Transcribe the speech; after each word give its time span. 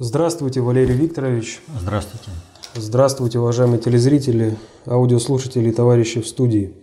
Здравствуйте, 0.00 0.60
Валерий 0.60 0.96
Викторович. 0.96 1.60
Здравствуйте. 1.80 2.30
Здравствуйте, 2.74 3.38
уважаемые 3.38 3.78
телезрители, 3.78 4.56
аудиослушатели 4.86 5.68
и 5.68 5.72
товарищи 5.72 6.20
в 6.20 6.26
студии. 6.26 6.74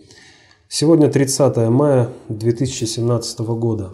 Сегодня 0.66 1.10
30 1.10 1.68
мая 1.68 2.08
2017 2.30 3.40
года. 3.40 3.90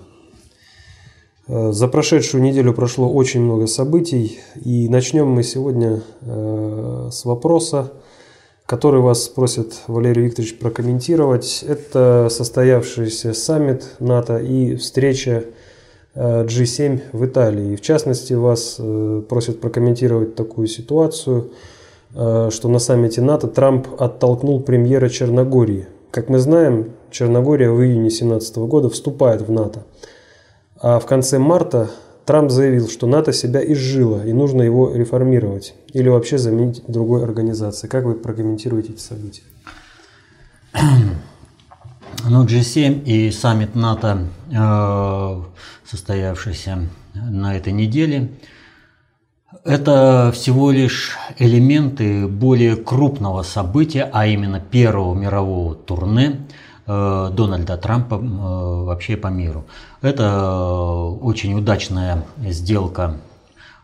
Э, 1.49 1.73
за 1.73 1.89
прошедшую 1.89 2.45
неделю 2.45 2.73
прошло 2.73 3.13
очень 3.13 3.41
много 3.41 3.67
событий, 3.67 4.39
и 4.55 4.89
начнем 4.89 5.27
мы 5.27 5.43
сегодня 5.43 6.01
э, 6.21 7.09
с 7.11 7.25
вопроса, 7.25 7.93
который 8.67 9.01
вас 9.01 9.27
просит 9.27 9.81
Валерий 9.89 10.27
Викторович 10.27 10.61
прокомментировать. 10.61 11.65
Это 11.67 12.29
состоявшийся 12.31 13.35
саммит 13.35 13.97
НАТО 13.99 14.39
и 14.39 14.77
встреча 14.77 15.45
G7 16.19 17.01
в 17.13 17.25
Италии. 17.25 17.73
И 17.73 17.77
в 17.77 17.81
частности, 17.81 18.33
вас 18.33 18.77
э, 18.79 19.23
просят 19.29 19.61
прокомментировать 19.61 20.35
такую 20.35 20.67
ситуацию, 20.67 21.53
э, 22.15 22.51
что 22.51 22.69
на 22.69 22.79
саммите 22.79 23.21
НАТО 23.23 23.47
Трамп 23.47 23.87
оттолкнул 23.99 24.61
премьера 24.61 25.09
Черногории. 25.09 25.87
Как 26.11 26.29
мы 26.29 26.39
знаем, 26.39 26.93
Черногория 27.11 27.71
в 27.71 27.81
июне 27.83 28.09
2017 28.09 28.57
года 28.59 28.91
вступает 28.91 29.43
в 29.43 29.53
НАТО. 29.53 29.85
А 30.81 30.99
в 30.99 31.07
конце 31.07 31.39
марта 31.39 31.91
Трамп 32.25 32.51
заявил, 32.51 32.89
что 32.89 33.07
НАТО 33.07 33.33
себя 33.33 33.61
изжило 33.73 34.25
и 34.27 34.33
нужно 34.33 34.63
его 34.63 34.93
реформировать 34.95 35.75
или 35.93 36.09
вообще 36.09 36.37
заменить 36.37 36.83
другой 36.89 37.23
организацией. 37.23 37.91
Как 37.91 38.05
вы 38.05 38.15
прокомментируете 38.15 38.93
эти 38.93 39.01
события? 39.01 39.43
Ну, 42.29 42.45
G7 42.45 43.05
и 43.05 43.31
саммит 43.31 43.75
НАТО, 43.77 44.27
э, 44.51 45.43
состоявшийся 45.91 46.89
на 47.15 47.57
этой 47.57 47.73
неделе, 47.73 48.31
это 49.65 50.31
всего 50.35 50.71
лишь 50.71 51.17
элементы 51.39 52.27
более 52.27 52.77
крупного 52.77 53.43
события, 53.43 54.09
а 54.13 54.27
именно 54.27 54.61
первого 54.61 55.15
мирового 55.15 55.75
турне 55.75 56.47
э, 56.87 57.31
Дональда 57.33 57.79
Трампа 57.79 58.17
э, 58.17 58.19
вообще 58.19 59.17
по 59.17 59.29
миру. 59.29 59.65
Это 60.03 60.83
очень 61.21 61.55
удачная 61.55 62.25
сделка 62.45 63.17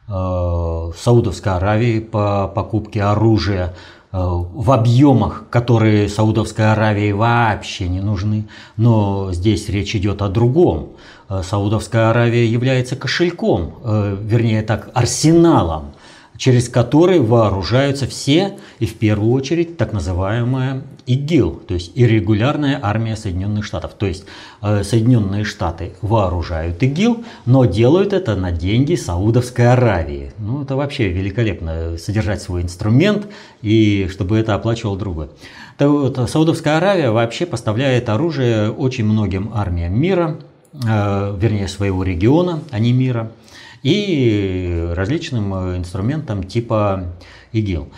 Саудовской 0.06 1.52
Аравии 1.52 1.98
по 1.98 2.46
покупке 2.46 3.02
оружия 3.02 3.68
Э, 3.68 3.93
в 4.16 4.70
объемах, 4.70 5.44
которые 5.50 6.08
Саудовской 6.08 6.70
Аравии 6.70 7.10
вообще 7.10 7.88
не 7.88 8.00
нужны. 8.00 8.46
Но 8.76 9.32
здесь 9.32 9.68
речь 9.68 9.96
идет 9.96 10.22
о 10.22 10.28
другом. 10.28 10.90
Э, 11.28 11.42
Саудовская 11.42 12.10
Аравия 12.10 12.46
является 12.46 12.96
кошельком, 12.96 13.74
э, 13.82 14.16
вернее 14.20 14.62
так, 14.62 14.90
арсеналом 14.94 15.94
через 16.36 16.68
который 16.68 17.20
вооружаются 17.20 18.06
все, 18.06 18.54
и 18.78 18.86
в 18.86 18.94
первую 18.94 19.32
очередь 19.32 19.76
так 19.76 19.92
называемая 19.92 20.82
ИГИЛ, 21.06 21.62
то 21.68 21.74
есть 21.74 21.92
иррегулярная 21.94 22.78
армия 22.82 23.16
Соединенных 23.16 23.64
Штатов. 23.64 23.92
То 23.94 24.06
есть 24.06 24.24
э, 24.62 24.82
Соединенные 24.82 25.44
Штаты 25.44 25.92
вооружают 26.02 26.82
ИГИЛ, 26.82 27.24
но 27.46 27.66
делают 27.66 28.12
это 28.12 28.34
на 28.36 28.50
деньги 28.50 28.94
Саудовской 28.94 29.70
Аравии. 29.70 30.32
Ну, 30.38 30.62
это 30.62 30.76
вообще 30.76 31.08
великолепно, 31.08 31.98
содержать 31.98 32.42
свой 32.42 32.62
инструмент, 32.62 33.28
и 33.62 34.08
чтобы 34.10 34.38
это 34.38 34.54
оплачивал 34.54 34.96
другой. 34.96 35.28
Так 35.76 35.88
вот, 35.88 36.30
Саудовская 36.30 36.78
Аравия 36.78 37.10
вообще 37.10 37.46
поставляет 37.46 38.08
оружие 38.08 38.70
очень 38.70 39.04
многим 39.04 39.52
армиям 39.54 39.98
мира, 40.00 40.38
э, 40.72 41.36
вернее 41.38 41.68
своего 41.68 42.02
региона, 42.02 42.60
а 42.70 42.78
не 42.80 42.92
мира– 42.92 43.30
и 43.84 44.88
различным 44.92 45.54
э, 45.54 45.76
инструментам 45.76 46.42
типа 46.42 47.12
ИГИЛ. 47.52 47.88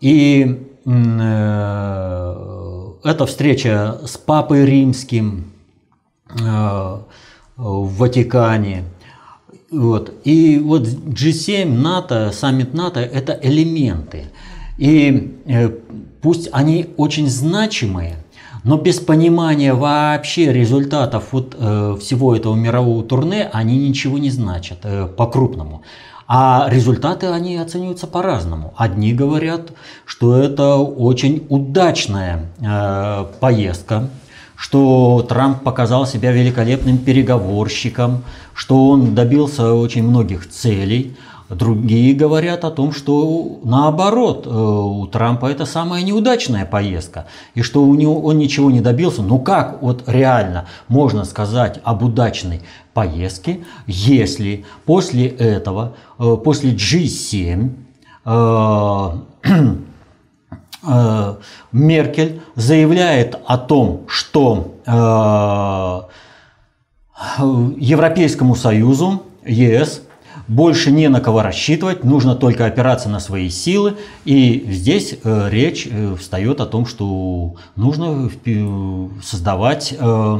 И 0.00 0.68
э, 0.84 0.90
эта 3.02 3.26
встреча 3.26 3.98
с 4.04 4.18
Папой 4.18 4.66
Римским 4.66 5.50
э, 6.30 6.98
в 7.56 7.96
Ватикане, 7.96 8.84
вот. 9.70 10.12
И 10.24 10.58
вот 10.58 10.86
G7, 10.86 11.64
НАТО, 11.66 12.30
саммит 12.32 12.74
НАТО– 12.74 13.00
это 13.02 13.38
элементы. 13.42 14.26
И 14.76 15.36
пусть 16.20 16.48
они 16.52 16.90
очень 16.96 17.28
значимые, 17.28 18.23
но 18.64 18.78
без 18.78 18.98
понимания 18.98 19.74
вообще 19.74 20.52
результатов 20.52 21.24
вот, 21.32 21.54
э, 21.56 21.96
всего 22.00 22.34
этого 22.34 22.54
мирового 22.54 23.04
турне 23.04 23.48
они 23.52 23.88
ничего 23.88 24.18
не 24.18 24.30
значат 24.30 24.78
э, 24.82 25.06
по-крупному. 25.06 25.82
А 26.26 26.66
результаты 26.70 27.26
они 27.26 27.58
оцениваются 27.58 28.06
по-разному. 28.06 28.72
Одни 28.78 29.12
говорят, 29.12 29.72
что 30.06 30.38
это 30.38 30.76
очень 30.76 31.46
удачная 31.50 32.46
э, 32.58 33.26
поездка, 33.38 34.08
что 34.56 35.24
Трамп 35.28 35.62
показал 35.62 36.06
себя 36.06 36.32
великолепным 36.32 36.96
переговорщиком, 36.96 38.24
что 38.54 38.88
он 38.88 39.14
добился 39.14 39.74
очень 39.74 40.04
многих 40.04 40.48
целей. 40.48 41.14
Другие 41.50 42.14
говорят 42.14 42.64
о 42.64 42.70
том, 42.70 42.92
что 42.92 43.60
наоборот, 43.64 44.46
э, 44.46 44.50
у 44.50 45.06
Трампа 45.06 45.46
это 45.46 45.66
самая 45.66 46.02
неудачная 46.02 46.64
поездка, 46.64 47.26
и 47.54 47.60
что 47.60 47.84
у 47.84 47.94
него 47.94 48.22
он 48.22 48.38
ничего 48.38 48.70
не 48.70 48.80
добился. 48.80 49.20
Ну 49.20 49.38
как 49.38 49.82
вот 49.82 50.04
реально 50.06 50.66
можно 50.88 51.24
сказать 51.24 51.80
об 51.84 52.02
удачной 52.02 52.62
поездке, 52.94 53.60
если 53.86 54.64
после 54.86 55.28
этого, 55.28 55.96
э, 56.18 56.36
после 56.42 56.72
G7, 56.72 57.72
э, 60.86 61.34
Меркель 61.72 62.40
заявляет 62.54 63.38
о 63.46 63.58
том, 63.58 64.04
что 64.06 64.70
Европейскому 67.38 68.54
Союзу, 68.54 69.22
ЕС, 69.44 70.03
больше 70.48 70.90
не 70.90 71.08
на 71.08 71.20
кого 71.20 71.42
рассчитывать, 71.42 72.04
нужно 72.04 72.34
только 72.34 72.66
опираться 72.66 73.08
на 73.08 73.20
свои 73.20 73.48
силы. 73.48 73.96
И 74.24 74.66
здесь 74.68 75.16
э, 75.22 75.48
речь 75.50 75.88
э, 75.90 76.16
встает 76.18 76.60
о 76.60 76.66
том, 76.66 76.86
что 76.86 77.54
нужно 77.76 78.30
создавать 79.22 79.94
э, 79.98 80.38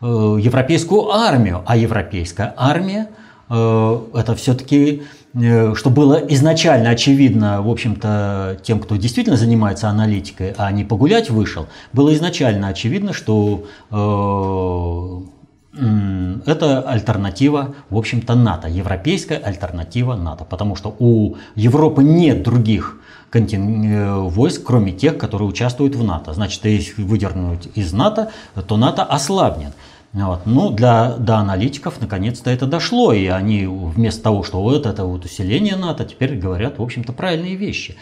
европейскую 0.00 1.10
армию. 1.10 1.62
А 1.66 1.76
европейская 1.76 2.54
армия 2.56 3.08
это 3.50 4.34
все-таки 4.36 5.04
что 5.32 5.90
было 5.90 6.16
изначально 6.28 6.90
очевидно, 6.90 7.62
в 7.62 7.70
общем-то, 7.70 8.58
тем, 8.62 8.78
кто 8.78 8.96
действительно 8.96 9.38
занимается 9.38 9.88
аналитикой, 9.88 10.52
а 10.58 10.70
не 10.70 10.84
погулять 10.84 11.30
вышел, 11.30 11.66
было 11.94 12.12
изначально 12.14 12.68
очевидно, 12.68 13.14
что 13.14 13.64
это 16.46 16.82
альтернатива, 16.82 17.74
в 17.90 17.96
общем-то, 17.96 18.34
НАТО, 18.34 18.68
европейская 18.68 19.36
альтернатива 19.36 20.14
НАТО, 20.14 20.44
потому 20.44 20.76
что 20.76 20.94
у 20.98 21.36
Европы 21.54 22.02
нет 22.02 22.42
других. 22.42 23.00
Э, 23.32 24.18
войск, 24.20 24.62
кроме 24.64 24.92
тех, 24.92 25.18
которые 25.18 25.48
участвуют 25.48 25.94
в 25.94 26.02
НАТО. 26.02 26.32
Значит, 26.32 26.64
если 26.64 27.02
выдернуть 27.02 27.68
из 27.74 27.92
НАТО, 27.92 28.30
то 28.66 28.76
НАТО 28.76 29.04
ослабнет. 29.04 29.72
Вот. 30.14 30.46
Ну, 30.46 30.70
для, 30.70 31.16
до 31.16 31.36
аналитиков 31.36 32.00
наконец-то 32.00 32.50
это 32.50 32.66
дошло, 32.66 33.12
и 33.12 33.26
они 33.26 33.66
вместо 33.66 34.22
того, 34.22 34.42
что 34.42 34.62
вот 34.62 34.86
это 34.86 35.04
вот 35.04 35.26
усиление 35.26 35.76
НАТО, 35.76 36.04
теперь 36.04 36.38
говорят, 36.38 36.78
в 36.78 36.82
общем-то, 36.82 37.12
правильные 37.12 37.56
вещи. 37.56 37.96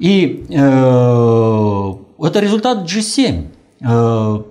И 0.00 0.46
э, 0.50 1.94
это 2.18 2.40
результат 2.40 2.84
G7. 2.90 3.46
Э, 3.46 3.48
Э, 3.80 4.42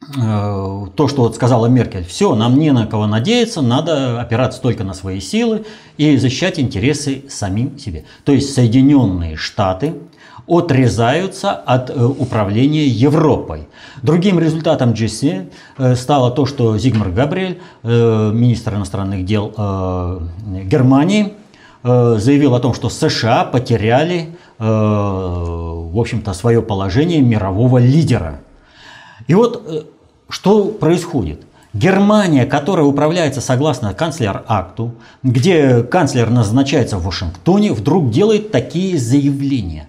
то, 0.00 1.08
что 1.08 1.22
вот 1.22 1.34
сказала 1.34 1.66
Меркель, 1.66 2.04
все, 2.04 2.34
нам 2.34 2.58
не 2.58 2.72
на 2.72 2.86
кого 2.86 3.06
надеяться, 3.06 3.60
надо 3.60 4.20
опираться 4.20 4.60
только 4.60 4.82
на 4.82 4.94
свои 4.94 5.20
силы 5.20 5.66
и 5.98 6.16
защищать 6.16 6.58
интересы 6.58 7.24
самим 7.28 7.78
себе. 7.78 8.04
То 8.24 8.32
есть 8.32 8.54
Соединенные 8.54 9.36
Штаты 9.36 9.94
отрезаются 10.48 11.52
от 11.52 11.90
э, 11.90 12.02
управления 12.02 12.86
Европой. 12.86 13.68
Другим 14.02 14.40
результатом 14.40 14.92
GC 14.92 15.50
э, 15.76 15.94
стало 15.94 16.30
то, 16.30 16.46
что 16.46 16.76
Зигмар 16.78 17.10
Габриэль, 17.10 17.60
министр 17.84 18.76
иностранных 18.76 19.24
дел 19.24 19.52
Германии, 20.64 21.34
заявил 21.82 22.54
о 22.54 22.60
том, 22.60 22.74
что 22.74 22.88
США 22.88 23.44
потеряли, 23.44 24.36
в 24.58 25.98
общем-то, 25.98 26.34
свое 26.34 26.60
положение 26.62 27.20
мирового 27.20 27.78
лидера– 27.78 28.40
и 29.30 29.34
вот 29.34 29.62
э, 29.64 29.82
что 30.28 30.64
происходит? 30.72 31.46
Германия, 31.72 32.46
которая 32.46 32.84
управляется 32.84 33.40
согласно 33.40 33.94
канцлер-акту, 33.94 34.96
где 35.22 35.84
канцлер 35.84 36.30
назначается 36.30 36.98
в 36.98 37.04
Вашингтоне, 37.04 37.72
вдруг 37.72 38.10
делает 38.10 38.50
такие 38.50 38.98
заявления. 38.98 39.88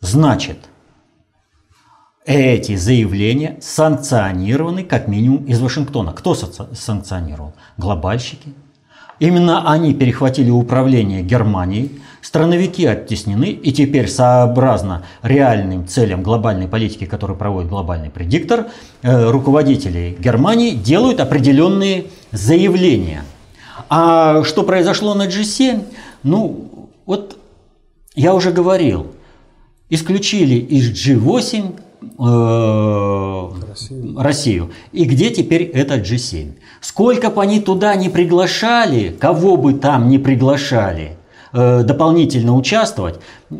Значит, 0.00 0.58
эти 2.24 2.76
заявления 2.76 3.58
санкционированы 3.60 4.84
как 4.84 5.08
минимум 5.08 5.44
из 5.46 5.60
Вашингтона. 5.60 6.12
Кто 6.12 6.36
санкционировал? 6.36 7.54
Глобальщики. 7.76 8.54
Именно 9.18 9.68
они 9.68 9.94
перехватили 9.94 10.50
управление 10.50 11.22
Германией, 11.22 12.00
страновики 12.22 12.86
оттеснены, 12.86 13.46
и 13.50 13.72
теперь 13.72 14.08
сообразно 14.08 15.04
реальным 15.22 15.86
целям 15.86 16.22
глобальной 16.22 16.68
политики, 16.68 17.04
которую 17.04 17.36
проводит 17.36 17.68
глобальный 17.68 18.08
предиктор, 18.08 18.68
э, 19.02 19.30
руководители 19.30 20.16
Германии 20.18 20.70
делают 20.70 21.20
определенные 21.20 22.06
заявления. 22.30 23.24
А 23.90 24.42
что 24.44 24.62
произошло 24.62 25.14
на 25.14 25.26
G7? 25.26 25.84
Ну, 26.22 26.88
вот 27.04 27.36
я 28.14 28.34
уже 28.34 28.52
говорил, 28.52 29.08
исключили 29.90 30.54
из 30.54 30.90
G8 30.92 31.74
э, 32.18 33.66
Россию. 33.68 34.18
Россию. 34.18 34.70
И 34.92 35.04
где 35.04 35.30
теперь 35.30 35.64
этот 35.64 36.02
G7? 36.02 36.52
Сколько 36.80 37.30
бы 37.30 37.42
они 37.42 37.60
туда 37.60 37.96
не 37.96 38.08
приглашали, 38.08 39.14
кого 39.18 39.56
бы 39.56 39.74
там 39.74 40.08
не 40.08 40.18
приглашали 40.18 41.16
э, 41.52 41.82
дополнительно 41.84 42.54
участвовать, 42.54 43.16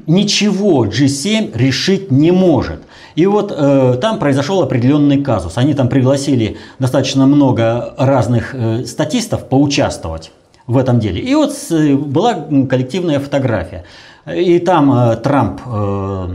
ничего 0.06 0.86
G7 0.86 1.56
решить 1.56 2.10
не 2.10 2.30
может. 2.30 2.80
И 3.14 3.26
вот 3.26 3.52
э, 3.54 3.98
там 4.00 4.18
произошел 4.18 4.62
определенный 4.62 5.22
казус. 5.22 5.58
Они 5.58 5.74
там 5.74 5.88
пригласили 5.88 6.56
достаточно 6.78 7.26
много 7.26 7.94
разных 7.98 8.54
э, 8.54 8.84
статистов 8.84 9.48
поучаствовать 9.48 10.32
в 10.66 10.76
этом 10.76 10.98
деле. 10.98 11.20
И 11.20 11.34
вот 11.34 11.54
э, 11.70 11.94
была 11.94 12.34
коллективная 12.68 13.20
фотография. 13.20 13.84
И 14.26 14.58
там 14.60 14.92
э, 14.92 15.16
Трамп 15.16 15.60
э, 15.66 16.28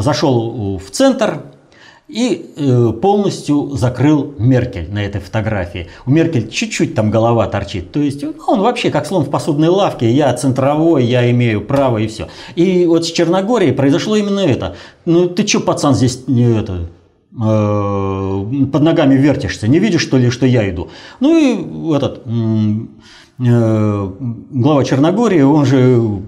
зашел 0.00 0.78
в 0.78 0.90
центр 0.90 1.42
и 2.10 2.52
э, 2.56 2.92
полностью 3.00 3.70
закрыл 3.76 4.34
Меркель 4.38 4.90
на 4.90 5.04
этой 5.04 5.20
фотографии. 5.20 5.88
У 6.06 6.10
Меркель 6.10 6.48
чуть-чуть 6.48 6.94
там 6.94 7.10
голова 7.10 7.46
торчит. 7.46 7.92
То 7.92 8.00
есть 8.00 8.22
ну, 8.22 8.34
он 8.46 8.60
вообще 8.60 8.90
как 8.90 9.06
слон 9.06 9.24
в 9.24 9.30
посудной 9.30 9.68
лавке. 9.68 10.10
Я 10.10 10.32
центровой, 10.34 11.04
я 11.04 11.30
имею 11.30 11.60
право 11.60 11.98
и 11.98 12.08
все. 12.08 12.28
И 12.56 12.86
вот 12.86 13.06
с 13.06 13.12
Черногорией 13.12 13.72
произошло 13.72 14.16
именно 14.16 14.40
это. 14.40 14.76
Ну 15.04 15.28
ты 15.28 15.46
что, 15.46 15.60
пацан, 15.60 15.94
здесь 15.94 16.26
не 16.26 16.44
это, 16.58 16.88
под 17.32 18.82
ногами 18.82 19.14
вертишься, 19.14 19.68
не 19.68 19.78
видишь, 19.78 20.02
что 20.02 20.18
ли, 20.18 20.30
что 20.30 20.46
я 20.46 20.68
иду? 20.68 20.88
Ну 21.20 21.36
и 21.36 21.94
этот 21.94 22.26
Э, 23.42 24.10
глава 24.50 24.84
Черногории, 24.84 25.40
он 25.40 25.64
же 25.64 26.22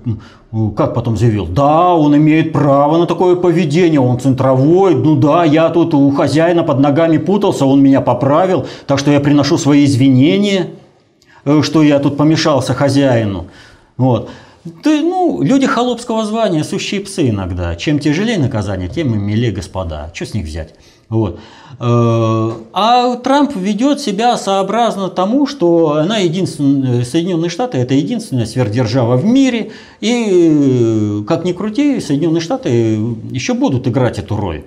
как 0.77 0.95
потом 0.95 1.17
заявил, 1.17 1.47
да, 1.47 1.95
он 1.95 2.17
имеет 2.17 2.53
право 2.53 2.97
на 2.97 3.07
такое 3.07 3.37
поведение, 3.37 4.01
он 4.01 4.19
центровой, 4.19 4.95
ну 4.95 5.17
да, 5.17 5.45
я 5.45 5.69
тут 5.69 5.93
у 5.95 6.11
хозяина 6.11 6.63
под 6.63 6.79
ногами 6.81 7.19
путался, 7.19 7.67
он 7.67 7.83
меня 7.83 8.01
поправил, 8.01 8.67
так 8.87 8.99
что 8.99 9.11
я 9.11 9.21
приношу 9.21 9.59
свои 9.59 9.85
извинения, 9.85 10.71
э, 11.45 11.61
что 11.63 11.83
я 11.83 11.99
тут 11.99 12.17
помешался 12.17 12.73
хозяину. 12.73 13.49
Вот. 13.99 14.31
Ты, 14.83 15.03
ну, 15.03 15.43
люди 15.43 15.67
холопского 15.67 16.25
звания, 16.25 16.65
сущие 16.65 17.01
псы 17.03 17.29
иногда. 17.29 17.75
Чем 17.77 17.99
тяжелее 17.99 18.39
наказание, 18.39 18.89
тем 18.89 19.13
и 19.13 19.19
милее 19.19 19.51
господа. 19.51 20.11
Что 20.15 20.25
с 20.25 20.35
них 20.35 20.47
взять? 20.47 20.75
Вот. 21.13 21.39
Э, 21.79 22.51
а 22.73 23.17
Трамп 23.17 23.55
ведет 23.55 24.01
себя 24.01 24.39
сообразно 24.39 25.11
тому, 25.11 25.47
что 25.47 25.97
она 25.97 26.17
единственная, 26.17 27.05
Соединенные 27.05 27.51
Штаты 27.51 27.77
это 27.77 27.93
единственная 27.93 28.47
сверхдержава 28.47 29.17
в 29.17 29.25
мире, 29.27 29.73
и 30.01 31.23
как 31.29 31.45
ни 31.45 31.53
крути, 31.53 32.01
Соединенные 32.01 32.41
Штаты 32.41 32.95
еще 33.31 33.53
будут 33.53 33.87
играть 33.87 34.19
эту 34.19 34.37
роль. 34.37 34.65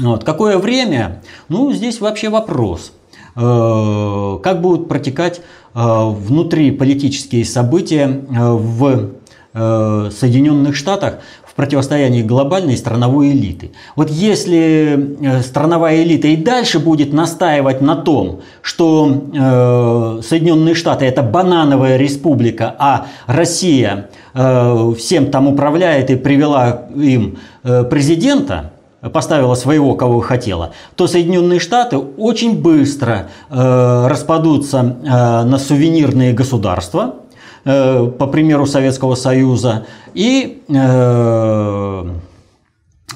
Вот. 0.00 0.24
Какое 0.24 0.58
время? 0.58 1.22
Ну, 1.48 1.72
здесь 1.72 2.00
вообще 2.00 2.30
вопрос. 2.30 2.90
Э, 3.36 4.38
как 4.42 4.60
будут 4.60 4.88
протекать 4.88 5.38
э, 5.38 5.42
внутриполитические 5.74 7.44
события 7.44 8.24
в 8.28 9.12
Соединенных 9.54 10.76
Штатах 10.76 11.20
противостоянии 11.58 12.22
глобальной 12.22 12.74
и 12.74 12.76
страновой 12.76 13.32
элиты. 13.32 13.72
Вот 13.96 14.10
если 14.10 15.16
э, 15.20 15.42
страновая 15.42 16.04
элита 16.04 16.28
и 16.28 16.36
дальше 16.36 16.78
будет 16.78 17.12
настаивать 17.12 17.80
на 17.80 17.96
том, 17.96 18.42
что 18.62 19.10
э, 19.10 20.20
Соединенные 20.22 20.76
Штаты 20.76 21.04
это 21.04 21.22
банановая 21.22 21.96
республика, 21.96 22.76
а 22.78 23.06
Россия 23.26 24.08
э, 24.34 24.92
всем 24.96 25.32
там 25.32 25.48
управляет 25.48 26.10
и 26.10 26.14
привела 26.14 26.86
им 26.94 27.38
э, 27.64 27.82
президента, 27.82 28.70
поставила 29.12 29.56
своего, 29.56 29.96
кого 29.96 30.20
хотела, 30.20 30.70
то 30.94 31.08
Соединенные 31.08 31.58
Штаты 31.58 31.96
очень 31.98 32.62
быстро 32.62 33.30
э, 33.50 34.06
распадутся 34.06 34.78
э, 34.78 35.08
на 35.42 35.58
сувенирные 35.58 36.32
государства, 36.32 37.16
по 37.64 38.26
примеру 38.26 38.66
Советского 38.66 39.14
Союза, 39.14 39.86
и 40.14 40.62
э, 40.68 42.04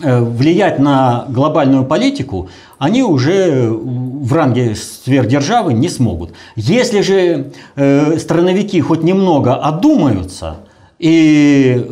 э, 0.02 0.20
влиять 0.20 0.78
на 0.78 1.24
глобальную 1.28 1.84
политику 1.84 2.48
они 2.78 3.02
уже 3.02 3.70
в 3.70 4.32
ранге 4.32 4.74
сверхдержавы 4.74 5.72
не 5.72 5.88
смогут. 5.88 6.32
Если 6.56 7.00
же 7.00 7.52
страновики 7.74 8.80
хоть 8.80 9.04
немного 9.04 9.54
одумаются 9.54 10.56
и 10.98 11.86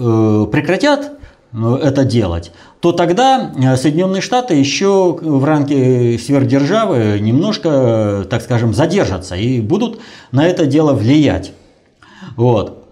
прекратят 0.51 1.13
это 1.53 2.05
делать, 2.05 2.53
то 2.81 2.93
тогда 2.93 3.53
Соединенные 3.77 4.23
Штаты 4.23 4.55
еще 4.55 5.17
в 5.21 5.45
ранге 5.45 6.19
сверхдержавы 6.19 7.19
немножко, 7.21 8.27
так 8.29 8.43
скажем, 8.43 8.75
задержатся 8.75 9.37
и 9.37 9.61
будут 9.61 10.01
на 10.33 10.47
это 10.47 10.67
дело 10.67 10.93
влиять. 10.93 11.53
Вот. 12.37 12.87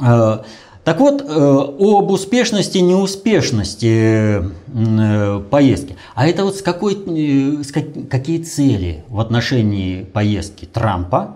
Э, 0.00 0.38
так 0.84 1.00
вот, 1.00 1.22
э, 1.22 1.24
об 1.26 2.10
успешности 2.10 2.78
неуспешности 2.78 4.44
э, 4.68 5.42
поездки. 5.50 5.96
А 6.14 6.28
это 6.28 6.44
вот 6.44 6.56
с 6.56 6.62
какой, 6.62 6.94
с 6.94 7.72
какие 7.72 8.42
цели 8.42 9.04
в 9.08 9.20
отношении 9.20 10.04
поездки 10.04 10.64
Трампа 10.64 11.35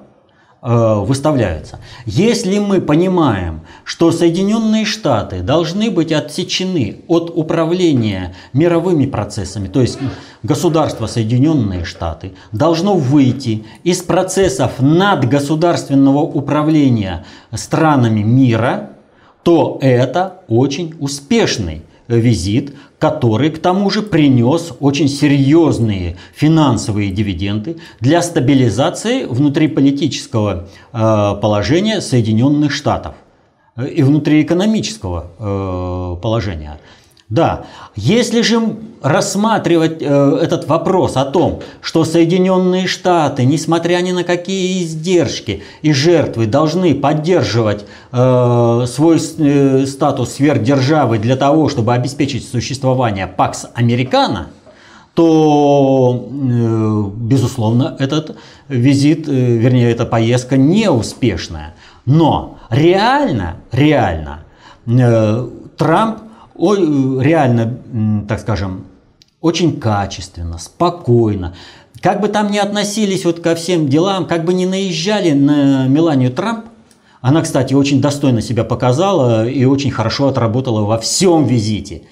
выставляются. 0.63 1.81
Если 2.05 2.59
мы 2.59 2.83
понимаем, 2.83 3.63
что 3.85 4.13
Соединенные 4.13 4.85
Штаты 4.85 5.41
должны 5.41 5.91
быть 5.91 6.13
отсечены 6.13 7.03
от 7.09 7.33
управления 7.35 8.35
мировыми 8.53 9.07
процессами, 9.07 9.69
то 9.69 9.81
есть 9.81 9.99
государство 10.43 11.07
Соединенные 11.07 11.85
Штаты 11.85 12.33
должно 12.53 12.95
выйти 12.95 13.65
из 13.85 14.03
процессов 14.03 14.73
надгосударственного 14.81 16.21
управления 16.21 17.25
странами 17.55 18.21
мира, 18.21 18.91
то 19.43 19.79
это 19.81 20.43
очень 20.49 20.95
успешный 21.01 21.83
визит, 22.17 22.75
который 22.99 23.51
к 23.51 23.59
тому 23.59 23.91
же 23.91 24.03
принес 24.03 24.73
очень 24.81 25.09
серьезные 25.09 26.17
финансовые 26.35 27.11
дивиденды 27.11 27.79
для 28.01 28.23
стабилизации 28.23 29.25
внутриполитического 29.25 30.69
э, 30.93 31.41
положения 31.41 32.01
Соединенных 32.01 32.73
Штатов 32.73 33.15
э, 33.77 33.89
и 33.89 34.03
внутриэкономического 34.03 35.31
э, 35.39 36.23
положения. 36.23 36.79
Да, 37.31 37.67
если 37.95 38.43
же 38.43 38.61
рассматривать 39.03 40.03
э, 40.03 40.39
этот 40.43 40.67
вопрос 40.67 41.17
о 41.17 41.25
том, 41.25 41.61
что 41.81 42.05
Соединенные 42.05 42.89
Штаты, 42.89 43.45
несмотря 43.45 43.99
ни 44.01 44.11
на 44.11 44.25
какие 44.25 44.83
издержки 44.83 45.63
и 45.81 45.93
жертвы, 45.93 46.47
должны 46.47 46.93
поддерживать 46.93 47.87
э, 48.11 48.85
свой 48.89 49.21
э, 49.39 49.87
статус 49.87 50.33
сверхдержавы 50.33 51.19
для 51.19 51.37
того, 51.37 51.69
чтобы 51.69 51.95
обеспечить 51.95 52.47
существование 52.49 53.29
Пакс 53.29 53.67
Американо, 53.75 54.49
то, 55.15 56.29
э, 56.29 57.03
безусловно, 57.17 57.95
этот 58.01 58.37
визит, 58.67 59.29
э, 59.29 59.33
вернее, 59.33 59.93
эта 59.93 60.05
поездка 60.05 60.57
неуспешная. 60.57 61.75
Но 62.07 62.59
реально, 62.71 63.59
реально, 63.71 64.41
э, 64.87 65.49
Трамп 65.77 66.19
реально, 66.61 68.25
так 68.29 68.41
скажем, 68.41 68.87
очень 69.41 69.81
качественно, 69.81 70.59
спокойно. 70.59 71.55
Как 72.01 72.21
бы 72.21 72.29
там 72.29 72.51
ни 72.51 72.59
относились 72.59 73.25
вот 73.25 73.41
ко 73.41 73.55
всем 73.55 73.89
делам, 73.89 74.27
как 74.27 74.45
бы 74.45 74.55
ни 74.55 74.65
наезжали 74.65 75.33
на 75.33 75.87
Меланию 75.87 76.31
Трамп, 76.31 76.67
она, 77.21 77.43
кстати, 77.43 77.75
очень 77.75 78.01
достойно 78.01 78.41
себя 78.41 78.65
показала 78.65 79.47
и 79.47 79.65
очень 79.65 79.91
хорошо 79.91 80.29
отработала 80.29 80.83
во 80.83 80.99
всем 80.99 81.45
визите. 81.45 82.03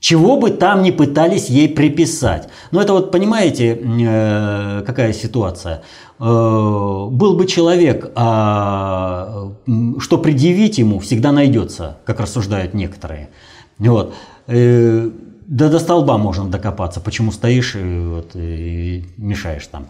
Чего 0.00 0.38
бы 0.38 0.50
там 0.50 0.82
ни 0.82 0.90
пытались 0.92 1.48
ей 1.48 1.68
приписать. 1.68 2.48
Но 2.70 2.80
это 2.80 2.92
вот, 2.92 3.10
понимаете, 3.10 3.74
э, 3.74 4.82
какая 4.86 5.12
ситуация. 5.12 5.82
Э, 6.20 7.08
был 7.10 7.34
бы 7.34 7.46
человек, 7.46 8.12
а 8.14 9.50
что 9.98 10.18
предъявить 10.18 10.78
ему 10.78 11.00
всегда 11.00 11.32
найдется, 11.32 11.96
как 12.04 12.20
рассуждают 12.20 12.74
некоторые. 12.74 13.30
Вот. 13.78 14.14
Э, 14.46 15.10
да 15.46 15.68
до 15.68 15.78
столба 15.78 16.18
можно 16.18 16.46
докопаться, 16.48 17.00
почему 17.00 17.32
стоишь 17.32 17.74
и, 17.74 17.82
вот, 17.82 18.30
и 18.34 19.04
мешаешь 19.16 19.66
там. 19.66 19.86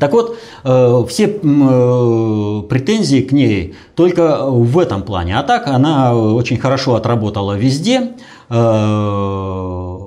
Так 0.00 0.12
вот, 0.12 0.36
э, 0.64 1.04
все 1.08 1.24
э, 1.26 2.62
претензии 2.68 3.20
к 3.22 3.32
ней 3.32 3.74
только 3.94 4.44
в 4.46 4.78
этом 4.78 5.02
плане. 5.02 5.38
А 5.38 5.42
так 5.42 5.68
она 5.68 6.16
очень 6.16 6.58
хорошо 6.58 6.94
отработала 6.96 7.56
везде. 7.56 8.12
Э, 8.48 9.98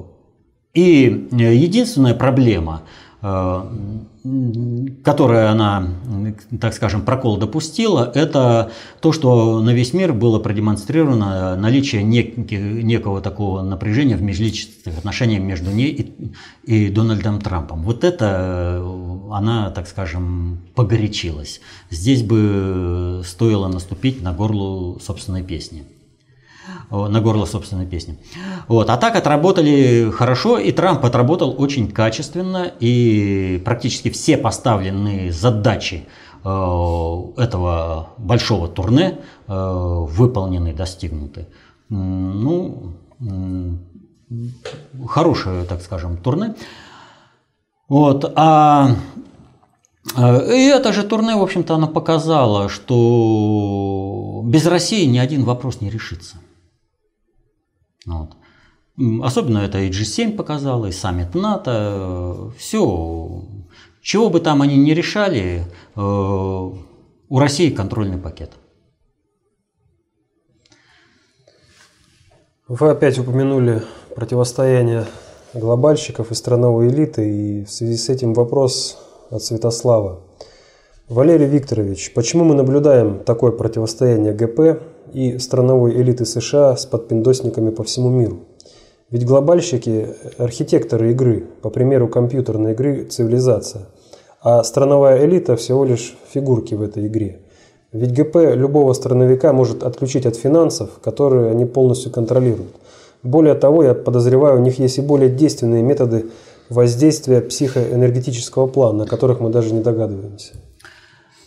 и 0.73 1.27
единственная 1.31 2.15
проблема 2.15 2.83
которое 5.03 5.49
она, 5.49 5.87
так 6.59 6.73
скажем, 6.73 7.03
прокол 7.03 7.37
допустила, 7.37 8.11
это 8.15 8.71
то, 8.99 9.11
что 9.11 9.61
на 9.61 9.73
весь 9.75 9.93
мир 9.93 10.11
было 10.13 10.39
продемонстрировано 10.39 11.55
наличие 11.55 12.01
нек- 12.01 12.35
некого 12.83 13.21
такого 13.21 13.61
напряжения 13.61 14.15
в 14.17 14.23
межличностных 14.23 14.97
отношениях 14.97 15.43
между 15.43 15.69
ней 15.69 15.91
и, 15.91 16.33
и 16.63 16.89
Дональдом 16.89 17.39
Трампом. 17.39 17.83
Вот 17.83 18.03
это 18.03 18.79
э, 18.81 19.29
она, 19.31 19.69
так 19.69 19.87
скажем, 19.87 20.59
погорячилась. 20.73 21.61
Здесь 21.91 22.23
бы 22.23 23.21
стоило 23.23 23.67
наступить 23.67 24.23
на 24.23 24.33
горло 24.33 24.97
собственной 24.99 25.43
песни 25.43 25.83
на 26.89 27.21
горло 27.21 27.45
собственной 27.45 27.85
песни. 27.85 28.17
Вот. 28.67 28.89
А 28.89 28.97
так 28.97 29.15
отработали 29.15 30.11
хорошо, 30.11 30.57
и 30.57 30.71
Трамп 30.71 31.05
отработал 31.05 31.55
очень 31.57 31.91
качественно, 31.91 32.71
и 32.79 33.61
практически 33.65 34.09
все 34.09 34.37
поставленные 34.37 35.31
задачи 35.31 36.07
э, 36.43 36.47
этого 37.37 38.09
большого 38.17 38.67
турне 38.67 39.19
э, 39.47 39.53
выполнены, 39.53 40.73
достигнуты. 40.73 41.47
Ну, 41.89 42.93
хорошее, 45.07 45.63
так 45.65 45.81
скажем, 45.81 46.17
турне. 46.17 46.55
Вот. 47.89 48.31
А 48.35 48.95
э, 50.15 50.55
и 50.55 50.67
это 50.67 50.93
же 50.93 51.03
турне, 51.03 51.35
в 51.35 51.41
общем-то, 51.41 51.75
оно 51.75 51.87
показало, 51.87 52.69
что 52.69 54.41
без 54.45 54.65
России 54.65 55.05
ни 55.05 55.17
один 55.17 55.43
вопрос 55.43 55.81
не 55.81 55.89
решится. 55.89 56.37
Вот. 58.05 58.31
Особенно 59.23 59.59
это 59.59 59.79
и 59.79 59.89
G7 59.89 60.35
показало, 60.35 60.87
и 60.87 60.91
саммит 60.91 61.33
НАТО. 61.33 62.51
Все, 62.57 63.43
чего 64.01 64.29
бы 64.29 64.39
там 64.39 64.61
они 64.61 64.77
ни 64.77 64.91
решали, 64.91 65.63
э, 65.95 66.01
у 66.01 67.39
России 67.39 67.69
контрольный 67.69 68.17
пакет. 68.17 68.51
Вы 72.67 72.89
опять 72.89 73.19
упомянули 73.19 73.83
противостояние 74.15 75.05
глобальщиков 75.53 76.31
и 76.31 76.35
страновой 76.35 76.87
элиты, 76.89 77.29
и 77.29 77.65
в 77.65 77.71
связи 77.71 77.97
с 77.97 78.09
этим 78.09 78.33
вопрос 78.33 78.97
от 79.29 79.43
Святослава. 79.43 80.21
Валерий 81.07 81.47
Викторович, 81.47 82.13
почему 82.13 82.45
мы 82.45 82.55
наблюдаем 82.55 83.19
такое 83.19 83.51
противостояние 83.51 84.33
ГП 84.33 84.81
и 85.13 85.37
страновой 85.39 85.93
элиты 86.01 86.25
США 86.25 86.75
с 86.75 86.85
подпиндосниками 86.85 87.69
по 87.69 87.83
всему 87.83 88.09
миру? 88.09 88.39
Ведь 89.09 89.25
глобальщики– 89.25 90.07
архитекторы 90.37 91.11
игры, 91.11 91.45
по 91.61 91.69
примеру 91.69 92.07
компьютерной 92.07 92.71
игры 92.71 93.03
«Цивилизация», 93.05 93.87
а 94.41 94.63
страновая 94.63 95.25
элита 95.25 95.55
всего 95.55 95.83
лишь 95.83 96.15
фигурки 96.29 96.75
в 96.75 96.81
этой 96.81 97.07
игре. 97.07 97.41
Ведь 97.91 98.13
ГП 98.13 98.37
любого 98.55 98.93
страновика 98.93 99.51
может 99.51 99.83
отключить 99.83 100.25
от 100.25 100.37
финансов, 100.37 100.91
которые 101.03 101.51
они 101.51 101.65
полностью 101.65 102.11
контролируют. 102.11 102.71
Более 103.21 103.53
того, 103.53 103.83
я 103.83 103.93
подозреваю, 103.93 104.59
у 104.59 104.63
них 104.63 104.79
есть 104.79 104.97
и 104.97 105.01
более 105.01 105.29
действенные 105.29 105.83
методы 105.83 106.27
воздействия 106.69 107.41
психоэнергетического 107.41 108.67
плана, 108.67 109.03
о 109.03 109.07
которых 109.07 109.41
мы 109.41 109.49
даже 109.49 109.73
не 109.73 109.81
догадываемся. 109.81 110.53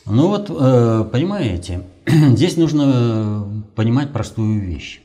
Ну 0.06 0.28
вот, 0.28 0.50
э, 0.50 1.04
понимаете, 1.10 1.82
здесь 2.06 2.56
нужно 2.56 3.46
понимать 3.74 4.12
простую 4.12 4.60
вещь. 4.60 5.00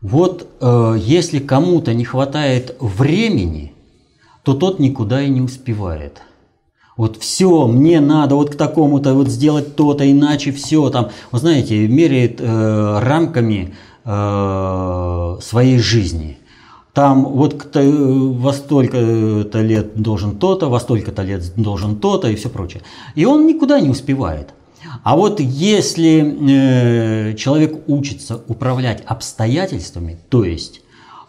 Вот 0.00 0.48
э, 0.60 0.96
если 0.98 1.38
кому-то 1.38 1.94
не 1.94 2.04
хватает 2.04 2.76
времени, 2.80 3.72
то 4.42 4.54
тот 4.54 4.80
никуда 4.80 5.22
и 5.22 5.28
не 5.28 5.40
успевает. 5.40 6.22
Вот 6.96 7.18
все, 7.18 7.66
мне 7.66 8.00
надо 8.00 8.34
вот 8.34 8.50
к 8.50 8.56
такому-то 8.56 9.14
вот 9.14 9.28
сделать 9.28 9.76
то-то, 9.76 10.10
иначе 10.10 10.50
все 10.52 10.90
там, 10.90 11.10
вы 11.30 11.38
знаете, 11.38 11.86
меряет 11.86 12.40
э, 12.40 12.98
рамками 13.00 13.74
э, 14.04 15.38
своей 15.40 15.78
жизни 15.78 16.39
там 16.92 17.24
вот 17.24 17.70
во 17.74 18.52
столько-то 18.52 19.60
лет 19.62 19.96
должен 19.96 20.38
то-то, 20.38 20.68
во 20.68 20.80
столько-то 20.80 21.22
лет 21.22 21.52
должен 21.56 21.96
то-то 21.96 22.28
и 22.28 22.34
все 22.34 22.48
прочее. 22.48 22.82
И 23.14 23.24
он 23.24 23.46
никуда 23.46 23.80
не 23.80 23.88
успевает. 23.88 24.54
А 25.02 25.16
вот 25.16 25.40
если 25.40 27.30
э, 27.30 27.34
человек 27.36 27.82
учится 27.86 28.40
управлять 28.48 29.02
обстоятельствами, 29.06 30.18
то 30.28 30.44
есть 30.44 30.80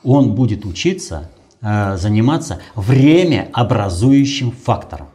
он 0.03 0.33
будет 0.33 0.65
учиться 0.65 1.29
э, 1.61 1.97
заниматься 1.97 2.59
времяобразующим 2.75 4.51
фактором. 4.51 5.07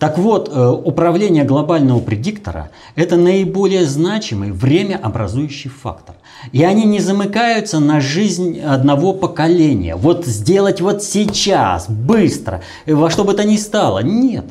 Так 0.00 0.16
вот, 0.16 0.48
э, 0.50 0.68
управление 0.68 1.44
глобального 1.44 2.00
предиктора– 2.00 2.70
это 2.96 3.16
наиболее 3.16 3.84
значимый 3.84 4.50
времяобразующий 4.50 5.68
фактор. 5.68 6.16
И 6.52 6.64
они 6.64 6.84
не 6.84 7.00
замыкаются 7.00 7.80
на 7.80 8.00
жизнь 8.00 8.58
одного 8.60 9.12
поколения. 9.12 9.96
Вот 9.96 10.24
сделать 10.24 10.80
вот 10.80 11.02
сейчас, 11.02 11.90
быстро, 11.90 12.62
во 12.86 13.10
что 13.10 13.24
бы 13.24 13.34
то 13.34 13.44
ни 13.44 13.58
стало. 13.58 13.98
Нет. 13.98 14.46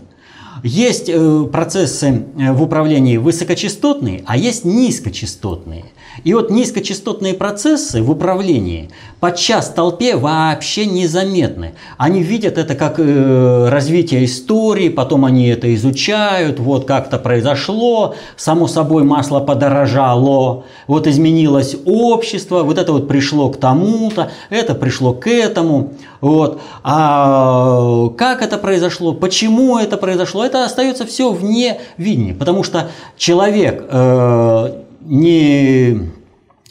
Есть 0.61 1.09
э, 1.09 1.43
процессы 1.51 2.25
э, 2.37 2.51
в 2.51 2.61
управлении 2.61 3.17
высокочастотные, 3.17 4.21
а 4.27 4.37
есть 4.37 4.65
низкочастотные. 4.65 5.85
И 6.23 6.33
вот 6.33 6.49
низкочастотные 6.49 7.33
процессы 7.33 8.01
в 8.01 8.11
управлении 8.11 8.89
подчас 9.19 9.69
толпе 9.69 10.15
вообще 10.15 10.85
незаметны. 10.85 11.73
Они 11.97 12.23
видят 12.23 12.57
это 12.57 12.75
как 12.75 12.99
э, 12.99 13.69
развитие 13.69 14.25
истории, 14.25 14.89
потом 14.89 15.25
они 15.25 15.47
это 15.47 15.73
изучают, 15.75 16.59
вот 16.59 16.85
как-то 16.85 17.19
произошло, 17.19 18.15
само 18.37 18.67
собой 18.67 19.03
масло 19.03 19.39
подорожало, 19.39 20.63
вот 20.87 21.07
изменилось 21.07 21.75
общество, 21.85 22.63
вот 22.63 22.77
это 22.77 22.93
вот 22.93 23.07
пришло 23.07 23.49
к 23.49 23.57
тому-то, 23.57 24.31
это 24.49 24.75
пришло 24.75 25.13
к 25.13 25.27
этому. 25.27 25.93
Вот. 26.21 26.61
А 26.83 28.09
как 28.17 28.41
это 28.41 28.57
произошло, 28.57 29.13
почему 29.13 29.77
это 29.77 29.97
произошло, 29.97 30.45
это 30.45 30.65
остается 30.65 31.05
все 31.05 31.31
вне 31.31 31.79
видения, 31.97 32.33
потому 32.33 32.63
что 32.63 32.89
человек 33.17 33.85
э, 33.89 34.78
не 35.09 36.11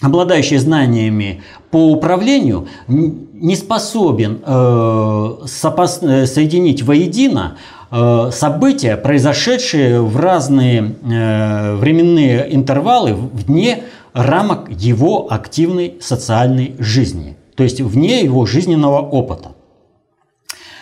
обладающий 0.00 0.59
знаниями 0.59 1.42
по 1.71 1.90
управлению, 1.90 2.68
не 2.87 3.57
способен 3.57 4.40
э, 4.45 5.37
э, 5.45 6.26
соединить 6.26 6.83
воедино 6.83 7.59
э, 7.90 8.30
события, 8.33 8.97
произошедшие 8.97 10.00
в 10.00 10.16
разные 10.16 10.95
временные 11.02 12.54
интервалы 12.54 13.14
вне 13.14 13.83
рамок 14.12 14.71
его 14.71 15.26
активной 15.30 15.97
социальной 16.00 16.75
жизни, 16.78 17.37
то 17.57 17.64
есть 17.64 17.80
вне 17.80 18.23
его 18.23 18.47
жизненного 18.47 19.00
опыта. 19.00 19.50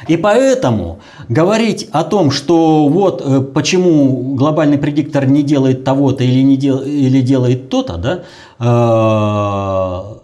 И 0.09 0.17
поэтому 0.17 1.01
говорить 1.29 1.89
о 1.93 2.05
том, 2.05 2.31
что 2.31 2.89
вот 2.89 3.23
э, 3.25 3.41
почему 3.41 4.35
глобальный 4.35 4.79
предиктор 4.79 5.27
не 5.27 5.43
делает 5.43 5.85
того-то 5.85 6.23
или, 6.23 6.43
не 6.43 6.57
дел, 6.57 6.81
или 6.81 7.21
делает 7.21 7.69
то-то, 7.69 7.97
да, 7.97 8.23
э, 8.61 10.17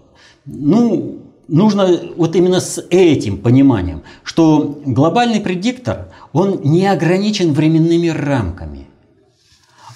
ну, 0.47 1.19
нужно 1.49 1.89
вот 2.17 2.37
именно 2.37 2.61
с 2.61 2.85
этим 2.91 3.39
пониманием, 3.39 4.03
что 4.23 4.81
глобальный 4.85 5.41
предиктор, 5.41 6.09
он 6.33 6.61
не 6.65 6.87
ограничен 6.87 7.53
временными 7.53 8.09
рамками. 8.09 8.89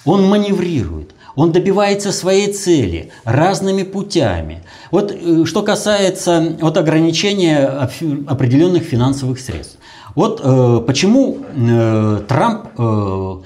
Он 0.05 0.25
маневрирует, 0.27 1.13
он 1.35 1.51
добивается 1.51 2.11
своей 2.11 2.51
цели 2.51 3.11
разными 3.23 3.83
путями. 3.83 4.63
Вот 4.89 5.11
э, 5.11 5.45
что 5.45 5.63
касается 5.63 6.57
вот, 6.61 6.77
ограничения 6.77 7.89
определенных 8.27 8.83
финансовых 8.83 9.39
средств. 9.39 9.76
Вот 10.17 10.41
э, 10.43 10.81
почему 10.87 11.37
э, 11.55 12.21
Трамп 12.27 12.69
э, 12.75 13.41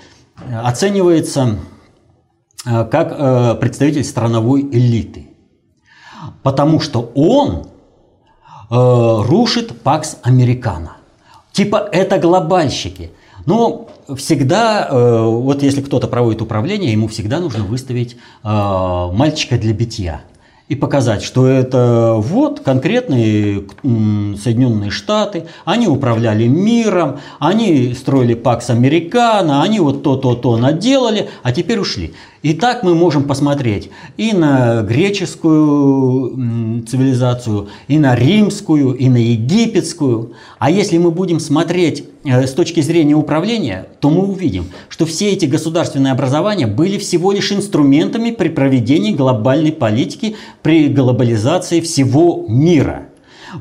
оценивается 0.63 1.57
э, 2.65 2.85
как 2.85 3.11
э, 3.11 3.55
представитель 3.55 4.05
страновой 4.05 4.61
элиты. 4.61 5.27
Потому 6.43 6.79
что 6.79 7.11
он 7.13 7.65
э, 8.69 9.23
рушит 9.27 9.81
Пакс 9.81 10.19
Американо. 10.23 10.95
Типа 11.51 11.89
это 11.91 12.17
глобальщики. 12.19 13.11
Но 13.45 13.89
всегда, 14.15 14.87
э, 14.89 15.23
вот 15.25 15.63
если 15.63 15.81
кто-то 15.81 16.07
проводит 16.07 16.41
управление, 16.41 16.93
ему 16.93 17.09
всегда 17.09 17.41
нужно 17.41 17.65
выставить 17.65 18.15
э, 18.15 18.47
мальчика 18.47 19.57
для 19.57 19.73
битья. 19.73 20.21
И 20.71 20.75
показать, 20.75 21.21
что 21.21 21.47
это 21.47 22.13
вот 22.15 22.61
конкретные 22.61 23.65
Соединенные 23.83 24.89
Штаты, 24.89 25.47
они 25.65 25.89
управляли 25.89 26.47
миром, 26.47 27.19
они 27.39 27.93
строили 27.93 28.35
Пакс 28.35 28.69
Американо, 28.69 29.63
они 29.63 29.81
вот 29.81 30.01
то-то-то 30.01 30.55
наделали, 30.55 31.29
а 31.43 31.51
теперь 31.51 31.77
ушли. 31.77 32.13
И 32.41 32.53
так 32.53 32.81
мы 32.81 32.95
можем 32.95 33.25
посмотреть 33.25 33.91
и 34.17 34.33
на 34.33 34.81
греческую 34.81 36.83
цивилизацию, 36.87 37.69
и 37.87 37.99
на 37.99 38.15
римскую, 38.15 38.93
и 38.93 39.09
на 39.09 39.17
египетскую. 39.17 40.33
А 40.57 40.71
если 40.71 40.97
мы 40.97 41.11
будем 41.11 41.39
смотреть 41.39 42.05
э, 42.23 42.47
с 42.47 42.53
точки 42.53 42.81
зрения 42.81 43.13
управления, 43.13 43.89
то 43.99 44.09
мы 44.09 44.23
увидим, 44.23 44.65
что 44.89 45.05
все 45.05 45.29
эти 45.29 45.45
государственные 45.45 46.13
образования 46.13 46.65
были 46.65 46.97
всего 46.97 47.31
лишь 47.31 47.51
инструментами 47.51 48.31
при 48.31 48.49
проведении 48.49 49.13
глобальной 49.13 49.71
политики, 49.71 50.35
при 50.63 50.87
глобализации 50.87 51.79
всего 51.79 52.45
мира. 52.47 53.05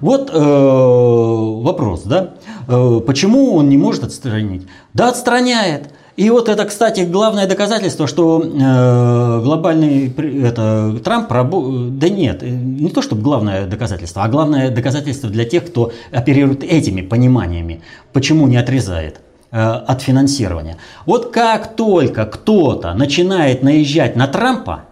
Вот 0.01 0.31
э, 0.33 0.39
вопрос, 0.39 2.05
да? 2.05 2.35
Э, 2.67 3.01
почему 3.07 3.55
он 3.55 3.69
не 3.69 3.77
может 3.77 4.05
отстранить? 4.05 4.67
Да, 4.95 5.11
отстраняет. 5.11 5.91
И 6.21 6.29
вот 6.29 6.51
это, 6.51 6.67
кстати, 6.67 7.01
главное 7.01 7.47
доказательство, 7.47 8.07
что 8.07 8.43
э, 8.43 9.41
глобальный 9.43 10.13
это, 10.45 11.01
Трамп, 11.03 11.31
да 11.31 12.11
нет, 12.11 12.43
не 12.43 12.91
то 12.91 13.01
чтобы 13.01 13.23
главное 13.23 13.67
доказательство, 13.67 14.25
а 14.25 14.29
главное 14.29 14.71
доказательство 14.71 15.31
для 15.31 15.47
тех, 15.47 15.65
кто 15.65 15.93
оперирует 16.13 16.63
этими 16.63 17.01
пониманиями, 17.01 17.81
почему 18.13 18.47
не 18.49 18.59
отрезает 18.59 19.23
э, 19.51 19.59
от 19.63 20.03
финансирования. 20.03 20.77
Вот 21.07 21.33
как 21.33 21.75
только 21.75 22.27
кто-то 22.27 22.93
начинает 22.93 23.63
наезжать 23.63 24.15
на 24.15 24.27
Трампа, 24.27 24.85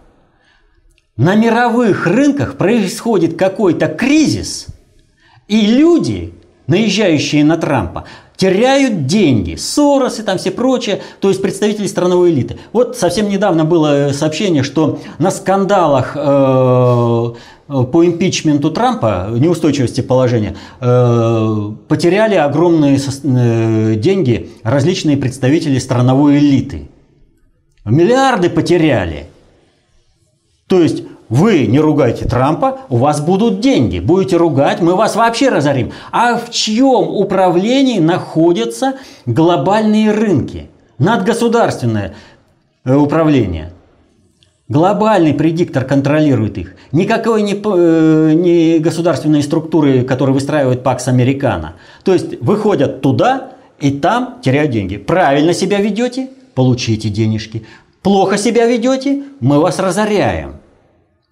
на 1.15 1.35
мировых 1.35 2.07
рынках 2.07 2.57
происходит 2.57 3.37
какой-то 3.37 3.87
кризис, 3.87 4.65
и 5.47 5.67
люди, 5.67 6.33
наезжающие 6.69 7.43
на 7.43 7.57
Трампа, 7.57 8.05
теряют 8.37 9.05
деньги. 9.05 9.55
Соросы, 9.55 10.23
там 10.23 10.37
все 10.37 10.51
прочее, 10.51 11.01
то 11.19 11.27
есть 11.27 11.41
представители 11.41 11.87
страновой 11.87 12.31
элиты. 12.31 12.57
Вот 12.71 12.95
совсем 12.97 13.27
недавно 13.27 13.65
было 13.65 14.11
сообщение, 14.13 14.63
что 14.63 14.99
на 15.17 15.29
скандалах 15.29 16.15
э, 16.15 16.19
по 16.19 18.05
импичменту 18.05 18.71
Трампа, 18.71 19.27
неустойчивости 19.31 19.99
положения, 20.01 20.55
э, 20.79 21.71
потеряли 21.89 22.35
огромные 22.35 22.97
э, 22.97 23.95
деньги 23.95 24.49
различные 24.63 25.17
представители 25.17 25.77
страновой 25.77 26.37
элиты. 26.37 26.89
Миллиарды 27.83 28.49
потеряли. 28.49 29.27
То 30.67 30.81
есть 30.81 31.03
вы 31.29 31.67
не 31.67 31.79
ругайте 31.79 32.25
Трампа, 32.25 32.79
у 32.89 32.97
вас 32.97 33.21
будут 33.21 33.59
деньги. 33.59 33.99
Будете 33.99 34.37
ругать, 34.37 34.81
мы 34.81 34.95
вас 34.95 35.15
вообще 35.15 35.49
разорим. 35.49 35.91
А 36.11 36.37
в 36.37 36.49
чьем 36.49 37.09
управлении 37.09 37.99
находятся 37.99 38.95
глобальные 39.27 40.11
рынки? 40.11 40.69
Надгосударственное 40.97 42.15
э, 42.83 42.95
управление. 42.95 43.71
Глобальный 44.67 45.33
предиктор 45.35 45.83
контролирует 45.85 46.57
их. 46.57 46.75
Никакой 46.91 47.43
не, 47.43 47.53
э, 47.53 48.33
не 48.33 48.79
государственные 48.79 49.43
структуры, 49.43 50.01
которые 50.01 50.33
выстраивают 50.33 50.83
Пакс 50.83 51.07
Американо. 51.07 51.75
То 52.03 52.13
есть 52.13 52.41
выходят 52.41 53.01
туда 53.01 53.51
и 53.79 53.91
там 53.91 54.39
теряют 54.43 54.71
деньги. 54.71 54.97
Правильно 54.97 55.53
себя 55.53 55.79
ведете, 55.79 56.29
получите 56.55 57.09
денежки. 57.09 57.65
Плохо 58.01 58.37
себя 58.37 58.65
ведете, 58.65 59.23
мы 59.39 59.59
вас 59.59 59.77
разоряем. 59.77 60.58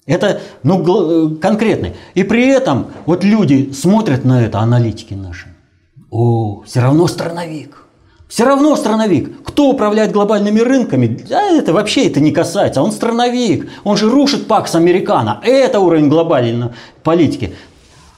Это 0.08 0.40
ну, 0.64 1.36
конкретный. 1.36 1.94
И 2.16 2.24
при 2.24 2.48
этом 2.48 2.88
вот 3.06 3.26
люди 3.26 3.72
смотрят 3.74 4.24
на 4.24 4.42
это, 4.42 4.60
аналитики 4.60 5.14
наши. 5.14 5.48
О, 6.10 6.64
все 6.66 6.80
равно 6.80 7.08
страновик. 7.08 7.84
Все 8.30 8.46
равно 8.46 8.75
страновик. 8.77 9.44
Кто 9.44 9.70
управляет 9.70 10.14
глобальными 10.14 10.62
рынками? 10.62 11.08
Да 11.29 11.42
это 11.51 11.74
вообще 11.74 12.08
это 12.08 12.22
не 12.22 12.31
касается. 12.31 12.81
Он 12.81 12.94
страновик. 12.94 13.70
Он 13.84 13.98
же 13.98 14.10
рушит 14.10 14.48
Пакс 14.48 14.75
Американо. 14.75 15.42
Это 15.44 15.81
уровень 15.81 16.08
глобальной 16.08 16.70
политики. 17.03 17.53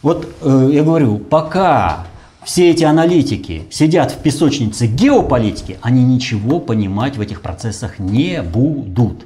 Вот 0.04 0.28
э, 0.42 0.70
я 0.72 0.84
говорю, 0.84 1.18
пока 1.18 2.06
все 2.44 2.70
эти 2.70 2.84
аналитики 2.84 3.64
сидят 3.72 4.12
в 4.12 4.18
песочнице 4.18 4.86
геополитики, 4.86 5.78
они 5.82 6.04
ничего 6.04 6.60
понимать 6.60 7.18
в 7.18 7.22
этих 7.22 7.42
процессах 7.42 7.98
не 8.00 8.42
будут. 8.42 9.26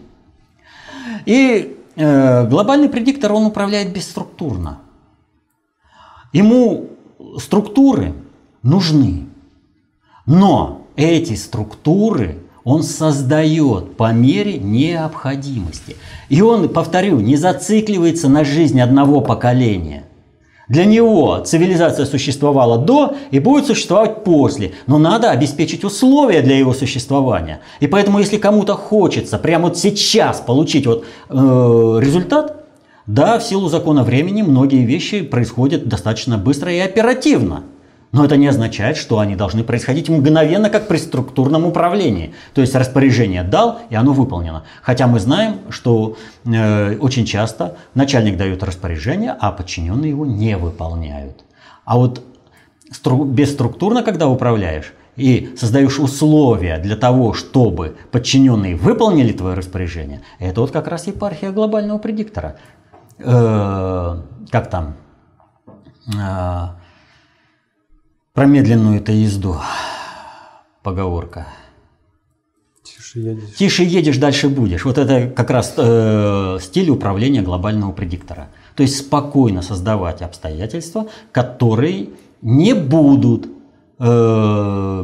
И 1.26 1.74
Э, 1.74 1.83
глобальный 1.96 2.90
предиктор, 2.90 3.34
он 3.34 3.46
управляет 3.46 3.94
бесструктурно. 3.94 4.80
Ему 6.32 6.90
структуры 7.38 8.14
нужны. 8.64 9.28
Но 10.26 10.88
эти 10.96 11.36
структуры 11.36 12.40
он 12.64 12.84
создает 12.84 13.98
по 13.98 14.12
мере 14.14 14.58
необходимости. 14.58 15.98
И 16.30 16.42
он, 16.42 16.70
повторю, 16.70 17.20
не 17.20 17.36
зацикливается 17.36 18.30
на 18.30 18.44
жизнь 18.44 18.80
одного 18.80 19.22
поколения– 19.22 20.06
для 20.74 20.86
него 20.86 21.38
цивилизация 21.46 22.08
существовала 22.08 22.80
до 22.80 23.16
и 23.30 23.38
будет 23.38 23.68
существовать 23.68 24.24
после, 24.24 24.72
но 24.88 24.98
надо 24.98 25.30
обеспечить 25.30 25.84
условия 25.84 26.42
для 26.42 26.58
его 26.58 26.74
существования. 26.74 27.62
И 27.80 27.86
поэтому, 27.86 28.18
если 28.18 28.38
кому-то 28.38 28.74
хочется 28.74 29.38
прямо 29.38 29.68
вот 29.68 29.78
сейчас 29.78 30.42
получить 30.42 30.88
вот, 30.88 31.06
э, 31.30 32.00
результат, 32.02 32.66
да, 33.06 33.38
в 33.38 33.44
силу 33.44 33.70
закона 33.70 34.04
времени 34.04 34.42
многие 34.42 34.84
вещи 34.84 35.22
происходят 35.22 35.88
достаточно 35.88 36.40
быстро 36.40 36.74
и 36.74 36.80
оперативно. 36.80 37.64
Но 38.14 38.24
это 38.24 38.38
не 38.38 38.48
означает, 38.48 38.96
что 38.96 39.18
они 39.18 39.36
должны 39.36 39.64
происходить 39.64 40.08
мгновенно, 40.08 40.70
как 40.70 40.88
при 40.88 40.98
структурном 40.98 41.66
управлении. 41.66 42.36
То 42.54 42.62
есть 42.62 42.76
распоряжение 42.76 43.42
дал, 43.44 43.80
и 43.90 43.96
оно 43.96 44.14
выполнено. 44.14 44.64
Хотя 44.84 45.08
мы 45.08 45.20
знаем, 45.20 45.62
что 45.70 46.16
э, 46.46 46.96
очень 46.98 47.26
часто 47.26 47.76
начальник 47.96 48.38
дает 48.38 48.62
распоряжение, 48.62 49.36
а 49.40 49.52
подчиненные 49.52 50.12
его 50.12 50.28
не 50.28 50.56
выполняют. 50.58 51.44
А 51.86 51.98
вот 51.98 52.22
стру- 52.92 53.26
бесструктурно, 53.26 54.04
когда 54.04 54.28
управляешь, 54.28 54.94
и 55.16 55.56
создаешь 55.58 56.00
условия 56.00 56.78
для 56.78 56.96
того, 56.96 57.34
чтобы 57.34 57.96
подчиненные 58.12 58.76
выполнили 58.76 59.32
твое 59.32 59.56
распоряжение, 59.56 60.22
это 60.38 60.62
вот 60.62 60.70
как 60.70 60.88
раз 60.88 61.08
епархия 61.08 61.52
глобального 61.52 61.98
предиктора. 61.98 62.58
Э, 63.18 64.22
как 64.52 64.70
там? 64.70 64.94
Э, 66.16 66.83
про 68.34 68.46
медленную 68.46 68.98
это 68.98 69.12
езду. 69.12 69.58
Поговорка. 70.82 71.48
Тише 72.84 73.20
едешь. 73.20 73.56
Тише 73.56 73.84
едешь, 73.84 74.18
дальше 74.18 74.50
будешь. 74.50 74.86
Вот 74.86 74.98
это 74.98 75.28
как 75.30 75.52
раз 75.52 75.76
э, 75.78 76.58
стиль 76.62 76.90
управления 76.90 77.42
глобального 77.42 77.92
предиктора. 77.92 78.50
То 78.76 78.84
есть 78.84 78.98
спокойно 78.98 79.62
создавать 79.62 80.22
обстоятельства, 80.22 81.08
которые 81.32 82.10
не 82.42 82.74
будут, 82.74 83.48
э, 84.00 85.04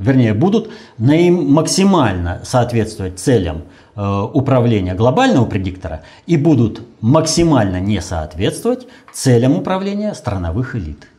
вернее, 0.00 0.34
будут 0.34 0.70
наим 0.98 1.52
максимально 1.52 2.40
соответствовать 2.44 3.20
целям 3.20 3.62
э, 3.94 4.26
управления 4.34 4.94
глобального 4.94 5.46
предиктора 5.46 6.02
и 6.26 6.36
будут 6.36 6.82
максимально 7.00 7.80
не 7.80 8.02
соответствовать 8.02 8.88
целям 9.12 9.56
управления 9.56 10.14
страновых 10.14 10.74
элит. 10.74 11.09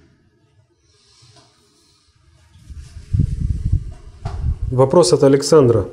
Вопрос 4.72 5.12
от 5.12 5.24
Александра. 5.24 5.88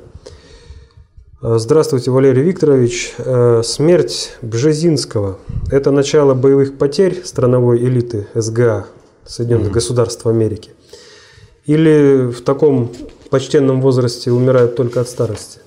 Э, 1.41 1.57
здравствуйте, 1.57 2.11
Валерий 2.11 2.43
Викторович. 2.43 3.13
Э, 3.17 3.61
смерть 3.61 4.37
Бжезинского– 4.41 5.37
это 5.69 5.91
начало 5.91 6.33
боевых 6.33 6.77
потерь 6.77 7.21
страновой 7.25 7.79
элиты 7.79 8.29
СГА, 8.33 8.85
Соединенных 9.25 9.71
mm-hmm. 9.71 9.73
Государств 9.73 10.25
Америки? 10.27 10.69
Или 11.65 12.31
в 12.31 12.41
таком 12.41 12.89
почтенном 13.29 13.81
возрасте 13.81 14.31
умирают 14.31 14.77
только 14.77 15.01
от 15.01 15.09
старости? 15.09 15.59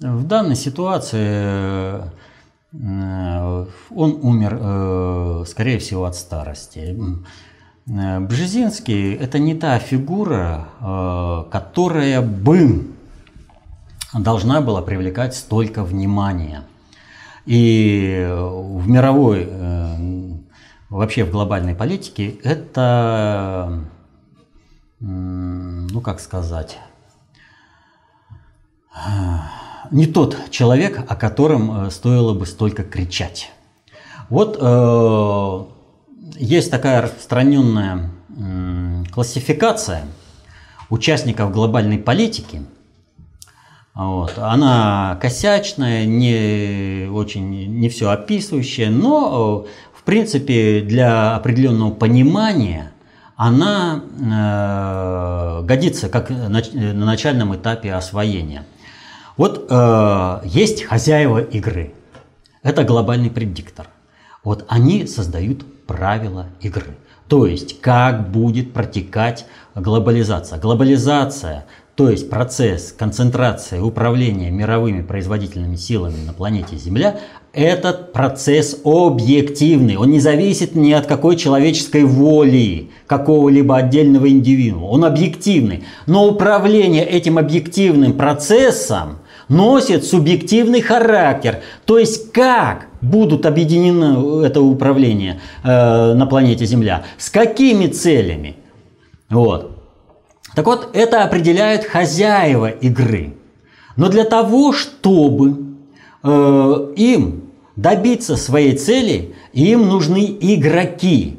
В 0.00 0.24
данной 0.24 0.56
ситуации 0.56 2.02
э, 2.74 3.66
он 3.90 4.18
умер, 4.22 5.46
скорее 5.46 5.78
всего, 5.78 6.04
от 6.04 6.14
старости. 6.14 6.94
Э, 7.90 8.20
Бжезинский– 8.20 9.14
это 9.20 9.38
не 9.38 9.54
та 9.54 9.78
фигура, 9.78 10.68
э, 10.80 11.44
которая 11.50 12.22
бы 12.22 12.86
должна 14.14 14.60
была 14.60 14.82
привлекать 14.82 15.34
столько 15.34 15.82
внимания. 15.84 16.62
И 17.46 18.28
в 18.28 18.88
мировой, 18.88 19.46
э, 19.48 20.34
вообще 20.88 21.24
в 21.24 21.30
глобальной 21.30 21.74
политике 21.74 22.30
это, 22.44 23.84
ну 25.00 26.00
как 26.02 26.20
сказать, 26.20 26.78
не 29.90 30.06
тот 30.06 30.36
человек, 30.50 31.02
о 31.08 31.16
котором 31.16 31.90
стоило 31.90 32.34
бы 32.34 32.44
столько 32.44 32.84
кричать. 32.84 33.50
Вот 34.28 34.58
есть 36.36 36.70
такая 36.70 37.02
распространенная 37.02 38.10
классификация 39.12 40.04
участников 40.88 41.52
глобальной 41.52 41.98
политики. 41.98 42.62
Вот. 43.94 44.38
Она 44.38 45.18
косячная, 45.20 46.06
не 46.06 47.08
очень 47.10 47.78
не 47.78 47.88
все 47.88 48.10
описывающая, 48.10 48.88
но 48.88 49.66
э, 49.66 49.98
в 49.98 50.02
принципе 50.04 50.80
для 50.80 51.34
определенного 51.34 51.90
понимания 51.90 52.92
она 53.36 54.02
э, 54.02 55.66
годится 55.66 56.08
как 56.08 56.30
на, 56.30 56.48
на 56.48 57.04
начальном 57.04 57.54
этапе 57.54 57.92
освоения. 57.92 58.64
Вот 59.36 59.66
э, 59.68 60.40
есть 60.44 60.84
хозяева 60.84 61.40
игры. 61.40 61.92
Это 62.62 62.84
глобальный 62.84 63.30
предиктор. 63.30 63.88
Вот 64.44 64.64
они 64.68 65.06
создают 65.06 65.64
правила 65.90 66.46
игры. 66.60 66.96
То 67.26 67.46
есть, 67.46 67.80
как 67.80 68.30
будет 68.30 68.72
протекать 68.72 69.44
глобализация. 69.74 70.60
Глобализация, 70.60 71.64
то 71.96 72.08
есть 72.08 72.30
процесс 72.30 72.94
концентрации 72.96 73.80
управления 73.80 74.52
мировыми 74.52 75.02
производительными 75.02 75.74
силами 75.74 76.24
на 76.24 76.32
планете 76.32 76.76
Земля, 76.76 77.18
этот 77.52 78.12
процесс 78.12 78.80
объективный, 78.84 79.96
он 79.96 80.10
не 80.10 80.20
зависит 80.20 80.76
ни 80.76 80.92
от 80.92 81.06
какой 81.06 81.34
человеческой 81.34 82.04
воли 82.04 82.90
какого-либо 83.08 83.76
отдельного 83.76 84.28
индивидуума, 84.28 84.84
он 84.84 85.04
объективный. 85.04 85.82
Но 86.06 86.28
управление 86.28 87.04
этим 87.04 87.36
объективным 87.36 88.12
процессом 88.12 89.18
носит 89.48 90.04
субъективный 90.04 90.82
характер. 90.82 91.62
То 91.84 91.98
есть 91.98 92.30
как 92.30 92.86
будут 93.00 93.46
объединены 93.46 94.44
это 94.44 94.60
управление 94.60 95.40
э, 95.62 96.14
на 96.14 96.26
планете 96.26 96.66
Земля, 96.66 97.04
с 97.18 97.30
какими 97.30 97.86
целями. 97.86 98.56
Вот. 99.28 99.78
Так 100.54 100.66
вот, 100.66 100.90
это 100.92 101.22
определяют 101.24 101.84
хозяева 101.84 102.70
игры. 102.70 103.34
Но 103.96 104.08
для 104.08 104.24
того, 104.24 104.72
чтобы 104.72 105.76
э, 106.22 106.92
им 106.96 107.44
добиться 107.76 108.36
своей 108.36 108.76
цели, 108.76 109.34
им 109.52 109.88
нужны 109.88 110.36
игроки, 110.40 111.38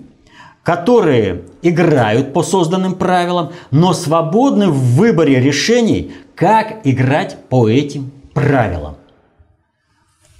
которые 0.64 1.44
играют 1.62 2.34
по 2.34 2.44
созданным 2.44 2.96
правилам, 2.96 3.52
но 3.72 3.94
свободны 3.94 4.70
в 4.70 4.96
выборе 4.96 5.40
решений, 5.40 6.14
как 6.36 6.82
играть 6.84 7.38
по 7.50 7.70
этим 7.70 8.12
правилам. 8.34 8.96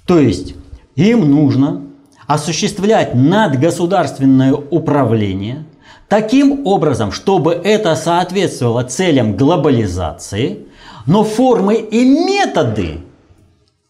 То 0.06 0.18
есть 0.18 0.54
им 0.96 1.30
нужно 1.30 1.82
осуществлять 2.26 3.14
надгосударственное 3.14 4.52
управление 4.54 5.64
таким 6.08 6.66
образом, 6.66 7.12
чтобы 7.12 7.52
это 7.52 7.94
соответствовало 7.96 8.84
целям 8.84 9.36
глобализации, 9.36 10.66
но 11.06 11.24
формы 11.24 11.76
и 11.76 12.04
методы 12.04 13.00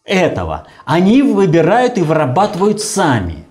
этого 0.03 0.67
они 0.85 1.21
выбирают 1.21 1.97
и 1.97 2.01
вырабатывают 2.01 2.81
сами. 2.81 3.45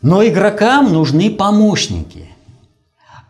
Но 0.00 0.26
игрокам 0.26 0.92
нужны 0.92 1.30
помощники, 1.30 2.28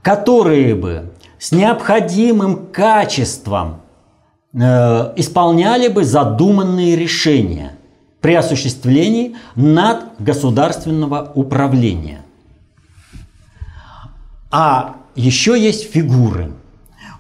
которые 0.01 0.75
бы 0.75 1.13
с 1.39 1.53
необходимым 1.53 2.69
качеством 2.73 3.82
исполняли 4.55 5.89
бы 5.89 6.05
задуманные 6.05 6.95
решения 6.95 7.73
при 8.21 8.35
осуществлении 8.35 9.37
надгосударственного 9.57 11.33
управления. 11.35 12.23
А 14.51 14.97
еще 15.15 15.59
есть 15.59 15.91
фигуры. 15.91 16.53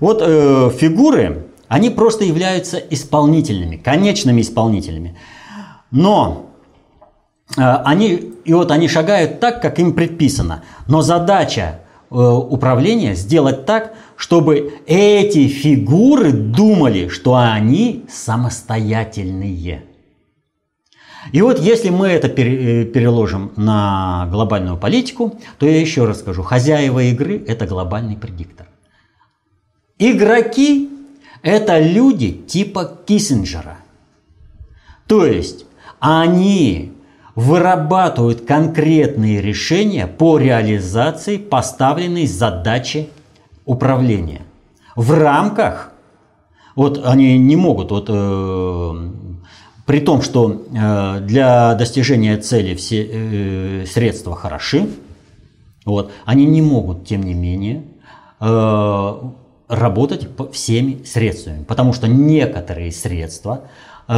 Вот 0.00 0.20
э, 0.22 0.70
фигуры 0.78 1.46
они 1.68 1.88
просто 1.88 2.24
являются 2.24 2.76
исполнительными, 2.76 3.76
конечными 3.76 4.42
исполнителями. 4.42 5.16
Но 5.90 6.50
э, 7.56 7.62
они, 7.62 8.34
и 8.44 8.52
вот 8.52 8.70
они 8.70 8.88
шагают 8.88 9.40
так, 9.40 9.62
как 9.62 9.78
им 9.78 9.94
предписано. 9.94 10.64
Но 10.86 11.00
задача 11.00 11.80
э, 12.10 12.14
управления 12.14 13.14
сделать 13.14 13.64
так, 13.64 13.94
чтобы 14.22 14.78
эти 14.86 15.48
фигуры 15.48 16.30
думали, 16.30 17.08
что 17.08 17.34
они 17.34 18.04
самостоятельные. 18.08 19.82
И 21.32 21.42
вот 21.42 21.58
если 21.58 21.90
мы 21.90 22.06
это 22.06 22.28
э, 22.28 22.84
переложим 22.84 23.50
на 23.56 24.28
глобальную 24.30 24.76
политику, 24.76 25.40
то 25.58 25.66
я 25.66 25.80
еще 25.80 26.04
раз 26.04 26.20
скажу, 26.20 26.44
хозяева 26.44 27.00
игры– 27.00 27.42
это 27.48 27.66
глобальный 27.66 28.16
предиктор. 28.16 28.68
Игроки 29.98 30.88
это 31.42 31.80
люди 31.80 32.30
типа 32.30 32.98
Киссинджера. 33.04 33.78
То 35.08 35.26
есть 35.26 35.66
они 35.98 36.92
вырабатывают 37.34 38.46
конкретные 38.46 39.40
решения 39.40 40.06
по 40.06 40.38
реализации 40.38 41.38
поставленной 41.38 42.28
задачи 42.28 43.08
управления. 43.64 44.42
В 44.96 45.12
рамках, 45.12 45.92
вот 46.74 47.00
они 47.04 47.38
не 47.38 47.56
могут, 47.56 47.90
вот, 47.90 48.06
э, 48.08 49.10
при 49.86 50.00
том, 50.00 50.22
что 50.22 50.64
э, 50.70 51.20
для 51.20 51.74
достижения 51.74 52.36
цели 52.38 52.74
все 52.74 53.08
э, 53.10 53.86
средства 53.86 54.36
хороши, 54.36 54.88
вот, 55.84 56.12
они 56.24 56.46
не 56.46 56.62
могут, 56.62 57.06
тем 57.06 57.22
не 57.22 57.34
менее, 57.34 57.84
э, 58.40 59.14
работать 59.68 60.28
всеми 60.52 61.02
средствами, 61.04 61.64
потому 61.64 61.92
что 61.92 62.06
некоторые 62.06 62.92
средства 62.92 63.62
э, 64.06 64.12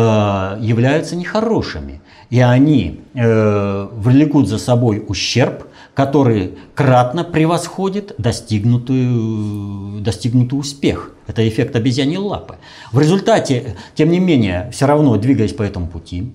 являются 0.60 1.16
нехорошими, 1.16 2.02
и 2.30 2.40
они 2.40 3.00
э, 3.14 3.88
влекут 3.92 4.48
за 4.48 4.58
собой 4.58 5.04
ущерб, 5.06 5.64
который 5.94 6.54
кратно 6.74 7.24
превосходит 7.24 8.14
достигнутый, 8.18 10.00
достигнутый 10.00 10.58
успех. 10.58 11.12
Это 11.26 11.48
эффект 11.48 11.76
обезьяньей 11.76 12.18
лапы. 12.18 12.56
В 12.92 12.98
результате, 12.98 13.76
тем 13.94 14.10
не 14.10 14.18
менее, 14.18 14.70
все 14.72 14.86
равно 14.86 15.16
двигаясь 15.16 15.52
по 15.52 15.62
этому 15.62 15.86
пути, 15.86 16.32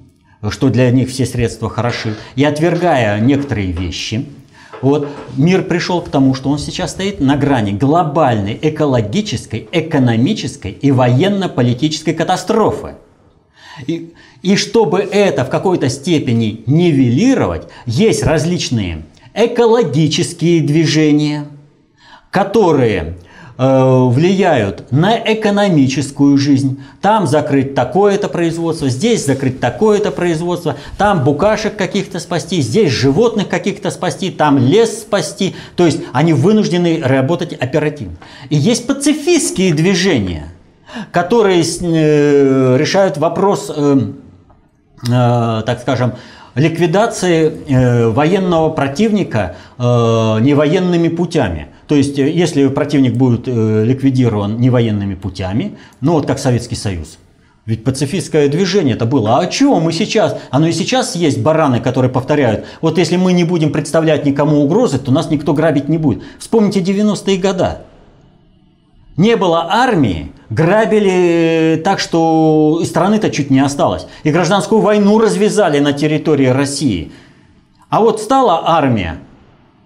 что 0.50 0.70
для 0.70 0.90
них 0.92 1.10
все 1.10 1.26
средства 1.26 1.70
хороши, 1.70 2.16
и 2.36 2.44
отвергая 2.44 3.20
некоторые 3.20 3.72
вещи, 3.72 4.26
вот 4.82 5.10
мир 5.36 5.64
пришел 5.64 6.02
к 6.02 6.10
тому, 6.10 6.34
что 6.34 6.50
он 6.50 6.58
сейчас 6.58 6.92
стоит 6.92 7.20
на 7.20 7.36
грани 7.36 7.72
глобальной 7.72 8.58
экологической, 8.62 9.68
экономической 9.74 10.72
и 10.72 10.92
военно-политической 10.92 12.14
катастрофы. 12.14 12.96
И, 13.88 14.14
и 14.42 14.56
чтобы 14.56 15.00
это 15.00 15.44
в 15.44 15.50
какой-то 15.50 15.90
степени 15.90 16.64
нивелировать, 16.66 17.68
есть 17.86 18.24
различные 18.24 19.04
экологические 19.46 20.62
движения, 20.62 21.48
которые 22.32 23.16
Э, 23.62 24.08
влияют 24.08 24.90
на 24.90 25.18
экономическую 25.18 26.38
жизнь. 26.38 26.82
Там 27.02 27.28
закрыть 27.28 27.76
такое-то 27.76 28.30
производство, 28.30 28.88
здесь 28.88 29.26
закрыть 29.26 29.60
такое-то 29.60 30.12
производство, 30.12 30.78
там 30.98 31.26
букашек 31.26 31.76
каких-то 31.76 32.22
спасти, 32.22 32.62
здесь 32.62 32.90
животных 32.90 33.50
каких-то 33.50 33.92
спасти, 33.92 34.32
там 34.32 34.58
лес 34.60 35.02
спасти. 35.02 35.58
То 35.76 35.86
есть 35.86 36.00
они 36.14 36.32
вынуждены 36.32 37.02
работать 37.04 37.52
оперативно. 37.52 38.16
И 38.50 38.56
есть 38.56 38.88
пацифистские 38.88 39.74
движения, 39.74 40.54
которые 41.12 41.62
э, 41.62 42.78
решают 42.78 43.18
вопрос, 43.18 43.70
э, 43.76 44.14
так 45.06 45.82
скажем, 45.82 46.14
ликвидации 46.60 48.10
военного 48.12 48.70
противника 48.70 49.56
невоенными 49.78 51.08
путями– 51.10 51.68
то 51.90 51.96
есть, 51.96 52.20
э, 52.20 52.30
если 52.30 52.68
противник 52.68 53.16
будет 53.16 53.48
э, 53.48 53.84
ликвидирован 53.84 54.60
не 54.60 54.70
военными 54.70 55.16
путями, 55.16 55.76
ну 56.02 56.14
вот 56.14 56.28
как 56.28 56.38
Советский 56.38 56.76
Союз, 56.76 57.18
ведь 57.66 57.84
пацифистское 57.84 58.48
движение 58.48 58.96
это 58.96 59.08
было. 59.08 59.40
А 59.40 59.48
чего 59.48 59.80
мы 59.80 59.92
сейчас? 59.92 60.38
Оно 60.52 60.68
и 60.68 60.72
сейчас 60.72 61.16
есть 61.16 61.42
бараны, 61.42 61.82
которые 61.82 62.12
повторяют. 62.12 62.66
Вот 62.82 63.00
если 63.00 63.16
мы 63.16 63.34
не 63.34 63.44
будем 63.44 63.72
представлять 63.72 64.24
никому 64.24 64.62
угрозы, 64.64 65.00
то 65.00 65.12
нас 65.12 65.32
никто 65.32 65.54
грабить 65.54 65.90
не 65.90 65.98
будет. 65.98 66.22
Вспомните 66.38 66.80
90-е 66.80 67.38
годы. 67.38 67.70
Не 69.20 69.36
было 69.36 69.68
армии, 69.70 70.32
грабили 70.50 71.76
э, 71.76 71.78
так, 71.84 72.00
что 72.00 72.82
страны-то 72.86 73.30
чуть 73.30 73.52
не 73.52 73.60
осталось. 73.60 74.08
И 74.24 74.32
гражданскую 74.32 74.82
войну 74.82 75.20
развязали 75.20 75.80
на 75.80 75.94
территории 75.94 76.48
России. 76.48 77.12
А 77.90 78.00
вот 78.00 78.22
стала 78.22 78.64
армия 78.66 79.20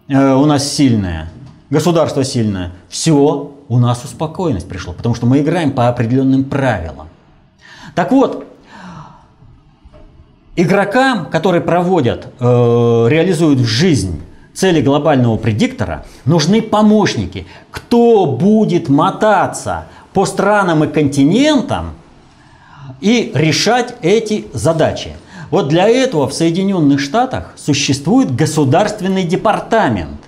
э, 0.08 0.34
у 0.34 0.46
нас 0.46 0.72
сильная– 0.72 1.30
государство 1.74 2.24
сильное, 2.24 2.72
все, 2.88 3.52
у 3.68 3.80
нас 3.80 4.06
успокоенность 4.06 4.70
пришла, 4.70 4.94
потому 4.94 5.16
что 5.16 5.26
мы 5.26 5.40
играем 5.40 5.72
по 5.72 5.90
определенным 5.90 6.44
правилам. 6.44 7.10
Так 7.96 8.12
вот, 8.12 8.46
игрокам, 10.56 11.26
которые 11.26 11.62
проводят, 11.62 12.28
э, 12.40 13.06
реализуют 13.10 13.60
в 13.60 13.66
жизнь 13.66 14.22
цели 14.54 14.82
глобального 14.82 15.38
предиктора, 15.38 16.06
нужны 16.26 16.62
помощники. 16.62 17.48
Кто 17.72 18.26
будет 18.26 18.90
мотаться 18.90 19.86
по 20.14 20.26
странам 20.26 20.84
и 20.84 20.88
континентам 20.88 21.94
и 23.02 23.32
решать 23.34 23.96
эти 24.02 24.48
задачи? 24.54 25.14
Вот 25.50 25.68
для 25.68 25.88
этого 25.88 26.28
в 26.28 26.34
Соединенных 26.34 27.00
Штатах 27.00 27.54
существует 27.58 28.36
государственный 28.36 29.24
департамент. 29.24 30.20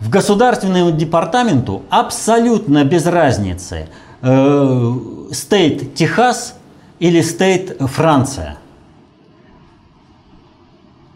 В 0.00 0.10
государственном 0.10 0.96
департаменту 0.96 1.82
абсолютно 1.88 2.84
без 2.84 3.06
разницы, 3.06 3.88
э, 4.20 4.92
стейт 5.30 5.94
Техас 5.94 6.56
или 6.98 7.20
стейт 7.20 7.76
Франция. 7.80 8.58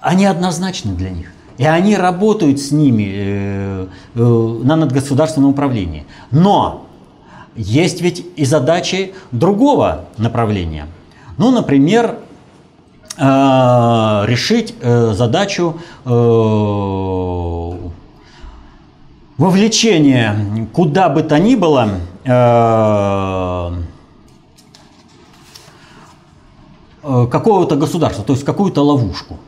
Они 0.01 0.25
однозначны 0.25 0.95
для 0.95 1.11
них. 1.11 1.33
И 1.59 1.65
они 1.65 1.97
работают 1.97 2.61
с 2.61 2.71
ними 2.71 3.11
э, 3.15 3.87
э, 4.15 4.21
на 4.65 4.77
надгосударственном 4.77 5.51
управлении. 5.51 6.05
Но 6.31 6.87
есть 7.55 8.03
ведь 8.03 8.27
и 8.37 8.45
задачи 8.45 9.15
другого 9.33 10.05
направления. 10.19 10.87
Ну, 11.39 11.51
например, 11.51 12.19
э, 13.17 13.23
решить 14.27 14.75
задачу 14.83 15.81
вовлечения 19.39 20.69
куда 20.73 21.09
бы 21.09 21.23
то 21.23 21.39
ни 21.39 21.55
было 21.55 21.89
какого-то 27.03 27.77
государства, 27.77 28.25
то 28.25 28.33
есть 28.33 28.45
какую-то 28.45 28.83
ловушку. 28.83 29.39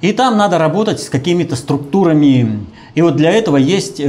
И 0.00 0.12
там 0.12 0.36
надо 0.36 0.58
работать 0.58 1.00
с 1.00 1.08
какими-то 1.08 1.56
структурами. 1.56 2.66
И 2.94 3.02
вот 3.02 3.16
для 3.16 3.30
этого 3.30 3.56
есть 3.56 4.00
э, 4.00 4.06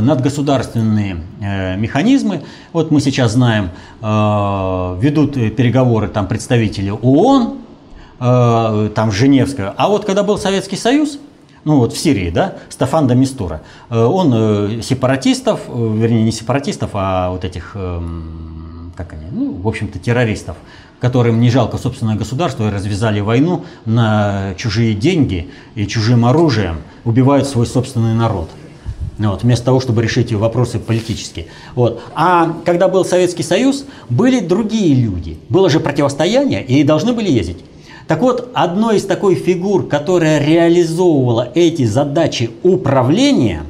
надгосударственные 0.00 1.18
э, 1.40 1.76
механизмы. 1.76 2.42
Вот 2.72 2.90
мы 2.90 3.00
сейчас 3.00 3.32
знаем, 3.32 3.70
э, 4.00 4.98
ведут 5.00 5.34
переговоры 5.34 6.08
там 6.08 6.26
представители 6.26 6.90
ООН, 6.90 7.58
э, 8.20 8.90
там 8.94 9.12
Женевская. 9.12 9.74
А 9.76 9.88
вот 9.88 10.04
когда 10.04 10.22
был 10.22 10.38
Советский 10.38 10.76
Союз, 10.76 11.18
ну 11.64 11.78
вот 11.78 11.92
в 11.92 11.98
Сирии, 11.98 12.30
да, 12.30 12.54
Стефан 12.68 13.08
де 13.08 13.14
Мистура, 13.14 13.62
э, 13.90 13.98
он 13.98 14.32
э, 14.34 14.82
сепаратистов, 14.82 15.60
э, 15.68 15.94
вернее 15.96 16.22
не 16.22 16.32
сепаратистов, 16.32 16.90
а 16.94 17.30
вот 17.30 17.44
этих, 17.44 17.72
э, 17.74 18.00
как 18.96 19.12
они, 19.12 19.26
ну, 19.30 19.52
в 19.54 19.68
общем-то, 19.68 19.98
террористов, 19.98 20.56
которым 21.00 21.40
не 21.40 21.50
жалко 21.50 21.78
собственное 21.78 22.16
государство 22.16 22.68
и 22.68 22.72
развязали 22.72 23.20
войну 23.20 23.64
на 23.84 24.54
чужие 24.56 24.94
деньги 24.94 25.50
и 25.74 25.86
чужим 25.86 26.24
оружием, 26.24 26.78
убивают 27.04 27.46
свой 27.46 27.66
собственный 27.66 28.14
народ. 28.14 28.48
Вот, 29.18 29.42
вместо 29.44 29.66
того, 29.66 29.80
чтобы 29.80 30.02
решить 30.02 30.32
вопросы 30.32 30.78
политические. 30.78 31.46
Вот. 31.74 32.02
А 32.14 32.54
когда 32.66 32.86
был 32.86 33.04
Советский 33.04 33.42
Союз, 33.42 33.86
были 34.10 34.40
другие 34.40 34.94
люди. 34.94 35.38
Было 35.48 35.70
же 35.70 35.80
противостояние, 35.80 36.62
и 36.62 36.84
должны 36.84 37.14
были 37.14 37.30
ездить. 37.30 37.58
Так 38.06 38.20
вот, 38.20 38.50
одной 38.54 38.98
из 38.98 39.04
такой 39.04 39.34
фигур, 39.34 39.86
которая 39.86 40.44
реализовывала 40.44 41.48
эти 41.54 41.84
задачи 41.84 42.50
управления, 42.62 43.62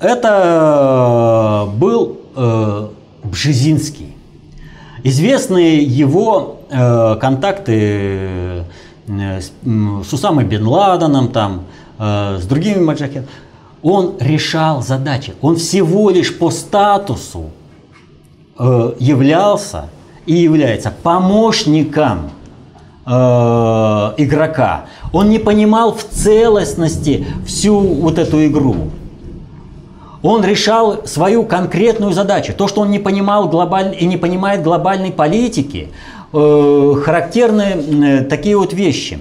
это 0.00 1.68
был 1.76 2.18
э, 2.34 2.88
Бжезинский. 3.22 4.03
Известные 5.06 5.82
его 5.82 6.60
э, 6.70 7.16
контакты 7.20 8.64
э, 9.06 9.40
с, 9.40 9.52
с 9.62 10.12
Усамой 10.14 10.46
Бен 10.46 10.66
Ладеном, 10.66 11.28
там, 11.28 11.64
э, 11.98 12.38
с 12.40 12.46
другими 12.46 12.80
маджахедами. 12.80 13.28
Он 13.82 14.14
решал 14.18 14.82
задачи. 14.82 15.34
Он 15.42 15.56
всего 15.56 16.08
лишь 16.08 16.38
по 16.38 16.50
статусу 16.50 17.50
э, 18.58 18.92
являлся 18.98 19.90
и 20.24 20.36
является 20.36 20.90
помощником 20.90 22.30
э, 23.04 23.10
игрока. 23.10 24.86
Он 25.12 25.28
не 25.28 25.38
понимал 25.38 25.94
в 25.94 26.02
целостности 26.02 27.26
всю 27.46 27.78
вот 27.78 28.18
эту 28.18 28.42
игру. 28.46 28.88
Он 30.24 30.42
решал 30.42 31.06
свою 31.06 31.44
конкретную 31.44 32.14
задачу. 32.14 32.54
То, 32.56 32.66
что 32.66 32.80
он 32.80 32.90
не 32.90 32.98
понимал 32.98 33.46
глобаль... 33.46 33.94
и 34.00 34.06
не 34.06 34.16
понимает 34.16 34.62
глобальной 34.62 35.12
политики, 35.12 35.88
э, 36.32 36.94
характерны 37.04 37.62
э, 37.62 38.20
такие 38.24 38.56
вот 38.56 38.72
вещи. 38.72 39.18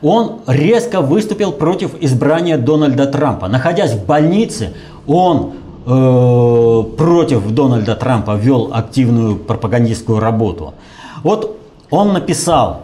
Он 0.00 0.42
резко 0.46 1.00
выступил 1.00 1.50
против 1.50 2.00
избрания 2.00 2.58
Дональда 2.58 3.06
Трампа. 3.06 3.48
Находясь 3.48 3.92
в 3.92 4.06
больнице, 4.06 4.72
он 5.08 5.54
э, 5.84 6.82
против 6.96 7.50
Дональда 7.50 7.96
Трампа 7.96 8.36
вел 8.36 8.70
активную 8.72 9.34
пропагандистскую 9.34 10.20
работу. 10.20 10.74
Вот 11.24 11.58
он 11.90 12.12
написал 12.12 12.82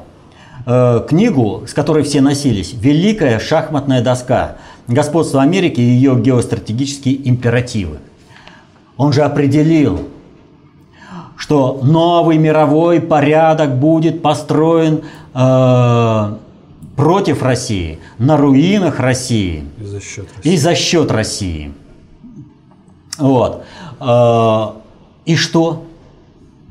э, 0.66 1.06
книгу, 1.08 1.62
с 1.68 1.74
которой 1.74 2.02
все 2.02 2.20
носились, 2.20 2.72
«Великая 2.72 3.38
шахматная 3.38 4.02
доска», 4.02 4.56
господство 4.88 5.42
Америки 5.42 5.81
и 5.81 5.85
ее 5.85 6.18
геостратегические 6.18 7.29
императивы. 7.29 7.98
Он 8.96 9.12
же 9.12 9.22
определил, 9.22 10.09
что 11.37 11.81
новый 11.83 12.38
мировой 12.38 13.01
порядок 13.01 13.79
будет 13.79 14.22
построен 14.22 15.03
э, 15.35 16.37
против 16.96 17.42
России, 17.42 18.01
на 18.18 18.37
руинах 18.37 18.98
России 18.98 19.64
и 19.79 19.85
за 19.85 20.01
счет 20.01 20.27
России. 20.35 20.53
И 20.53 20.57
за 20.57 20.74
счет 20.74 21.11
России. 21.12 21.72
Вот. 23.18 23.64
Э, 24.01 24.66
и 25.27 25.37
что? 25.37 25.85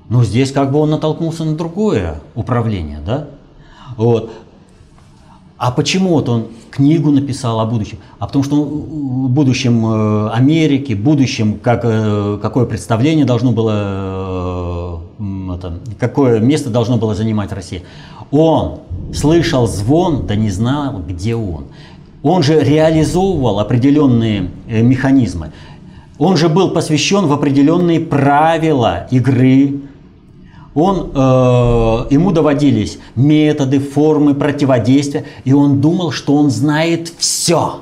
Ну, 0.10 0.24
здесь 0.24 0.52
как 0.52 0.72
бы 0.72 0.80
он 0.80 0.90
натолкнулся 0.90 1.46
на 1.46 1.56
другое 1.56 2.20
управление, 2.36 3.00
да? 3.06 3.28
Вот. 3.96 4.32
А 5.58 5.72
почему 5.72 6.10
вот 6.10 6.30
он 6.30 6.48
книгу 6.78 7.12
написал 7.12 7.60
о 7.60 7.66
будущем? 7.66 7.98
А 8.20 8.28
потому 8.28 8.44
что 8.44 8.56
в 8.64 9.30
будущем 9.30 9.86
э, 9.86 10.30
Америки, 10.30 10.94
будущем, 10.94 11.60
как, 11.62 11.82
э, 11.84 12.40
какое 12.42 12.66
представление 12.66 13.26
должно 13.26 13.52
было, 13.52 15.02
э, 15.20 15.56
это, 15.56 15.80
какое 16.00 16.40
место 16.40 16.70
должно 16.70 16.98
было 16.98 17.16
занимать 17.16 17.52
Россия. 17.52 17.82
Он 18.32 18.80
слышал 19.14 19.68
звон, 19.68 20.28
да 20.28 20.36
не 20.36 20.52
знал, 20.52 21.02
где 21.08 21.36
он. 21.36 21.66
Он 22.24 22.44
же 22.44 22.60
реализовывал 22.60 23.60
определенные 23.60 24.50
механизмы. 24.68 25.52
Он 26.20 26.38
же 26.38 26.50
был 26.50 26.72
посвящен 26.72 27.26
в 27.28 27.34
определенные 27.34 28.00
правила 28.00 29.08
игры, 29.12 29.82
он, 30.80 31.12
э, 31.12 32.14
ему 32.14 32.32
доводились 32.32 33.00
методы, 33.16 33.80
формы 33.80 34.36
противодействия, 34.36 35.26
и 35.44 35.52
он 35.52 35.82
думал, 35.82 36.12
что 36.12 36.36
он 36.36 36.52
знает 36.52 37.12
все. 37.18 37.82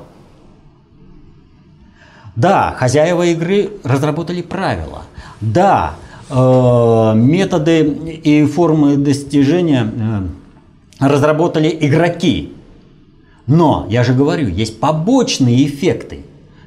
Да, 2.36 2.74
хозяева 2.78 3.26
игры 3.26 3.68
разработали 3.84 4.40
правила. 4.40 5.02
Да, 5.42 5.96
э, 6.30 7.12
методы 7.16 7.82
и 7.84 8.46
формы 8.46 8.96
достижения 8.96 9.92
э, 9.94 11.06
разработали 11.06 11.76
игроки. 11.78 12.54
Но, 13.46 13.86
я 13.90 14.04
же 14.04 14.14
говорю, 14.14 14.48
есть 14.48 14.80
побочные 14.80 15.66
эффекты. 15.66 16.20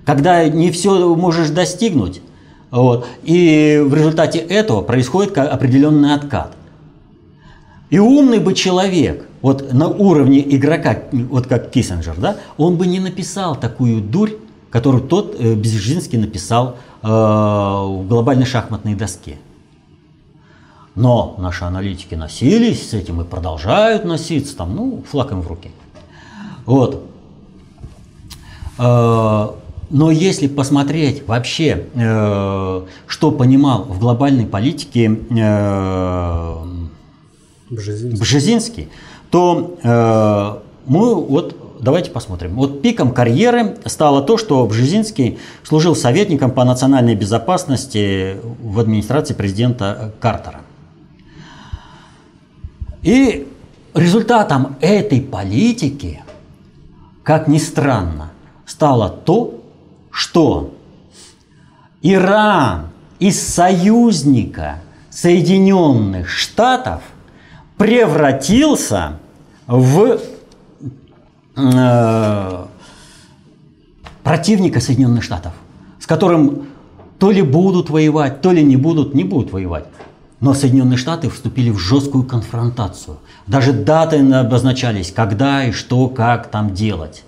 Когда 0.06 0.48
не 0.48 0.70
все 0.70 1.16
можешь 1.16 1.50
достигнуть, 1.50 2.22
вот. 2.72 3.08
И 3.24 3.82
в 3.84 3.94
результате 3.94 4.40
этого 4.40 4.82
происходит 4.82 5.38
определенный 5.38 6.14
откат. 6.14 6.56
И 7.90 7.98
умный 7.98 8.40
бы 8.40 8.54
человек, 8.54 9.28
вот 9.42 9.74
на 9.74 9.88
уровне 9.88 10.44
игрока, 10.56 11.00
вот 11.12 11.48
как 11.48 11.72
Киссинджер, 11.72 12.16
да, 12.18 12.38
он 12.58 12.78
бы 12.78 12.86
не 12.86 13.00
написал 13.00 13.56
такую 13.56 14.02
дурь, 14.02 14.34
которую 14.70 15.04
тот 15.04 15.36
э, 15.40 15.56
Бзежинский 15.56 16.20
написал 16.20 16.78
э, 17.02 17.08
в 17.08 18.06
глобальной 18.08 18.46
шахматной 18.46 18.94
доске. 18.94 19.38
Но 20.94 21.36
наши 21.40 21.64
аналитики 21.64 22.14
носились 22.14 22.90
с 22.90 22.94
этим 22.94 23.22
и 23.22 23.24
продолжают 23.24 24.06
носиться, 24.06 24.56
там, 24.56 24.76
ну, 24.76 25.04
флаг 25.10 25.32
им 25.32 25.42
в 25.42 25.48
руки. 25.48 25.72
Вот. 26.66 27.04
Э, 28.78 29.48
но 29.90 30.12
если 30.12 30.48
посмотреть 30.48 31.28
вообще, 31.28 31.88
э, 31.94 32.86
что 33.08 33.32
понимал 33.32 33.84
в 33.84 34.00
глобальной 34.00 34.46
политике 34.46 35.20
э, 35.30 36.56
Бжезинский, 37.70 38.20
Бжезинский 38.20 38.90
то 39.32 39.78
э, 39.84 40.60
мы 40.86 41.16
вот 41.16 41.56
давайте 41.80 42.12
посмотрим. 42.12 42.56
Вот 42.56 42.82
пиком 42.82 43.12
карьеры 43.12 43.78
стало 43.86 44.22
то, 44.22 44.38
что 44.38 44.66
Бжезинский 44.66 45.40
служил 45.64 45.96
советником 45.96 46.52
по 46.52 46.64
национальной 46.64 47.16
безопасности 47.16 48.38
в 48.62 48.80
администрации 48.80 49.34
президента 49.34 50.14
Картера. 50.20 50.62
И 53.02 53.48
результатом 53.94 54.76
этой 54.82 55.22
политики, 55.22 56.22
как 57.24 57.48
ни 57.48 57.58
странно, 57.58 58.32
стало 58.66 59.10
то, 59.10 59.59
что 60.12 60.74
Иран 62.02 62.88
из 63.20 63.42
союзника 63.42 64.82
Соединенных 65.10 66.30
Штатов 66.30 67.02
превратился 67.78 69.20
в 69.68 70.20
э, 71.56 72.66
противника 74.24 74.80
Соединенных 74.80 75.24
Штатов, 75.24 75.54
с 76.00 76.06
которым 76.06 76.68
то 77.18 77.32
ли 77.32 77.42
будут 77.42 77.90
воевать, 77.90 78.42
то 78.42 78.52
ли 78.52 78.64
не 78.64 78.78
будут, 78.78 79.14
не 79.14 79.24
будут 79.24 79.52
воевать. 79.52 79.86
Но 80.40 80.54
Соединенные 80.54 80.98
Штаты 80.98 81.30
вступили 81.30 81.70
в 81.70 81.78
жесткую 81.78 82.24
конфронтацию. 82.24 83.18
Даже 83.46 83.74
даты 83.74 84.20
обозначались, 84.32 85.12
когда 85.12 85.66
и 85.66 85.72
что, 85.74 86.08
как 86.08 86.48
там 86.48 86.74
делать. 86.74 87.24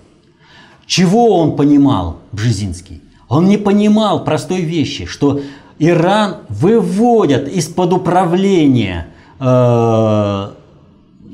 Чего 0.86 1.38
он 1.38 1.56
понимал, 1.56 2.18
Бжезинский? 2.32 3.00
Он 3.28 3.46
не 3.46 3.56
понимал 3.56 4.24
простой 4.24 4.60
вещи, 4.60 5.06
что 5.06 5.40
Иран 5.78 6.38
выводят 6.48 7.48
из-под 7.48 7.92
управления 7.92 9.08
э, 9.40 10.50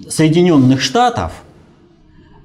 Соединенных 0.08 0.80
Штатов 0.80 1.32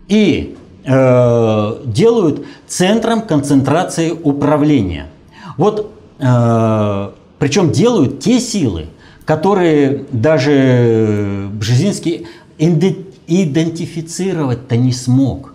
и 0.07 0.57
э, 0.83 1.81
делают 1.85 2.45
центром 2.67 3.21
концентрации 3.21 4.11
управления. 4.11 5.07
Вот 5.55 5.93
э, 6.19 7.11
причем 7.39 7.71
делают 7.71 8.19
те 8.21 8.39
силы, 8.39 8.87
которые 9.25 10.05
даже 10.11 11.49
Бжезинский 11.53 12.27
идентифицировать-то 12.57 14.77
не 14.77 14.91
смог. 14.91 15.52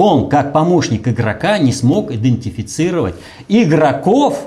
Он, 0.00 0.28
как 0.28 0.52
помощник 0.52 1.08
игрока, 1.08 1.58
не 1.58 1.72
смог 1.72 2.12
идентифицировать 2.12 3.16
игроков 3.48 4.46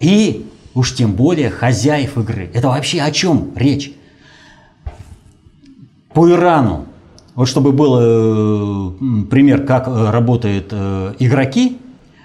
и 0.00 0.50
уж 0.74 0.96
тем 0.96 1.12
более 1.12 1.48
хозяев 1.48 2.18
игры. 2.18 2.50
Это 2.52 2.70
вообще 2.70 3.02
о 3.02 3.12
чем 3.12 3.52
речь? 3.54 3.92
По 6.12 6.28
Ирану, 6.28 6.86
вот 7.36 7.46
чтобы 7.46 7.70
был 7.70 7.98
э, 8.00 9.24
пример, 9.30 9.64
как 9.64 9.86
э, 9.86 10.10
работают 10.10 10.70
э, 10.72 11.14
игроки 11.20 11.78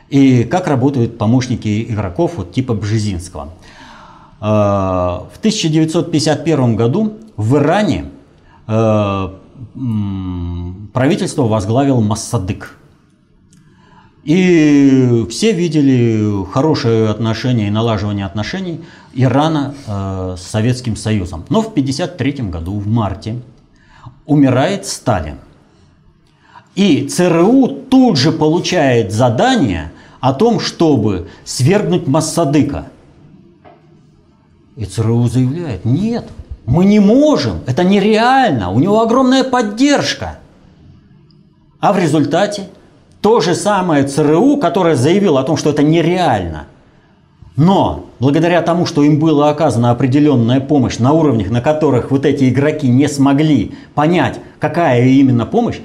и 0.10 0.44
как 0.44 0.68
работают 0.68 1.20
помощники 1.20 1.86
игроков 1.88 2.38
вот 2.38 2.52
типа 2.52 2.74
Бжезинского– 2.74 3.50
в 4.42 5.38
1951 5.40 6.76
году 6.76 7.14
в 7.38 7.56
Иране 7.56 8.06
э, 8.68 9.30
правительство 10.96 11.44
возглавил 11.44 12.02
Массадык. 12.02 12.76
И 14.24 15.28
все 15.30 15.52
видели 15.52 16.44
хорошее 16.52 17.10
отношение 17.10 17.68
и 17.68 17.70
налаживание 17.70 18.26
отношений 18.26 18.84
Ирана 19.14 19.76
э, 19.86 20.36
с 20.40 20.42
Советским 20.42 20.96
Союзом. 20.96 21.46
Но 21.50 21.62
в 21.62 21.68
1953 21.68 22.50
году, 22.50 22.80
в 22.80 22.88
марте, 22.88 23.40
умирает 24.26 24.88
Сталин. 24.88 25.38
И 26.74 27.08
ЦРУ 27.08 27.68
тут 27.68 28.18
же 28.18 28.32
получает 28.32 29.12
задание 29.12 29.92
о 30.20 30.34
том, 30.34 30.60
чтобы 30.60 31.28
свергнуть 31.44 32.08
Массадыка– 32.08 32.88
и 34.76 34.84
ЦРУ 34.84 35.28
заявляет, 35.28 35.86
нет, 35.86 36.26
мы 36.66 36.86
не 36.86 37.00
можем, 37.00 37.62
это 37.66 37.84
нереально, 37.84 38.72
у 38.72 38.80
него 38.80 39.02
огромная 39.02 39.44
поддержка. 39.44 40.40
А 41.86 41.94
в 41.94 42.00
результате 42.00 42.70
то 43.22 43.42
же 43.42 43.54
самое 43.54 44.08
ЦРУ, 44.08 44.58
которое 44.58 44.96
заявило 44.96 45.40
о 45.40 45.44
том, 45.44 45.56
что 45.56 45.70
это 45.70 45.84
нереально. 45.84 46.66
Но 47.58 48.08
благодаря 48.20 48.64
тому, 48.64 48.88
что 48.88 49.04
им 49.04 49.20
была 49.20 49.52
оказана 49.52 49.92
определенная 49.92 50.62
помощь 50.62 50.98
на 50.98 51.12
уровнях, 51.12 51.52
на 51.52 51.62
которых 51.62 52.10
вот 52.10 52.26
эти 52.26 52.50
игроки 52.50 52.88
не 52.88 53.08
смогли 53.08 53.76
понять, 53.94 54.40
какая 54.58 55.06
именно 55.06 55.46
помощь, 55.46 55.78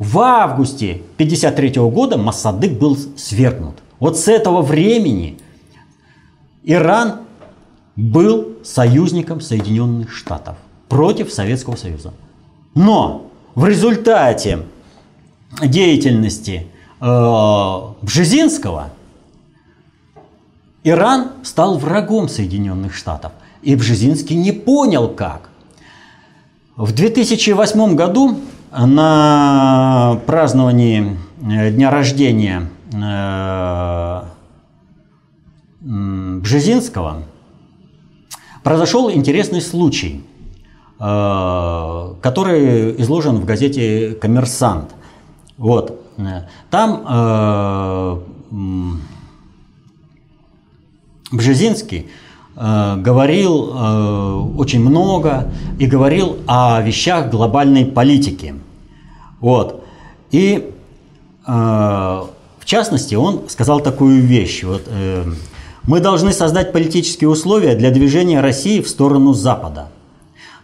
в 0.00 0.18
августе 0.18 1.02
1953 1.14 1.80
года 1.82 2.18
Массадык 2.18 2.72
был 2.72 2.98
свергнут. 3.16 3.76
Вот 4.00 4.18
с 4.18 4.26
этого 4.26 4.62
времени 4.62 5.38
Иран 6.64 7.20
был 7.94 8.48
союзником 8.64 9.40
Соединенных 9.40 10.10
Штатов 10.10 10.56
против 10.88 11.32
Советского 11.32 11.76
Союза. 11.76 12.12
Но 12.74 13.30
в 13.54 13.64
результате 13.64 14.64
деятельности 15.62 16.66
э, 17.00 17.80
Бжезинского 18.02 18.90
Иран 20.82 21.32
стал 21.42 21.78
врагом 21.78 22.28
Соединенных 22.28 22.94
Штатов. 22.94 23.32
И 23.62 23.74
Бжезинский 23.74 24.36
не 24.36 24.52
понял 24.52 25.08
как. 25.08 25.48
В 26.76 26.92
2008 26.92 27.94
году 27.94 28.38
на 28.70 30.20
праздновании 30.26 31.16
э, 31.42 31.70
дня 31.70 31.90
рождения 31.90 32.68
э, 32.92 34.22
Бжезинского 35.80 37.22
Произошел 38.62 39.10
интересный 39.10 39.60
случай, 39.60 40.24
который 40.98 42.98
изложен 43.02 43.36
в 43.36 43.44
газете 43.44 44.16
«Коммерсант». 44.18 44.94
Вот. 45.56 46.00
Там 46.70 47.04
э, 47.08 48.18
Бжезинский 51.32 52.08
э, 52.56 52.96
говорил 52.96 54.56
очень 54.58 54.80
много 54.80 55.52
и 55.78 55.86
говорил 55.86 56.38
о 56.46 56.80
вещах 56.80 57.30
глобальной 57.30 57.86
политики. 57.86 58.54
Вот. 59.40 59.84
И 60.30 60.70
в 61.46 62.64
частности 62.64 63.14
он 63.14 63.50
сказал 63.50 63.80
такую 63.80 64.22
вещь. 64.22 64.64
Вот, 64.64 64.88
мы 65.82 66.00
должны 66.00 66.32
создать 66.32 66.72
политические 66.72 67.28
условия 67.28 67.74
для 67.74 67.90
движения 67.90 68.40
России 68.40 68.80
в 68.80 68.88
сторону 68.88 69.34
Запада. 69.34 69.90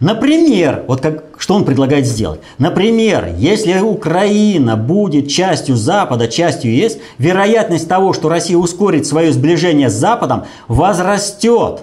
Например, 0.00 0.82
вот 0.88 1.02
как, 1.02 1.29
что 1.40 1.54
он 1.54 1.64
предлагает 1.64 2.06
сделать? 2.06 2.40
Например, 2.58 3.34
если 3.38 3.80
Украина 3.80 4.76
будет 4.76 5.28
частью 5.28 5.74
Запада, 5.74 6.28
частью 6.28 6.70
ЕС, 6.76 6.98
вероятность 7.16 7.88
того, 7.88 8.12
что 8.12 8.28
Россия 8.28 8.58
ускорит 8.58 9.06
свое 9.06 9.32
сближение 9.32 9.88
с 9.88 9.94
Западом, 9.94 10.44
возрастет. 10.68 11.80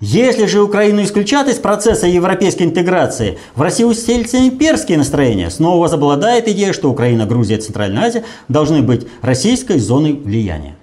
Если 0.00 0.46
же 0.46 0.62
Украину 0.62 1.02
исключат 1.02 1.46
из 1.46 1.56
процесса 1.56 2.06
европейской 2.06 2.62
интеграции, 2.62 3.38
в 3.54 3.60
России 3.60 3.84
усилятся 3.84 4.38
имперские 4.38 4.96
настроения. 4.96 5.50
Снова 5.50 5.82
возобладает 5.82 6.48
идея, 6.48 6.72
что 6.72 6.90
Украина, 6.90 7.26
Грузия, 7.26 7.58
Центральная 7.58 8.04
Азия 8.04 8.24
должны 8.48 8.80
быть 8.80 9.06
российской 9.20 9.78
зоной 9.78 10.14
влияния. 10.14 10.76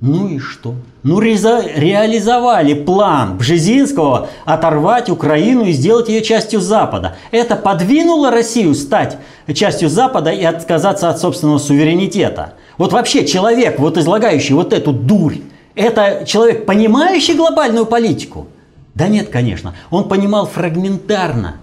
Ну 0.00 0.28
и 0.28 0.38
что? 0.38 0.74
Ну 1.02 1.20
реализовали 1.20 2.74
план 2.74 3.38
Бжезинского 3.38 4.28
оторвать 4.44 5.08
Украину 5.08 5.64
и 5.64 5.72
сделать 5.72 6.08
ее 6.08 6.20
частью 6.22 6.60
Запада. 6.60 7.16
Это 7.30 7.56
подвинуло 7.56 8.30
Россию 8.30 8.74
стать 8.74 9.16
частью 9.54 9.88
Запада 9.88 10.30
и 10.30 10.44
отказаться 10.44 11.08
от 11.08 11.18
собственного 11.18 11.58
суверенитета. 11.58 12.54
Вот 12.76 12.92
вообще 12.92 13.26
человек, 13.26 13.78
вот 13.78 13.96
излагающий 13.96 14.54
вот 14.54 14.74
эту 14.74 14.92
дурь, 14.92 15.38
это 15.74 16.24
человек, 16.26 16.66
понимающий 16.66 17.34
глобальную 17.34 17.86
политику? 17.86 18.48
Да 18.94 19.08
нет, 19.08 19.28
конечно. 19.30 19.74
Он 19.90 20.08
понимал 20.08 20.46
фрагментарно. 20.46 21.56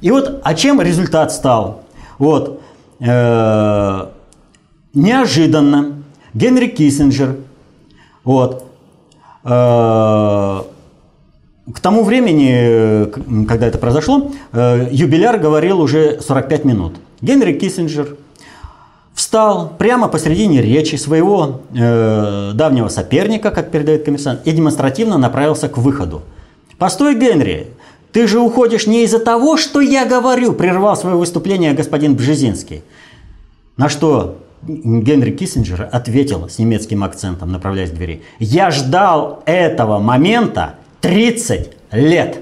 И 0.00 0.10
вот, 0.10 0.40
а 0.44 0.54
чем 0.54 0.80
результат 0.80 1.32
стал? 1.32 1.82
Вот, 2.18 2.60
э, 3.00 4.06
неожиданно 4.94 6.02
Генри 6.32 6.66
Киссинджер 6.68 7.36
вот. 8.26 8.66
Э, 9.44 10.62
к 11.72 11.80
тому 11.80 12.02
времени, 12.02 13.46
когда 13.46 13.68
это 13.68 13.78
произошло, 13.78 14.32
э, 14.52 14.88
юбиляр 14.90 15.38
говорил 15.38 15.80
уже 15.80 16.20
45 16.20 16.64
минут. 16.64 16.94
Генри 17.20 17.52
Киссинджер 17.54 18.16
встал 19.14 19.72
прямо 19.78 20.08
посередине 20.08 20.60
речи 20.60 20.96
своего 20.96 21.62
э, 21.72 22.50
давнего 22.54 22.88
соперника, 22.88 23.52
как 23.52 23.70
передает 23.70 24.04
комиссар, 24.04 24.38
и 24.44 24.50
демонстративно 24.50 25.18
направился 25.18 25.68
к 25.68 25.78
выходу. 25.78 26.22
«Постой, 26.78 27.14
Генри, 27.14 27.68
ты 28.10 28.26
же 28.26 28.40
уходишь 28.40 28.88
не 28.88 29.04
из-за 29.04 29.20
того, 29.20 29.56
что 29.56 29.80
я 29.80 30.04
говорю, 30.04 30.52
прервал 30.52 30.96
свое 30.96 31.16
выступление 31.16 31.74
господин 31.74 32.16
Бжезинский. 32.16 32.82
На 33.76 33.88
что 33.88 34.38
Генри 34.62 35.30
Киссинджер 35.30 35.88
ответил 35.92 36.48
с 36.48 36.58
немецким 36.58 37.04
акцентом, 37.04 37.52
направляясь 37.52 37.90
к 37.90 37.94
двери. 37.94 38.22
Я 38.38 38.70
ждал 38.70 39.42
этого 39.46 39.98
момента 39.98 40.76
30 41.00 41.70
лет. 41.92 42.40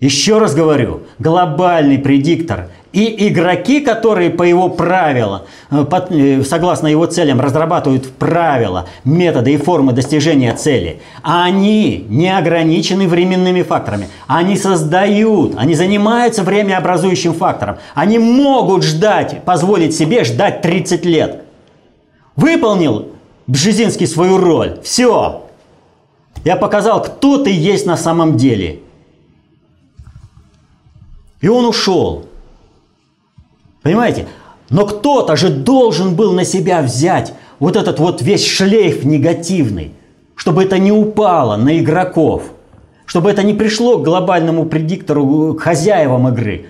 Еще 0.00 0.38
раз 0.38 0.54
говорю, 0.54 1.02
глобальный 1.18 1.98
предиктор 1.98 2.70
и 2.98 3.28
игроки, 3.28 3.80
которые 3.80 4.30
по 4.30 4.42
его 4.42 4.68
правилам, 4.68 5.42
э, 5.70 5.84
э, 6.10 6.42
согласно 6.42 6.88
его 6.88 7.06
целям, 7.06 7.40
разрабатывают 7.40 8.10
правила, 8.12 8.86
методы 9.04 9.54
и 9.54 9.56
формы 9.56 9.92
достижения 9.92 10.52
цели, 10.54 11.00
они 11.22 12.06
не 12.08 12.36
ограничены 12.36 13.06
временными 13.06 13.62
факторами. 13.62 14.08
Они 14.26 14.56
создают, 14.56 15.54
они 15.56 15.74
занимаются 15.74 16.42
времяобразующим 16.42 17.34
фактором. 17.34 17.76
Они 17.94 18.18
могут 18.18 18.82
ждать, 18.82 19.44
позволить 19.44 19.94
себе 19.94 20.24
ждать 20.24 20.60
30 20.62 21.04
лет. 21.04 21.42
Выполнил 22.36 23.06
Бжезинский 23.46 24.06
свою 24.06 24.38
роль. 24.38 24.78
Все. 24.82 25.44
Я 26.44 26.56
показал, 26.56 27.02
кто 27.02 27.38
ты 27.38 27.50
есть 27.50 27.86
на 27.86 27.96
самом 27.96 28.36
деле. 28.36 28.80
И 31.40 31.48
он 31.48 31.64
ушел. 31.64 32.27
Понимаете? 33.82 34.26
Но 34.70 34.86
кто-то 34.86 35.36
же 35.36 35.48
должен 35.48 36.14
был 36.14 36.32
на 36.32 36.44
себя 36.44 36.82
взять 36.82 37.32
вот 37.58 37.76
этот 37.76 37.98
вот 37.98 38.22
весь 38.22 38.46
шлейф 38.46 39.04
негативный, 39.04 39.94
чтобы 40.34 40.64
это 40.64 40.78
не 40.78 40.92
упало 40.92 41.56
на 41.56 41.78
игроков, 41.78 42.42
чтобы 43.06 43.30
это 43.30 43.42
не 43.42 43.54
пришло 43.54 43.98
к 43.98 44.04
глобальному 44.04 44.66
предиктору, 44.66 45.54
к 45.54 45.62
хозяевам 45.62 46.28
игры. 46.28 46.66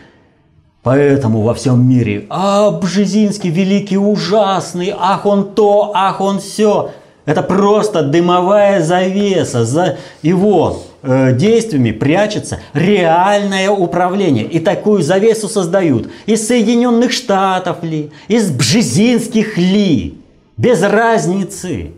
Поэтому 0.83 1.43
во 1.43 1.55
всем 1.55 1.87
мире, 1.87 2.27
а 2.31 2.71
Бжезинский 2.71 3.51
великий, 3.51 3.99
ужасный, 3.99 4.95
ах 4.97 5.27
он 5.27 5.53
то, 5.53 5.91
ах 5.95 6.21
он 6.21 6.39
все. 6.39 6.93
Это 7.27 7.43
просто 7.43 8.03
дымовая 8.03 8.81
завеса. 8.81 9.65
За 9.65 9.99
его 10.23 10.79
э, 11.03 11.33
действиями 11.35 11.91
прячется 11.91 12.61
реальное 12.75 13.71
управление. 13.71 14.45
И 14.45 14.59
такую 14.59 15.03
завесу 15.03 15.49
создают 15.49 16.09
из 16.27 16.47
Соединенных 16.47 17.13
Штатов 17.13 17.83
ли, 17.83 18.11
из 18.29 18.51
Бжезинских 18.51 19.59
ли. 19.59 20.19
Без 20.57 20.83
разницы. 20.83 21.93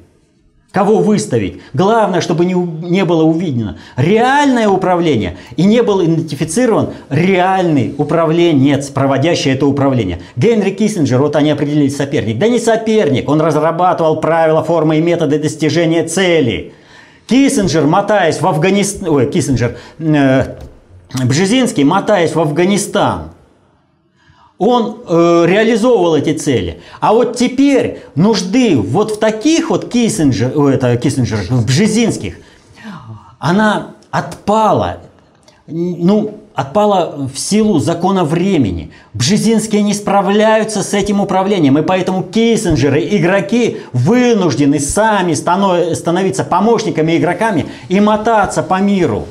Кого 0.72 0.98
выставить? 0.98 1.60
Главное, 1.74 2.20
чтобы 2.20 2.44
не, 2.44 2.54
не 2.54 3.04
было 3.04 3.24
увидено 3.24 3.78
реальное 3.96 4.68
управление 4.68 5.36
и 5.56 5.64
не 5.64 5.82
был 5.82 6.04
идентифицирован 6.04 6.90
реальный 7.08 7.92
управленец, 7.98 8.88
проводящий 8.88 9.50
это 9.52 9.66
управление. 9.66 10.20
Генри 10.36 10.70
Киссинджер, 10.70 11.18
вот 11.18 11.34
они 11.34 11.50
определили 11.50 11.88
соперник. 11.88 12.38
Да 12.38 12.46
не 12.46 12.60
соперник, 12.60 13.28
он 13.28 13.40
разрабатывал 13.40 14.20
правила, 14.20 14.62
формы 14.62 14.98
и 14.98 15.02
методы 15.02 15.40
достижения 15.40 16.06
цели. 16.06 16.72
Киссинджер, 17.30 17.86
мотаясь 17.86 18.40
в 18.40 18.46
Афганистан, 18.48 19.08
ой, 19.08 19.30
Киссинджер, 19.30 19.78
э, 20.00 20.56
Бжезинский, 21.24 21.84
мотаясь 21.84 22.34
в 22.34 22.40
Афганистан, 22.40 23.30
он 24.58 25.02
э, 25.06 25.44
реализовывал 25.46 26.16
эти 26.16 26.36
цели. 26.36 26.82
А 26.98 27.12
вот 27.12 27.36
теперь 27.36 28.02
нужды 28.16 28.76
вот 28.76 29.12
в 29.12 29.18
таких 29.20 29.70
вот 29.70 29.88
Киссинджер, 29.88 30.58
это 30.70 30.96
Киссинджер, 30.96 31.38
в 31.48 31.66
Бжезинских, 31.66 32.34
она 33.38 33.94
отпала, 34.10 34.98
ну, 35.68 36.40
отпала 36.60 37.28
в 37.32 37.38
силу 37.38 37.78
закона 37.78 38.24
времени. 38.24 38.90
Бжезинские 39.14 39.82
не 39.82 39.94
справляются 39.94 40.82
с 40.82 40.92
этим 40.92 41.20
управлением, 41.20 41.78
и 41.78 41.82
поэтому 41.82 42.22
Киссинджеры, 42.22 43.00
игроки, 43.10 43.78
вынуждены 43.92 44.78
сами 44.78 45.32
становиться 45.32 46.44
помощниками 46.44 47.16
игроками 47.16 47.66
и 47.88 47.98
мотаться 48.00 48.62
по 48.62 48.80
миру. 48.80 49.26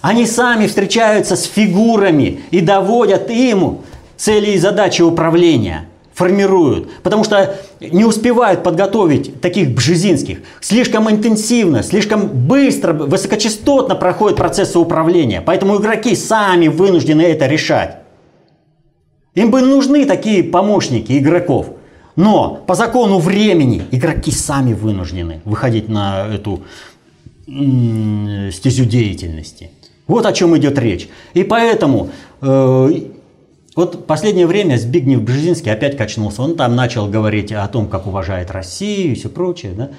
Они 0.00 0.26
сами 0.26 0.66
встречаются 0.66 1.36
с 1.36 1.44
фигурами 1.44 2.40
и 2.50 2.60
доводят 2.60 3.30
им 3.30 3.78
цели 4.16 4.50
и 4.52 4.58
задачи 4.58 5.02
управления, 5.02 5.88
формируют. 6.18 6.90
Потому 7.04 7.22
что 7.22 7.56
не 7.80 8.04
успевают 8.04 8.64
подготовить 8.64 9.40
таких 9.40 9.70
бжезинских. 9.70 10.38
Слишком 10.60 11.08
интенсивно, 11.08 11.84
слишком 11.84 12.26
быстро, 12.26 12.92
высокочастотно 12.92 13.94
проходят 13.94 14.36
процессы 14.36 14.80
управления. 14.80 15.40
Поэтому 15.40 15.80
игроки 15.80 16.16
сами 16.16 16.66
вынуждены 16.66 17.22
это 17.22 17.46
решать. 17.46 17.98
Им 19.34 19.52
бы 19.52 19.60
нужны 19.60 20.06
такие 20.06 20.42
помощники 20.42 21.16
игроков. 21.16 21.68
Но 22.16 22.64
по 22.66 22.74
закону 22.74 23.20
времени 23.20 23.82
игроки 23.92 24.32
сами 24.32 24.72
вынуждены 24.72 25.40
выходить 25.44 25.88
на 25.88 26.26
эту 26.26 26.62
стезю 27.46 28.84
деятельности. 28.84 29.70
Вот 30.08 30.26
о 30.26 30.32
чем 30.32 30.56
идет 30.56 30.78
речь. 30.80 31.08
И 31.34 31.44
поэтому 31.44 32.10
э, 32.40 32.90
вот 33.78 34.06
последнее 34.06 34.48
время 34.48 34.76
Збигнев 34.76 35.22
Бжезинский 35.22 35.70
опять 35.72 35.96
качнулся. 35.96 36.42
Он 36.42 36.56
там 36.56 36.74
начал 36.74 37.06
говорить 37.06 37.52
о 37.52 37.64
том, 37.68 37.86
как 37.86 38.08
уважает 38.08 38.50
Россию 38.50 39.12
и 39.12 39.14
все 39.14 39.28
прочее. 39.28 39.72
Да? 39.76 39.90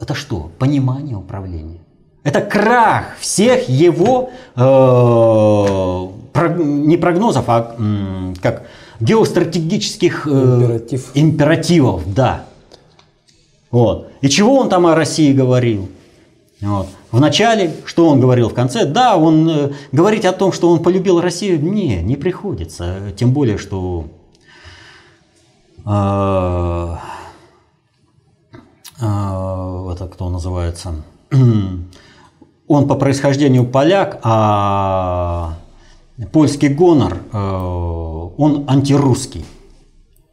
Это 0.00 0.14
что? 0.14 0.50
Понимание 0.58 1.14
управления. 1.14 1.80
Это 2.22 2.40
крах 2.40 3.18
всех 3.20 3.68
его 3.68 4.30
э, 4.56 4.60
прог, 6.32 6.56
не 6.56 6.96
прогнозов, 6.96 7.44
а 7.48 7.74
м, 7.78 8.34
как 8.40 8.62
геостратегических 9.00 10.26
э, 10.26 10.30
Императив. 10.30 11.10
императивов. 11.12 12.14
Да. 12.14 12.46
Вот. 13.70 14.10
И 14.22 14.30
чего 14.30 14.56
он 14.56 14.70
там 14.70 14.86
о 14.86 14.94
России 14.94 15.34
говорил? 15.34 15.90
Вот. 16.66 16.88
В 17.12 17.20
начале, 17.20 17.76
что 17.84 18.08
он 18.08 18.18
говорил 18.18 18.48
в 18.48 18.54
конце? 18.54 18.84
Да, 18.86 19.16
он 19.16 19.48
э, 19.48 19.72
говорить 19.92 20.24
о 20.24 20.32
том, 20.32 20.50
что 20.52 20.68
он 20.70 20.82
полюбил 20.82 21.20
Россию, 21.20 21.62
не, 21.62 22.02
не 22.02 22.16
приходится. 22.16 23.12
Тем 23.16 23.32
более, 23.32 23.56
что 23.56 24.06
э, 25.84 26.96
э, 29.00 29.92
это 29.92 30.08
кто 30.12 30.28
называется? 30.28 31.04
он 32.66 32.88
по 32.88 32.96
происхождению 32.96 33.64
поляк, 33.64 34.18
а 34.24 35.54
польский 36.32 36.68
гонор, 36.68 37.18
э, 37.32 37.38
он 37.38 38.64
антирусский 38.66 39.44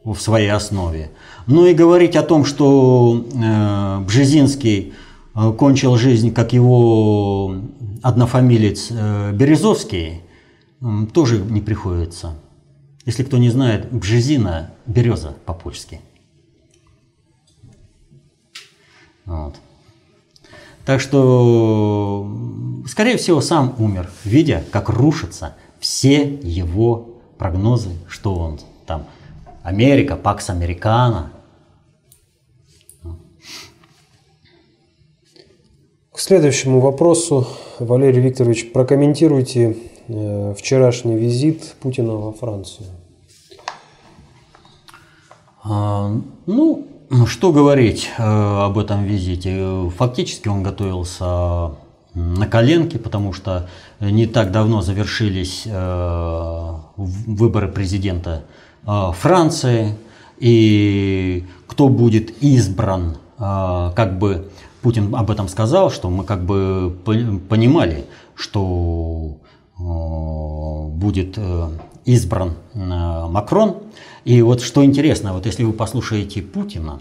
в 0.04 0.18
своей 0.18 0.50
основе. 0.50 1.12
Ну 1.46 1.68
и 1.68 1.76
говорить 1.76 2.16
о 2.16 2.24
том, 2.24 2.44
что 2.44 3.24
э, 3.32 4.00
Бжезинский 4.00 4.94
кончил 5.34 5.98
жизнь, 5.98 6.32
как 6.32 6.54
его 6.54 7.56
однофамилец 8.02 8.90
э, 8.92 9.32
Березовский, 9.34 10.22
тоже 11.14 11.40
не 11.40 11.62
приходится. 11.62 12.36
Если 13.06 13.24
кто 13.24 13.38
не 13.38 13.50
знает, 13.50 13.92
Бжезина– 13.92 14.72
береза 14.86 15.36
по-польски. 15.46 16.02
Вот. 19.26 19.56
Так 20.86 21.00
что, 21.00 22.30
скорее 22.88 23.18
всего, 23.18 23.40
сам 23.40 23.74
умер, 23.78 24.10
видя, 24.26 24.64
как 24.72 24.90
рушатся 24.90 25.56
все 25.80 26.26
его 26.44 27.22
прогнозы, 27.38 27.92
что 28.10 28.36
он 28.36 28.60
там 28.86 29.06
Америка, 29.64 30.16
Пакс 30.18 30.50
Американо– 30.50 31.32
следующему 36.24 36.80
вопросу, 36.80 37.46
Валерий 37.80 38.22
Викторович, 38.22 38.72
прокомментируйте 38.72 39.76
э, 40.08 40.56
вчерашний 40.58 41.18
визит 41.18 41.76
Путина 41.82 42.14
во 42.14 42.32
Францию. 42.32 42.88
А, 45.64 46.16
ну, 46.46 46.88
что 47.26 47.52
говорить 47.52 48.10
э, 48.18 48.24
об 48.24 48.78
этом 48.78 49.04
визите? 49.04 49.92
Фактически 49.98 50.48
он 50.48 50.64
готовился 50.64 51.72
на 52.14 52.48
коленке, 52.50 53.00
потому 53.00 53.34
что 53.34 53.68
не 54.00 54.26
так 54.26 54.52
давно 54.52 54.82
завершились 54.82 55.64
э, 55.66 56.70
выборы 56.96 57.68
президента 57.68 58.46
Франции, 58.86 59.96
и 60.38 61.46
кто 61.68 61.90
будет 61.90 62.42
избран 62.42 63.18
как 63.38 64.20
бы 64.20 64.50
Путин 64.84 65.16
об 65.16 65.32
этом 65.32 65.48
сказал, 65.48 65.90
что 65.90 66.10
мы 66.10 66.26
как 66.26 66.44
бы 66.46 66.96
понимали, 67.50 68.06
что 68.36 69.38
э, 69.80 70.88
будет 70.90 71.38
э, 71.38 71.70
избран 72.06 72.56
э, 72.74 72.80
Макрон. 72.80 73.78
И 74.26 74.42
вот 74.42 74.62
что 74.62 74.84
интересно, 74.84 75.34
вот 75.34 75.46
если 75.46 75.64
вы 75.64 75.72
послушаете 75.74 76.42
Путина, 76.42 77.00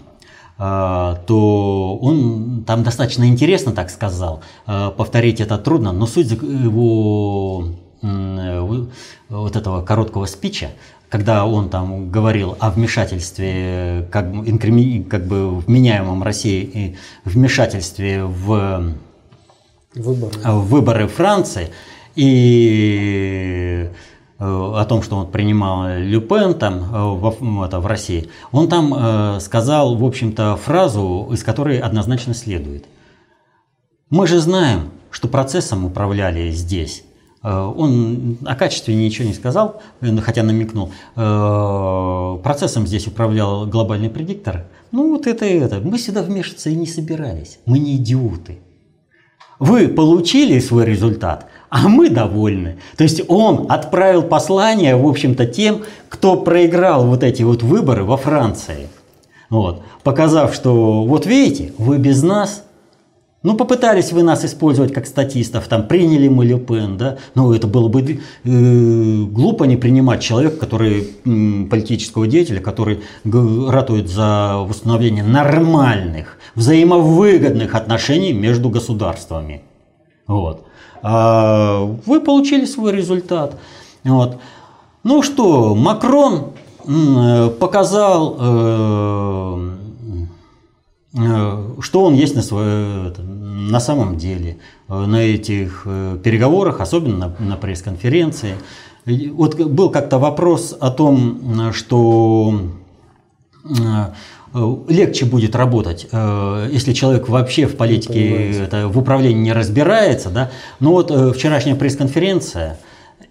то 0.57 1.97
он 1.99 2.63
там 2.67 2.83
достаточно 2.83 3.27
интересно 3.27 3.71
так 3.71 3.89
сказал. 3.89 4.41
Повторить 4.65 5.41
это 5.41 5.57
трудно, 5.57 5.91
но 5.91 6.05
суть 6.05 6.29
его 6.29 7.69
вот 8.01 9.55
этого 9.55 9.81
короткого 9.81 10.27
спича, 10.27 10.69
когда 11.13 11.45
он 11.45 11.69
там 11.69 12.09
говорил 12.09 12.57
о 12.59 12.71
вмешательстве, 12.71 14.07
как, 14.09 14.33
инкрими, 14.33 15.03
как 15.03 15.27
бы 15.27 15.59
вменяемом 15.59 16.23
России 16.23 16.97
вмешательстве 17.23 18.23
в 18.23 18.95
выборы, 19.93 20.33
в 20.43 20.67
выборы 20.69 21.07
Франции 21.07 21.69
и 22.15 23.91
э, 24.39 24.43
о 24.43 24.83
том, 24.85 25.03
что 25.03 25.17
он 25.17 25.29
принимал 25.29 25.99
Люпен 25.99 26.55
там 26.55 26.79
э, 26.79 27.03
в, 27.13 27.63
это, 27.63 27.79
в 27.79 27.85
России, 27.85 28.31
он 28.51 28.67
там 28.67 28.91
э, 28.95 29.39
сказал, 29.39 29.95
в 29.95 30.03
общем-то, 30.03 30.55
фразу, 30.55 31.29
из 31.31 31.43
которой 31.43 31.77
однозначно 31.77 32.33
следует. 32.33 32.85
Мы 34.09 34.25
же 34.25 34.39
знаем, 34.39 34.89
что 35.11 35.27
процессом 35.27 35.85
управляли 35.85 36.49
здесь 36.49 37.03
Э, 37.03 37.12
он 37.49 38.37
о 38.45 38.55
качестве 38.55 38.95
ничего 38.95 39.27
не 39.27 39.33
сказал, 39.33 39.81
хотя 40.21 40.43
намекнул. 40.43 40.91
Э, 41.15 42.37
процессом 42.41 42.87
здесь 42.87 43.07
управлял 43.07 43.65
глобальный 43.67 44.09
предиктор. 44.09 44.65
Ну 44.91 45.09
вот 45.09 45.27
это 45.27 45.45
и 45.45 45.59
это. 45.59 45.81
Мы 45.81 45.99
сюда 45.99 46.21
вмешиваться 46.21 46.69
и 46.69 46.75
не 46.75 46.87
собирались. 46.87 47.59
Мы 47.65 47.79
не 47.79 47.97
идиоты. 47.97 48.59
Вы 49.59 49.87
получили 49.87 50.59
свой 50.59 50.85
результат, 50.85 51.47
а 51.69 51.87
мы 51.87 52.09
довольны. 52.09 52.77
То 52.97 53.03
есть 53.03 53.21
он 53.27 53.67
отправил 53.69 54.23
послание, 54.23 54.95
в 54.95 55.07
общем-то, 55.07 55.45
тем, 55.45 55.83
кто 56.09 56.37
проиграл 56.37 57.05
вот 57.05 57.23
эти 57.23 57.43
вот 57.43 57.61
выборы 57.61 58.03
во 58.03 58.17
Франции. 58.17 58.87
Вот, 59.49 59.83
показав, 60.03 60.53
что 60.55 61.03
вот 61.03 61.25
видите, 61.25 61.73
вы 61.77 61.97
без 61.97 62.23
нас 62.23 62.63
ну, 63.43 63.55
попытались 63.55 64.13
вы 64.13 64.23
нас 64.23 64.45
использовать 64.45 64.93
как 64.93 65.05
статистов, 65.05 65.67
там, 65.67 65.87
приняли 65.87 66.29
мы 66.29 66.45
Люпен, 66.45 66.97
да, 66.97 67.17
ну, 67.35 67.53
это 67.53 67.67
было 67.67 67.89
бы 67.89 68.01
э, 68.01 69.23
глупо 69.25 69.65
не 69.65 69.75
принимать 69.75 70.21
человека, 70.21 70.55
который, 70.55 71.09
э, 71.25 71.65
политического 71.69 72.25
деятеля, 72.25 72.61
который 72.61 73.01
ратует 73.25 74.09
за 74.09 74.63
восстановление 74.65 75.25
нормальных, 75.25 76.37
взаимовыгодных 76.55 77.75
отношений 77.75 78.31
между 78.31 78.69
государствами. 78.69 79.61
Вот. 80.25 80.65
А 81.01 81.81
вы 82.05 82.21
получили 82.21 82.63
свой 82.63 82.93
результат. 82.93 83.59
Вот. 84.05 84.37
Ну 85.03 85.21
что, 85.21 85.75
Макрон 85.75 86.53
э, 86.87 87.49
показал 87.59 88.37
Э, 88.39 89.82
что 91.13 92.03
он 92.03 92.15
есть 92.15 92.35
на, 92.35 92.41
свое, 92.41 93.13
на 93.19 93.79
самом 93.79 94.17
деле 94.17 94.57
э, 94.89 95.05
на 95.05 95.17
этих 95.17 95.83
э, 95.85 96.17
переговорах, 96.23 96.81
особенно 96.81 97.35
на, 97.39 97.45
на 97.45 97.55
пресс-конференции. 97.55 98.55
Вот 99.05 99.55
был 99.55 99.91
как-то 99.91 100.17
вопрос 100.17 100.75
о 100.79 100.89
том, 100.89 101.71
что 101.73 102.57
легче 104.87 105.25
будет 105.25 105.57
работать, 105.57 106.07
если 106.71 106.93
человек 106.93 107.27
вообще 107.27 107.65
в 107.65 107.75
политике, 107.75 108.63
это, 108.63 108.87
в 108.87 108.97
управлении 108.97 109.41
не 109.41 109.53
разбирается. 109.53 110.29
Да? 110.29 110.51
Но 110.79 110.91
вот 110.91 111.11
вчерашняя 111.35 111.75
пресс-конференция 111.75 112.79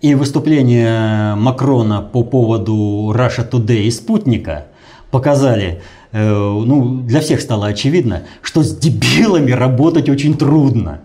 и 0.03 0.15
выступление 0.15 1.37
Макрона 1.37 2.03
по 2.03 2.23
поводу 2.23 3.11
Russia 3.17 3.49
Today 3.49 3.85
и 3.85 3.91
спутника 3.91 4.67
показали, 5.11 5.81
Э, 5.81 6.02
ну, 6.13 7.01
для 7.03 7.21
всех 7.21 7.41
стало 7.41 7.67
очевидно, 7.67 8.25
что 8.43 8.63
с 8.63 8.77
дебилами 8.77 9.53
работать 9.53 10.09
очень 10.09 10.37
трудно. 10.37 11.01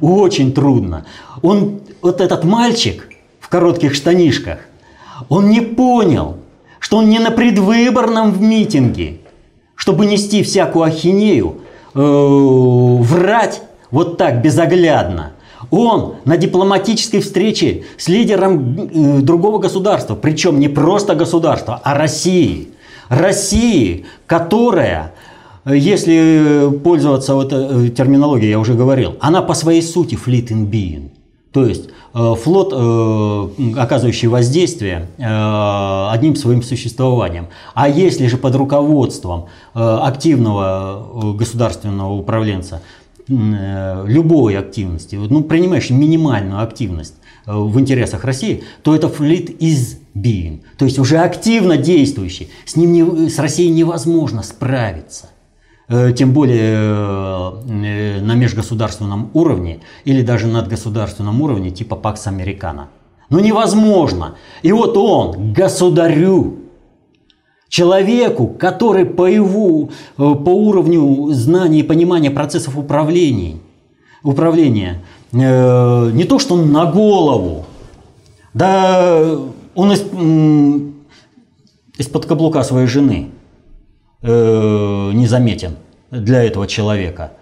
Очень 0.00 0.52
трудно. 0.52 1.04
Он, 1.42 1.80
вот 2.00 2.20
этот 2.20 2.44
мальчик 2.44 3.08
в 3.40 3.48
коротких 3.48 3.94
штанишках, 3.94 4.58
он 5.28 5.50
не 5.50 5.60
понял, 5.60 6.38
что 6.78 6.98
он 6.98 7.08
не 7.08 7.18
на 7.18 7.30
предвыборном 7.30 8.32
в 8.32 8.40
митинге, 8.40 9.18
чтобы 9.76 10.06
нести 10.06 10.42
всякую 10.42 10.84
ахинею, 10.84 11.58
э, 11.94 11.98
врать 12.00 13.62
вот 13.90 14.16
так 14.16 14.42
безоглядно. 14.42 15.32
Он 15.70 16.16
на 16.24 16.36
дипломатической 16.36 17.20
встрече 17.20 17.84
с 17.96 18.08
лидером 18.08 18.90
э, 18.90 19.20
другого 19.20 19.58
государства, 19.58 20.16
причем 20.16 20.58
не 20.58 20.68
просто 20.68 21.14
государства, 21.14 21.80
а 21.84 21.94
России– 21.94 22.70
России, 23.12 24.06
которая, 24.26 25.12
если 25.66 26.70
пользоваться 26.82 27.34
вот 27.34 27.52
э, 27.52 27.90
терминологией, 27.90 28.50
я 28.50 28.58
уже 28.58 28.72
говорил, 28.72 29.16
она 29.20 29.42
по 29.42 29.52
своей 29.52 29.82
сути 29.82 30.14
fleet 30.14 30.48
in 30.48 30.70
being. 30.70 31.10
То 31.52 31.66
есть 31.66 31.90
э, 32.14 32.34
флот, 32.42 32.72
э, 32.72 33.48
оказывающий 33.76 34.28
воздействие 34.28 35.08
одним 35.18 36.36
своим 36.36 36.62
существованием. 36.62 37.48
А 37.74 37.86
если 37.86 38.28
же 38.28 38.38
под 38.38 38.54
руководством 38.54 39.46
активного 39.74 41.34
государственного 41.38 42.14
управленца 42.14 42.80
любой 43.28 44.56
активности, 44.56 45.16
ну, 45.16 45.42
принимаешь 45.42 45.90
минимальную 45.90 46.62
активность 46.62 47.14
в 47.46 47.78
интересах 47.80 48.24
России, 48.24 48.64
то 48.82 48.94
это 48.94 49.08
fleet 49.08 49.58
is 49.58 49.98
being, 50.14 50.60
то 50.78 50.84
есть 50.84 50.98
уже 50.98 51.18
активно 51.18 51.76
действующий. 51.76 52.50
С 52.66 52.76
ним 52.76 52.92
не, 52.92 53.28
с 53.28 53.38
Россией 53.38 53.70
невозможно 53.70 54.42
справиться. 54.42 55.30
Э, 55.88 56.12
тем 56.16 56.32
более 56.32 56.74
э, 56.74 58.20
на 58.20 58.34
межгосударственном 58.34 59.30
уровне 59.34 59.80
или 60.04 60.22
даже 60.22 60.46
надгосударственном 60.46 61.42
уровне 61.42 61.70
типа 61.70 61.96
Пакс 61.96 62.26
Американо. 62.26 62.88
Ну 63.28 63.40
невозможно. 63.40 64.36
И 64.62 64.72
вот 64.72 64.96
он, 64.96 65.52
государю, 65.52 66.60
человеку, 67.68 68.46
который 68.46 69.04
по 69.04 69.26
его, 69.26 69.88
э, 69.88 69.88
по 70.16 70.50
уровню 70.50 71.30
знания 71.32 71.80
и 71.80 71.82
понимания 71.82 72.30
процессов 72.30 72.78
управления, 72.78 73.56
управления 74.22 75.02
не 75.32 76.24
то, 76.24 76.38
что 76.38 76.56
на 76.56 76.86
голову, 76.86 77.64
да 78.54 79.38
он 79.74 79.92
из, 79.92 80.02
из-под 81.98 82.26
каблука 82.26 82.62
своей 82.62 82.86
жены 82.86 83.30
э, 84.22 85.10
незаметен 85.14 85.76
для 86.10 86.44
этого 86.44 86.66
человека. 86.66 87.32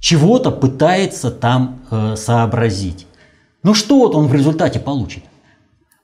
Чего-то 0.00 0.50
пытается 0.50 1.30
там 1.30 1.80
э, 1.90 2.16
сообразить. 2.16 3.06
Ну 3.62 3.74
что 3.74 3.98
вот 3.98 4.14
он 4.14 4.28
в 4.28 4.34
результате 4.34 4.80
получит? 4.80 5.24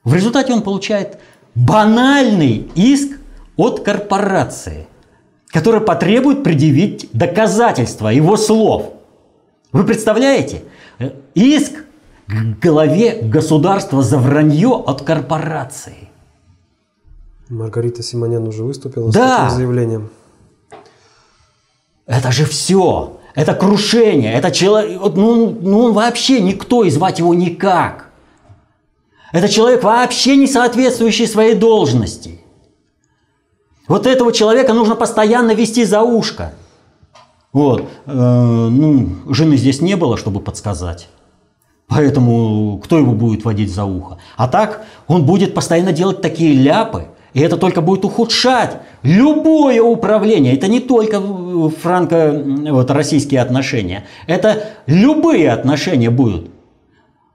В 0.03 0.13
результате 0.13 0.53
он 0.53 0.61
получает 0.61 1.17
банальный 1.55 2.69
иск 2.75 3.17
от 3.55 3.79
корпорации, 3.83 4.87
которая 5.47 5.81
потребует 5.81 6.43
предъявить 6.43 7.09
доказательства 7.13 8.09
его 8.09 8.37
слов. 8.37 8.91
Вы 9.75 9.83
представляете? 9.83 10.63
Иск 11.33 11.83
к 12.27 12.59
голове 12.61 13.19
государства 13.21 14.01
за 14.01 14.17
вранье 14.17 14.69
от 14.69 15.01
корпорации. 15.01 16.07
Маргарита 17.49 18.01
Симонян 18.01 18.47
уже 18.47 18.63
выступила 18.63 19.11
да. 19.11 19.27
с 19.27 19.41
таким 19.41 19.57
заявлением. 19.57 20.09
Это 22.05 22.31
же 22.31 22.45
все. 22.45 23.19
Это 23.33 23.53
крушение. 23.53 24.31
Это 24.31 24.49
человек. 24.49 25.01
Ну, 25.13 25.49
ну 25.49 25.79
он 25.79 25.91
вообще 25.91 26.39
никто, 26.39 26.85
и 26.85 26.89
звать 26.89 27.19
его 27.19 27.33
никак. 27.33 28.11
Это 29.33 29.49
человек 29.49 29.83
вообще 29.83 30.37
не 30.37 30.47
соответствующий 30.47 31.27
своей 31.27 31.53
должности. 31.53 32.39
Вот 33.89 34.07
этого 34.07 34.31
человека 34.31 34.71
нужно 34.71 34.95
постоянно 34.95 35.51
вести 35.51 35.83
за 35.83 36.01
ушко. 36.01 36.53
Вот. 37.55 37.87
Э, 38.05 38.67
ну, 38.69 39.07
жены 39.29 39.55
здесь 39.55 39.79
не 39.79 39.95
было, 39.95 40.17
чтобы 40.17 40.41
подсказать. 40.41 41.07
Поэтому 41.87 42.81
кто 42.83 42.97
его 42.97 43.13
будет 43.13 43.45
водить 43.45 43.73
за 43.73 43.85
ухо? 43.85 44.17
А 44.35 44.49
так 44.49 44.83
он 45.07 45.25
будет 45.25 45.53
постоянно 45.53 45.93
делать 45.93 46.21
такие 46.21 46.53
ляпы, 46.53 47.05
и 47.31 47.39
это 47.39 47.55
только 47.55 47.79
будет 47.79 48.03
ухудшать 48.03 48.79
любое 49.03 49.81
управление. 49.81 50.53
Это 50.53 50.67
не 50.67 50.81
только 50.81 51.21
франко-российские 51.81 53.39
вот, 53.39 53.45
отношения. 53.45 54.03
Это 54.27 54.71
любые 54.85 55.49
отношения 55.49 56.09
будут. 56.09 56.51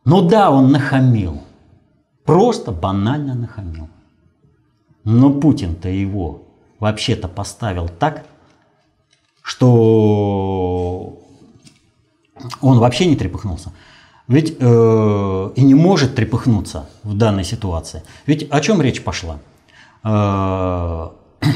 Ну 0.05 0.21
да, 0.21 0.51
он 0.51 0.71
нахамил. 0.71 1.41
Просто 2.27 2.73
банально 2.73 3.35
нахамил. 3.35 3.89
Но 5.05 5.31
Путин-то 5.31 5.89
его 5.89 6.43
вообще-то 6.79 7.27
поставил 7.27 7.89
так, 7.89 8.27
что 9.51 11.19
он 12.61 12.79
вообще 12.79 13.07
не 13.07 13.17
трепыхнулся. 13.17 13.73
Ведь 14.29 14.57
э, 14.61 15.51
и 15.57 15.63
не 15.65 15.75
может 15.75 16.15
трепыхнуться 16.15 16.89
в 17.03 17.15
данной 17.15 17.43
ситуации. 17.43 18.05
Ведь 18.27 18.47
о 18.49 18.61
чем 18.61 18.81
речь 18.81 19.03
пошла? 19.03 19.39
Э, 20.05 21.09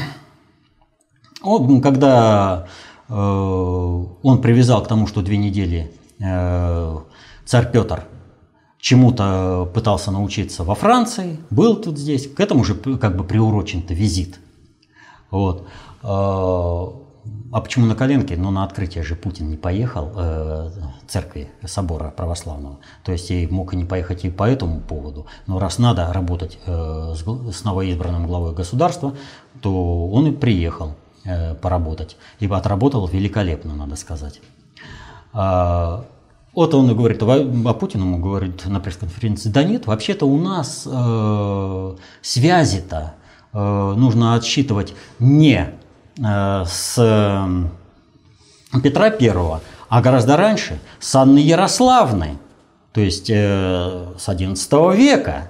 Он, 1.41 1.79
когда 1.79 2.67
э, 3.07 3.13
он 3.13 4.41
привязал 4.41 4.81
к 4.83 4.87
тому, 4.87 5.05
что 5.05 5.21
две 5.21 5.37
недели 5.37 5.93
э, 6.19 6.97
царь 7.45 7.71
Петр 7.71 8.03
чему-то 8.79 9.71
пытался 9.73 10.11
научиться 10.11 10.63
во 10.63 10.73
Франции, 10.73 11.37
был 11.51 11.75
тут 11.75 11.99
здесь, 11.99 12.27
к 12.27 12.39
этому 12.39 12.63
же 12.63 12.73
как 12.73 13.15
бы 13.15 13.23
приурочен-то 13.23 13.93
визит. 13.93 14.39
Вот. 15.29 15.67
А 17.51 17.61
почему 17.61 17.85
на 17.85 17.95
коленке? 17.95 18.35
Ну, 18.35 18.51
на 18.51 18.63
открытие 18.63 19.03
же 19.03 19.15
Путин 19.15 19.49
не 19.49 19.55
поехал, 19.55 20.11
э, 20.15 20.71
церкви 21.07 21.49
собора 21.65 22.11
православного. 22.11 22.79
То 23.03 23.11
есть 23.11 23.31
и 23.31 23.47
мог 23.47 23.73
и 23.73 23.77
не 23.77 23.85
поехать 23.85 24.25
и 24.25 24.29
по 24.29 24.43
этому 24.43 24.81
поводу. 24.81 25.25
Но 25.47 25.59
раз 25.59 25.79
надо 25.79 26.11
работать 26.11 26.59
э, 26.65 27.13
с, 27.15 27.23
с 27.55 27.63
новоизбранным 27.63 28.27
главой 28.27 28.53
государства, 28.53 29.15
то 29.61 30.09
он 30.09 30.27
и 30.27 30.31
приехал 30.31 30.95
э, 31.23 31.55
поработать. 31.55 32.17
И 32.39 32.47
отработал 32.47 33.07
великолепно, 33.07 33.73
надо 33.73 33.95
сказать. 33.95 34.41
А, 35.31 36.05
вот 36.53 36.73
он 36.73 36.89
и 36.89 36.93
говорит, 36.93 37.21
а 37.21 37.73
Путин 37.73 38.01
ему 38.01 38.17
говорит 38.17 38.65
на 38.65 38.79
пресс-конференции, 38.79 39.49
да 39.49 39.63
нет, 39.63 39.87
вообще-то 39.87 40.25
у 40.25 40.37
нас 40.37 40.87
э, 40.89 41.95
связи-то 42.21 43.15
э, 43.51 43.93
нужно 43.97 44.35
отсчитывать 44.35 44.93
не 45.19 45.73
с 46.17 46.95
Петра 48.81 49.05
I, 49.07 49.59
а 49.89 50.01
гораздо 50.01 50.37
раньше 50.37 50.79
с 50.99 51.15
Анны 51.15 51.39
Ярославны, 51.39 52.37
то 52.93 53.01
есть 53.01 53.29
э, 53.29 54.05
с 54.17 54.27
XI 54.27 54.95
века. 54.95 55.47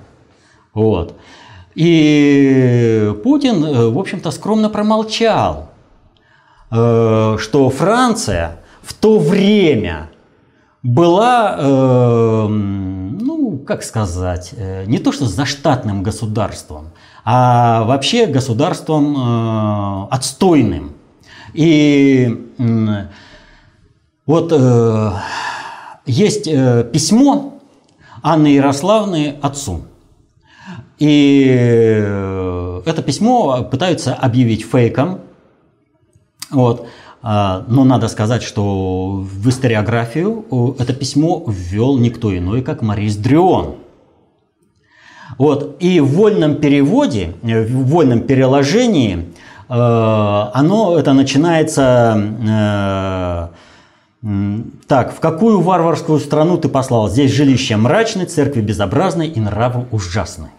Вот. 0.73 1.17
И 1.75 3.13
Путин, 3.23 3.63
э, 3.63 3.89
в 3.89 3.99
общем-то, 3.99 4.31
скромно 4.31 4.69
промолчал, 4.69 5.69
что 6.69 7.71
Франция 7.75 8.59
в 8.81 8.93
то 8.93 9.19
время 9.19 10.09
была, 10.81 12.47
ну, 12.49 13.59
как 13.65 13.83
сказать, 13.83 14.53
не 14.87 14.97
то 14.97 15.11
что 15.11 15.25
заштатным 15.25 16.01
государством, 16.01 16.89
а 17.27 17.83
вообще 17.85 18.27
государством 18.27 19.17
э, 19.17 20.07
отстойным. 20.11 20.93
И 21.55 22.51
вот 24.27 24.51
э, 24.51 25.11
есть 26.05 26.47
э, 26.47 26.87
письмо 26.93 27.59
Анны 28.21 28.47
Ярославны 28.47 29.37
отцу. 29.41 29.85
И 30.99 31.43
это 32.85 33.03
письмо 33.03 33.63
пытаются 33.63 34.13
объявить 34.13 34.63
фейком. 34.63 35.19
Вот. 36.49 36.87
Но 37.21 37.83
надо 37.83 38.07
сказать, 38.07 38.43
что 38.43 39.15
в 39.17 39.49
историографию 39.49 40.45
это 40.79 40.93
письмо 40.93 41.43
ввел 41.45 41.97
никто 41.97 42.35
иной, 42.35 42.61
как 42.61 42.81
Марис 42.81 43.17
Дрион. 43.17 43.75
Вот. 45.37 45.77
И 45.79 45.99
в 45.99 46.15
вольном 46.15 46.55
переводе, 46.55 47.33
э, 47.43 47.63
в 47.63 47.87
вольном 47.87 48.21
переложении 48.21 49.33
э, 49.69 49.73
оно 49.73 50.97
это 50.97 51.13
начинается 51.13 52.17
э, 52.47 53.47
так, 54.87 55.13
в 55.13 55.19
какую 55.19 55.61
варварскую 55.61 56.19
страну 56.19 56.57
ты 56.57 56.67
послал? 56.67 57.09
Здесь 57.09 57.31
жилище 57.31 57.77
мрачное, 57.77 58.25
церкви 58.25 58.61
безобразной 58.61 59.27
и 59.27 59.39
нравы 59.39 59.85
ужасны. 59.91 60.49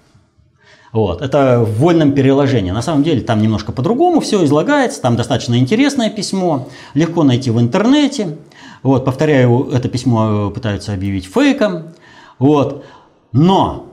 Вот, 0.92 1.20
это 1.20 1.60
в 1.60 1.80
вольном 1.80 2.12
переложении. 2.12 2.70
На 2.70 2.80
самом 2.80 3.02
деле 3.02 3.22
там 3.22 3.42
немножко 3.42 3.72
по-другому 3.72 4.20
все 4.20 4.44
излагается, 4.44 5.02
там 5.02 5.16
достаточно 5.16 5.58
интересное 5.58 6.10
письмо, 6.10 6.68
легко 6.94 7.24
найти 7.24 7.50
в 7.50 7.60
интернете. 7.60 8.38
Вот, 8.84 9.04
повторяю, 9.04 9.68
это 9.72 9.88
письмо 9.88 10.50
пытаются 10.50 10.94
объявить 10.94 11.26
фейком. 11.26 11.88
Вот. 12.38 12.84
Но 13.32 13.86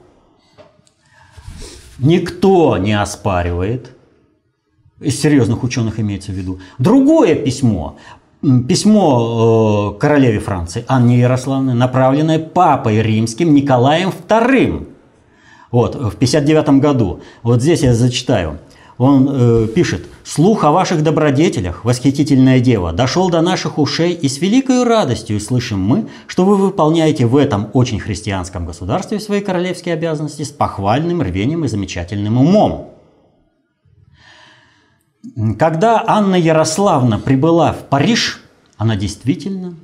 никто 1.99 2.77
не 2.77 2.93
оспаривает, 2.99 3.91
из 4.99 5.19
серьезных 5.19 5.63
ученых 5.63 5.99
имеется 5.99 6.31
в 6.31 6.35
виду. 6.35 6.59
Другое 6.77 7.35
письмо, 7.35 7.97
письмо 8.41 9.93
э, 9.95 9.99
королеве 9.99 10.39
Франции 10.39 10.85
Анне 10.87 11.19
Ярославне, 11.19 11.73
направленное 11.73 12.39
папой 12.39 13.01
римским 13.01 13.53
Николаем 13.53 14.11
II 14.27 14.87
вот, 15.71 15.95
в 15.95 16.15
59 16.15 16.81
году. 16.81 17.21
Вот 17.41 17.61
здесь 17.61 17.81
я 17.81 17.93
зачитаю. 17.93 18.59
Он 18.97 19.29
э, 19.31 19.67
пишет, 19.73 20.05
«Слух 20.23 20.63
о 20.63 20.71
ваших 20.71 21.03
добродетелях, 21.03 21.83
восхитительная 21.83 22.59
дева, 22.59 22.93
дошел 22.93 23.29
до 23.29 23.41
наших 23.41 23.77
ушей, 23.77 24.13
и 24.13 24.29
с 24.29 24.39
великой 24.39 24.83
радостью 24.83 25.39
слышим 25.39 25.79
мы, 25.79 26.07
что 26.27 26.45
вы 26.45 26.55
выполняете 26.55 27.25
в 27.25 27.35
этом 27.35 27.69
очень 27.73 27.99
христианском 27.99 28.65
государстве 28.65 29.19
свои 29.19 29.41
королевские 29.41 29.95
обязанности 29.95 30.43
с 30.43 30.51
похвальным 30.51 31.21
рвением 31.21 31.65
и 31.65 31.67
замечательным 31.67 32.37
умом». 32.37 32.91
Когда 35.57 36.03
Анна 36.05 36.35
Ярославна 36.35 37.17
прибыла 37.17 37.73
в 37.73 37.83
Париж, 37.89 38.41
она 38.77 38.95
действительно 38.95 39.75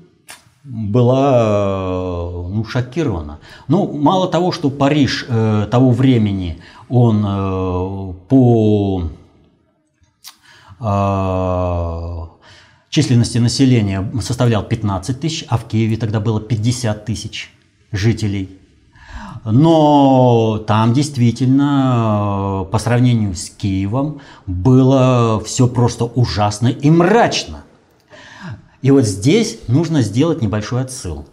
была 0.64 2.12
ну, 2.50 2.66
шокирована. 2.66 3.40
Ну, 3.68 3.92
мало 3.98 4.28
того, 4.28 4.52
что 4.52 4.70
Париж 4.70 5.26
э, 5.28 5.68
того 5.72 5.92
времени, 5.92 6.60
он 6.90 7.26
э, 7.26 8.14
по 8.28 9.04
э, 9.04 9.19
численности 12.90 13.38
населения 13.38 14.10
составлял 14.22 14.64
15 14.64 15.20
тысяч, 15.20 15.46
а 15.48 15.58
в 15.58 15.66
Киеве 15.66 15.98
тогда 15.98 16.20
было 16.20 16.40
50 16.40 17.06
тысяч 17.06 17.54
жителей. 17.92 18.50
Но 19.46 20.58
там 20.68 20.94
действительно, 20.94 22.68
по 22.72 22.78
сравнению 22.78 23.36
с 23.36 23.50
Киевом, 23.50 24.20
было 24.46 25.42
все 25.46 25.68
просто 25.68 26.06
ужасно 26.06 26.68
и 26.68 26.90
мрачно. 26.90 27.64
И 28.82 28.92
вот 28.92 29.06
здесь 29.06 29.60
нужно 29.68 30.02
сделать 30.02 30.42
небольшой 30.42 30.82
отсыл. 30.82 31.26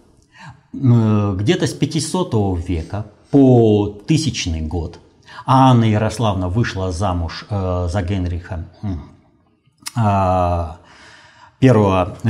Где-то 0.72 1.66
с 1.66 1.72
500 1.72 2.34
века 2.66 3.06
по 3.30 3.88
тысячный 4.06 4.60
год 4.60 5.00
Анна 5.46 5.84
Ярославна 5.84 6.48
вышла 6.48 6.92
замуж 6.92 7.46
э, 7.48 7.88
за 7.90 8.02
Генриха 8.02 8.66
первого 11.58 12.16
э, 12.22 12.28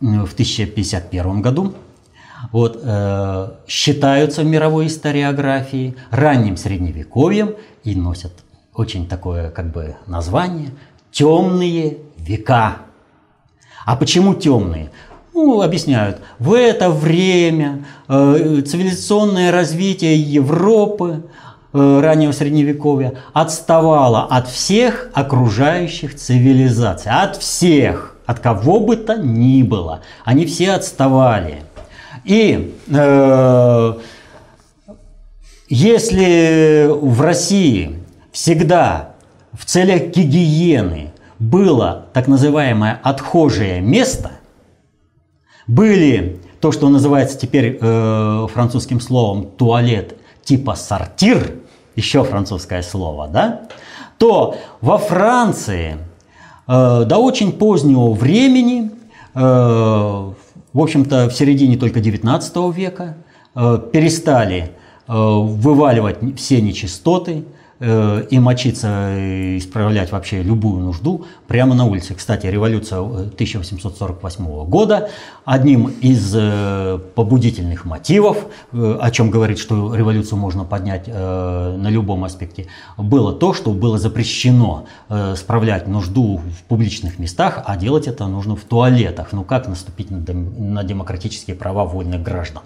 в 0.00 0.32
1051 0.34 1.42
году. 1.42 1.74
Вот, 2.52 2.78
э, 2.82 3.50
считаются 3.66 4.42
в 4.42 4.46
мировой 4.46 4.86
историографии 4.86 5.96
ранним 6.10 6.56
средневековьем 6.56 7.54
и 7.82 7.94
носят 7.96 8.32
очень 8.74 9.08
такое 9.08 9.50
как 9.50 9.72
бы 9.72 9.96
название 10.06 10.70
«темные 11.10 11.98
века». 12.18 12.76
А 13.86 13.96
почему 13.96 14.34
темные? 14.34 14.90
Ну, 15.32 15.62
объясняют, 15.62 16.20
в 16.38 16.52
это 16.54 16.90
время 16.90 17.84
э, 18.08 18.62
цивилизационное 18.66 19.50
развитие 19.50 20.20
Европы 20.20 21.24
раннего 21.76 22.32
средневековья 22.32 23.14
отставало 23.32 24.24
от 24.24 24.48
всех 24.48 25.10
окружающих 25.14 26.16
цивилизаций, 26.16 27.12
от 27.12 27.36
всех, 27.36 28.16
от 28.26 28.40
кого 28.40 28.80
бы 28.80 28.96
то 28.96 29.16
ни 29.16 29.62
было. 29.62 30.00
Они 30.24 30.46
все 30.46 30.72
отставали. 30.72 31.62
И 32.24 32.74
э, 32.88 33.94
если 35.68 36.88
в 36.88 37.20
России 37.20 37.98
всегда 38.32 39.14
в 39.52 39.64
целях 39.64 40.08
гигиены 40.08 41.12
было 41.38 42.06
так 42.12 42.26
называемое 42.26 43.00
отхожее 43.02 43.80
место, 43.80 44.32
были 45.66 46.40
то, 46.60 46.72
что 46.72 46.88
называется 46.88 47.38
теперь 47.38 47.78
э, 47.80 48.46
французским 48.52 49.00
словом 49.00 49.46
туалет 49.56 50.16
типа 50.44 50.74
сортир, 50.74 51.56
еще 51.96 52.22
французское 52.22 52.82
слово, 52.82 53.26
да, 53.28 53.62
то 54.18 54.56
во 54.80 54.98
Франции 54.98 55.96
э, 56.66 57.04
до 57.06 57.16
очень 57.16 57.52
позднего 57.52 58.12
времени, 58.12 58.90
э, 59.34 59.38
в 59.40 60.34
общем-то 60.80 61.28
в 61.28 61.32
середине 61.32 61.76
только 61.76 62.00
19 62.00 62.56
века, 62.74 63.16
э, 63.54 63.78
перестали 63.92 64.70
э, 65.08 65.12
вываливать 65.12 66.18
все 66.36 66.60
нечистоты, 66.60 67.44
и 67.80 68.38
мочиться, 68.38 69.14
и 69.18 69.58
исправлять 69.58 70.10
вообще 70.12 70.42
любую 70.42 70.82
нужду 70.82 71.26
прямо 71.46 71.74
на 71.74 71.84
улице. 71.84 72.14
Кстати, 72.14 72.46
революция 72.46 73.00
1848 73.00 74.44
э, 74.44 74.64
года, 74.64 75.10
одним 75.44 75.88
из 76.00 76.34
э, 76.34 76.98
побудительных 77.14 77.84
мотивов, 77.84 78.46
о 78.72 79.10
чем 79.10 79.30
говорит, 79.30 79.58
что 79.58 79.94
революцию 79.94 80.38
можно 80.38 80.64
поднять 80.64 81.06
на 81.06 81.88
любом 81.88 82.24
аспекте, 82.24 82.66
было 82.96 83.32
то, 83.32 83.52
что 83.52 83.72
было 83.72 83.98
запрещено 83.98 84.86
справлять 85.34 85.86
нужду 85.86 86.38
в 86.38 86.64
публичных 86.68 87.18
местах, 87.18 87.62
а 87.64 87.76
делать 87.76 88.06
это 88.06 88.26
нужно 88.26 88.56
в 88.56 88.64
туалетах. 88.64 89.28
Ну 89.32 89.44
как 89.44 89.68
наступить 89.68 90.10
на 90.10 90.82
демократические 90.84 91.56
права 91.56 91.84
вольных 91.84 92.22
граждан? 92.22 92.62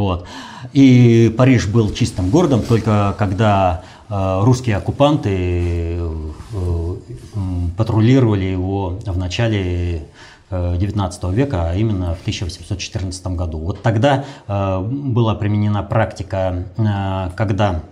Вот. 0.00 0.26
И 0.72 1.34
Париж 1.36 1.66
был 1.66 1.92
чистым 1.92 2.30
городом, 2.30 2.62
только 2.62 3.14
когда 3.18 3.82
э, 4.08 4.40
русские 4.42 4.76
оккупанты 4.76 5.98
э, 5.98 6.96
патрулировали 7.76 8.44
его 8.44 8.98
в 9.04 9.18
начале 9.18 10.08
XIX 10.50 11.12
э, 11.22 11.34
века, 11.34 11.70
а 11.70 11.74
именно 11.74 12.14
в 12.14 12.20
1814 12.22 13.26
году. 13.28 13.58
Вот 13.58 13.82
тогда 13.82 14.24
была 14.48 15.34
применена 15.34 15.82
практика, 15.82 16.64
когда 17.36 17.82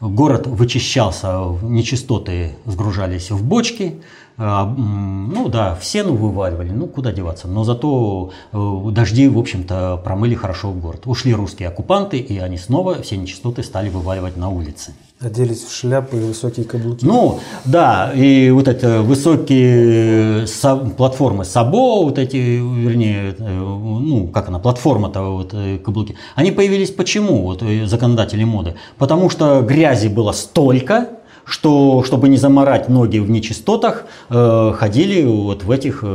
город 0.00 0.46
вычищался, 0.46 1.38
нечистоты 1.62 2.56
сгружались 2.66 3.30
в 3.30 3.44
бочки, 3.44 4.02
ну 4.38 5.48
да, 5.48 5.74
в 5.74 5.84
сену 5.84 6.14
вываливали, 6.14 6.70
ну 6.70 6.86
куда 6.86 7.12
деваться. 7.12 7.48
Но 7.48 7.64
зато 7.64 8.30
э, 8.52 8.80
дожди, 8.92 9.28
в 9.28 9.36
общем-то, 9.36 10.00
промыли 10.04 10.36
хорошо 10.36 10.70
город. 10.70 11.02
Ушли 11.06 11.34
русские 11.34 11.68
оккупанты, 11.68 12.18
и 12.18 12.38
они 12.38 12.56
снова 12.56 13.02
все 13.02 13.16
нечистоты 13.16 13.64
стали 13.64 13.88
вываливать 13.88 14.36
на 14.36 14.48
улицы. 14.48 14.94
Оделись 15.20 15.64
в 15.64 15.74
шляпы 15.74 16.18
и 16.18 16.20
высокие 16.20 16.64
каблуки. 16.64 17.04
Ну, 17.04 17.40
да, 17.64 18.12
и 18.14 18.50
вот 18.50 18.68
эти 18.68 19.00
высокие 19.00 20.46
со, 20.46 20.76
платформы 20.76 21.44
Сабо, 21.44 22.04
вот 22.04 22.20
эти, 22.20 22.36
вернее, 22.36 23.34
э, 23.36 23.42
ну, 23.42 24.28
как 24.28 24.46
она, 24.46 24.60
платформа-то, 24.60 25.22
вот 25.22 25.50
э, 25.52 25.78
каблуки, 25.78 26.14
они 26.36 26.52
появились 26.52 26.92
почему, 26.92 27.42
вот 27.42 27.64
законодатели 27.86 28.44
моды? 28.44 28.76
Потому 28.98 29.30
что 29.30 29.62
грязи 29.62 30.06
было 30.06 30.30
столько, 30.30 31.08
что, 31.48 32.02
чтобы 32.04 32.28
не 32.28 32.36
заморать 32.36 32.88
ноги 32.88 33.18
в 33.18 33.30
нечистотах, 33.30 34.04
э, 34.28 34.72
ходили 34.76 35.24
вот 35.24 35.64
в 35.64 35.70
этих, 35.70 36.00
э, 36.02 36.06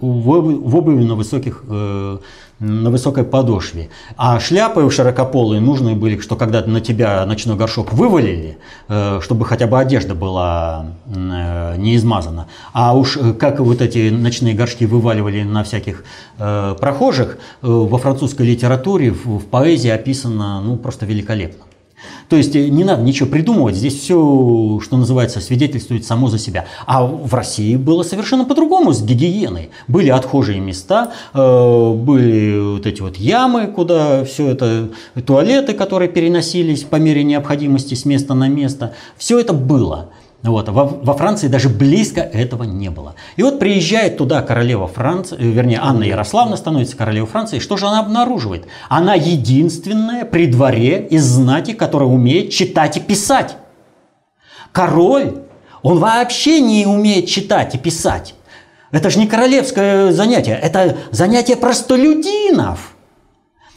в, 0.00 0.76
обуви 0.76 1.04
на 1.04 1.14
высоких 1.14 1.62
э, 1.68 2.18
на 2.60 2.90
высокой 2.90 3.22
подошве. 3.22 3.88
А 4.16 4.40
шляпы 4.40 4.90
широкополые 4.90 5.60
нужны 5.60 5.94
были, 5.94 6.18
что 6.18 6.34
когда 6.34 6.60
на 6.64 6.80
тебя 6.80 7.24
ночной 7.24 7.54
горшок 7.54 7.92
вывалили, 7.92 8.58
чтобы 9.20 9.44
хотя 9.44 9.68
бы 9.68 9.78
одежда 9.78 10.16
была 10.16 10.86
не 11.06 11.94
измазана. 11.94 12.48
А 12.72 12.96
уж 12.96 13.16
как 13.38 13.60
вот 13.60 13.80
эти 13.80 14.10
ночные 14.10 14.54
горшки 14.54 14.86
вываливали 14.86 15.44
на 15.44 15.62
всяких 15.62 16.02
прохожих, 16.36 17.38
во 17.62 17.96
французской 17.96 18.44
литературе, 18.44 19.12
в 19.12 19.44
поэзии 19.46 19.90
описано 19.90 20.60
ну, 20.60 20.76
просто 20.78 21.06
великолепно. 21.06 21.67
То 22.28 22.36
есть 22.36 22.54
э, 22.56 22.68
не 22.68 22.84
надо 22.84 23.02
ничего 23.02 23.28
придумывать, 23.28 23.74
здесь 23.74 24.00
все, 24.00 24.80
что 24.82 24.96
называется, 24.96 25.40
свидетельствует 25.40 26.04
само 26.04 26.28
за 26.28 26.38
себя. 26.38 26.66
А 26.86 27.04
в 27.04 27.32
России 27.34 27.76
было 27.76 28.02
совершенно 28.02 28.44
по-другому 28.44 28.92
с 28.92 29.02
гигиеной. 29.02 29.70
Были 29.88 30.08
отхожие 30.10 30.60
места, 30.60 31.12
э, 31.34 31.92
были 31.94 32.74
вот 32.74 32.86
эти 32.86 33.00
вот 33.00 33.16
ямы, 33.16 33.66
куда 33.66 34.24
все 34.24 34.48
это, 34.48 34.90
туалеты, 35.26 35.72
которые 35.72 36.08
переносились 36.08 36.82
по 36.82 36.96
мере 36.96 37.24
необходимости 37.24 37.94
с 37.94 38.04
места 38.04 38.34
на 38.34 38.48
место. 38.48 38.94
Все 39.16 39.38
это 39.38 39.52
было. 39.52 40.10
Вот. 40.42 40.68
Во, 40.68 40.84
во 40.84 41.14
Франции 41.14 41.48
даже 41.48 41.68
близко 41.68 42.20
этого 42.20 42.62
не 42.62 42.90
было. 42.90 43.16
И 43.36 43.42
вот 43.42 43.58
приезжает 43.58 44.18
туда 44.18 44.40
королева 44.40 44.86
Франции, 44.86 45.36
э, 45.36 45.42
вернее, 45.42 45.80
Анна 45.82 46.04
Ярославна 46.04 46.56
становится 46.56 46.96
королевой 46.96 47.28
Франции. 47.28 47.58
Что 47.58 47.76
же 47.76 47.86
она 47.86 48.00
обнаруживает? 48.00 48.66
Она 48.88 49.14
единственная 49.14 50.24
при 50.24 50.46
дворе 50.46 51.06
из 51.10 51.24
знати, 51.24 51.72
которая 51.72 52.08
умеет 52.08 52.50
читать 52.50 52.96
и 52.96 53.00
писать. 53.00 53.56
Король, 54.70 55.38
он 55.82 55.98
вообще 55.98 56.60
не 56.60 56.86
умеет 56.86 57.26
читать 57.26 57.74
и 57.74 57.78
писать. 57.78 58.34
Это 58.92 59.10
же 59.10 59.18
не 59.18 59.26
королевское 59.26 60.12
занятие, 60.12 60.58
это 60.62 60.96
занятие 61.10 61.56
простолюдинов. 61.56 62.94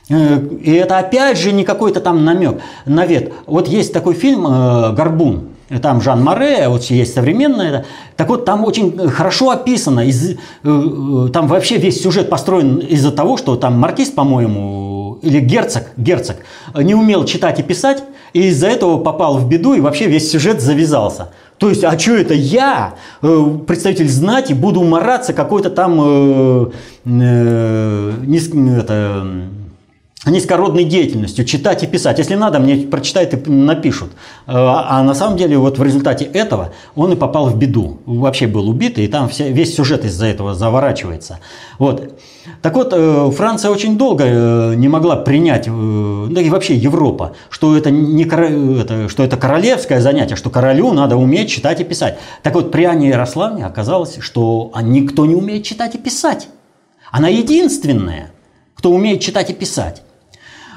Э, 0.10 0.40
и 0.62 0.72
это 0.74 1.00
опять 1.00 1.40
же 1.40 1.54
не 1.54 1.64
какой-то 1.64 2.02
там 2.02 2.24
намек, 2.24 2.62
навет. 2.86 3.34
Вот 3.48 3.68
есть 3.68 3.94
такой 3.94 4.14
фильм 4.14 4.46
э, 4.46 4.94
«Горбун», 4.94 5.50
там 5.80 6.02
Жан 6.02 6.24
Море, 6.24 6.68
вот 6.68 6.84
есть 6.86 7.14
современное. 7.14 7.86
Так 8.18 8.30
вот, 8.30 8.46
там 8.46 8.66
очень 8.66 8.98
хорошо 9.10 9.52
описано, 9.52 10.08
из, 10.08 10.32
э, 10.32 10.36
э, 10.64 11.30
там 11.32 11.48
вообще 11.48 11.78
весь 11.78 12.02
сюжет 12.02 12.30
построен 12.30 12.80
из-за 12.80 13.12
того, 13.12 13.38
что 13.38 13.56
там 13.56 13.80
маркиз, 13.80 14.10
по-моему, 14.10 15.20
или 15.22 15.40
герцог, 15.40 15.84
герцог 15.98 16.38
не 16.76 16.96
умел 16.96 17.26
читать 17.26 17.60
и 17.60 17.64
писать, 17.64 18.04
и 18.34 18.48
из-за 18.48 18.68
этого 18.68 18.98
попал 18.98 19.38
в 19.38 19.48
беду, 19.48 19.74
и 19.74 19.82
вообще 19.82 20.08
весь 20.08 20.32
сюжет 20.32 20.62
завязался. 20.62 21.30
То 21.58 21.70
есть, 21.70 21.84
а 21.84 21.98
что 21.98 22.16
это 22.16 22.34
я, 22.34 22.96
э, 23.22 23.46
представитель 23.68 24.10
знати, 24.10 24.54
буду 24.54 24.84
мараться 24.84 25.32
какой-то 25.32 25.70
там 25.70 26.00
э, 26.02 26.72
э, 27.06 28.14
не, 28.26 28.80
это, 28.80 29.26
низкородной 30.26 30.84
деятельностью, 30.84 31.46
читать 31.46 31.84
и 31.84 31.88
писать. 31.88 32.20
Если 32.20 32.36
надо, 32.36 32.60
мне 32.60 32.76
прочитают 32.86 33.34
и 33.34 33.50
напишут. 33.50 34.12
А, 34.46 35.00
а 35.00 35.04
на 35.04 35.16
самом 35.16 35.36
деле 35.36 35.58
вот 35.58 35.80
в 35.80 35.84
результате 35.84 36.26
этого 36.26 36.74
он 36.96 37.14
и 37.14 37.16
попал 37.16 37.48
в 37.48 37.58
беду. 37.58 37.98
Вообще 38.06 38.46
был 38.46 38.70
убит, 38.70 39.00
и 39.00 39.08
там 39.08 39.30
вся, 39.30 39.48
весь 39.48 39.76
сюжет 39.76 40.06
из-за 40.06 40.28
этого 40.28 40.54
заворачивается. 40.54 41.40
Вот. 41.80 42.20
Так 42.62 42.76
вот, 42.76 42.94
э, 42.94 43.32
Франция 43.36 43.72
очень 43.72 43.98
долго 43.98 44.24
э, 44.26 44.76
не 44.76 44.88
могла 44.88 45.16
принять, 45.16 45.68
э, 45.68 46.28
да 46.30 46.42
и 46.42 46.50
вообще 46.50 46.76
Европа, 46.76 47.36
что 47.50 47.76
это, 47.76 47.90
не, 47.90 48.28
что 49.08 49.24
это 49.24 49.38
королевское 49.38 50.02
занятие, 50.02 50.36
что 50.36 50.52
королю 50.52 50.94
надо 50.94 51.18
уметь 51.18 51.50
читать 51.50 51.82
и 51.82 51.84
писать. 51.84 52.20
Так 52.44 52.54
вот, 52.54 52.72
при 52.72 52.84
Анне 52.84 53.10
Ярославне 53.10 53.66
оказалось, 53.66 54.18
что 54.20 54.72
никто 54.84 55.26
не 55.26 55.36
умеет 55.36 55.64
читать 55.64 55.96
и 55.96 55.98
писать. 55.98 56.48
Она 57.12 57.28
единственная, 57.28 58.32
кто 58.76 58.92
умеет 58.92 59.22
читать 59.22 59.50
и 59.50 59.54
писать. 59.54 60.04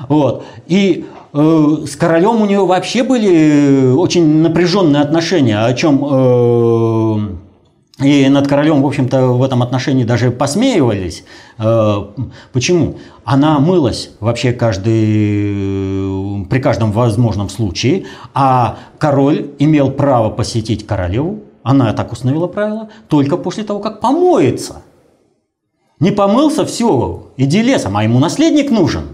Вот. 0.08 0.44
И 0.66 1.06
э, 1.32 1.76
с 1.86 1.96
королем 1.96 2.40
у 2.40 2.46
нее 2.46 2.64
вообще 2.64 3.02
были 3.02 3.92
очень 3.92 4.42
напряженные 4.42 5.02
отношения, 5.02 5.64
о 5.64 5.72
чем 5.74 6.04
э, 6.04 7.34
и 8.02 8.28
над 8.28 8.48
королем, 8.48 8.82
в 8.82 8.86
общем-то, 8.86 9.28
в 9.28 9.42
этом 9.42 9.62
отношении 9.62 10.02
даже 10.02 10.32
посмеивались. 10.32 11.24
Э, 11.58 12.06
почему? 12.52 12.96
Она 13.24 13.60
мылась 13.60 14.10
вообще 14.18 14.52
каждый, 14.52 16.44
при 16.46 16.58
каждом 16.58 16.90
возможном 16.90 17.48
случае, 17.48 18.06
а 18.34 18.78
король 18.98 19.52
имел 19.60 19.92
право 19.92 20.30
посетить 20.30 20.86
королеву, 20.86 21.40
она 21.62 21.92
так 21.92 22.10
установила 22.10 22.48
правило, 22.48 22.88
только 23.08 23.36
после 23.36 23.62
того, 23.62 23.78
как 23.78 24.00
помоется. 24.00 24.82
Не 26.00 26.10
помылся, 26.10 26.66
все, 26.66 27.28
иди 27.36 27.62
лесом, 27.62 27.96
а 27.96 28.02
ему 28.02 28.18
наследник 28.18 28.72
нужен. 28.72 29.13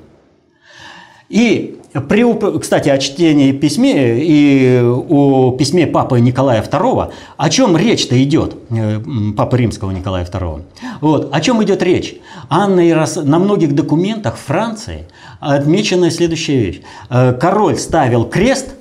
И 1.31 1.77
при, 2.09 2.59
кстати, 2.59 2.89
о 2.89 2.99
чтении 2.99 3.53
письме 3.53 4.19
и 4.21 4.81
о 4.83 5.53
письме 5.53 5.87
Папы 5.87 6.21
Николая 6.21 6.63
II, 6.63 7.13
о 7.37 7.51
чем 7.51 7.77
речь-то 7.77 8.21
идет, 8.23 8.57
э, 8.71 9.01
Папы 9.37 9.59
Римского 9.59 9.93
Николая 9.93 10.25
II? 10.25 10.63
Вот, 11.01 11.31
о 11.33 11.41
чем 11.41 11.63
идет 11.63 11.83
речь? 11.83 12.17
Анна 12.49 12.81
Ярос... 12.81 13.17
На 13.17 13.39
многих 13.39 13.75
документах 13.75 14.37
Франции 14.37 15.07
отмечена 15.39 16.11
следующая 16.11 16.59
вещь. 16.59 16.81
Э, 17.09 17.33
король 17.33 17.77
ставил 17.77 18.25
крест, 18.25 18.75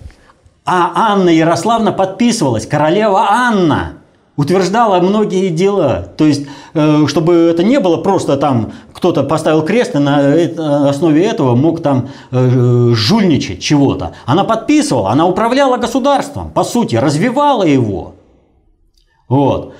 а 0.66 1.14
Анна 1.14 1.30
Ярославна 1.30 1.92
подписывалась, 1.92 2.66
королева 2.66 3.28
Анна 3.30 3.99
утверждала 4.40 5.02
многие 5.02 5.50
дела. 5.50 6.14
То 6.16 6.26
есть, 6.26 6.48
э, 6.74 7.06
чтобы 7.08 7.34
это 7.52 7.62
не 7.62 7.78
было 7.78 7.98
просто 7.98 8.38
там 8.38 8.72
кто-то 8.94 9.24
поставил 9.24 9.64
крест 9.66 9.96
и 9.96 9.98
на 9.98 10.90
основе 10.90 11.26
этого 11.26 11.56
мог 11.56 11.82
там 11.82 12.08
э, 12.32 12.92
жульничать 12.94 13.60
чего-то. 13.60 14.14
Она 14.26 14.46
подписывала, 14.46 15.10
она 15.10 15.28
управляла 15.28 15.76
государством, 15.76 16.52
по 16.52 16.64
сути, 16.64 16.96
развивала 16.96 17.64
его. 17.64 18.14
Вот. 19.28 19.74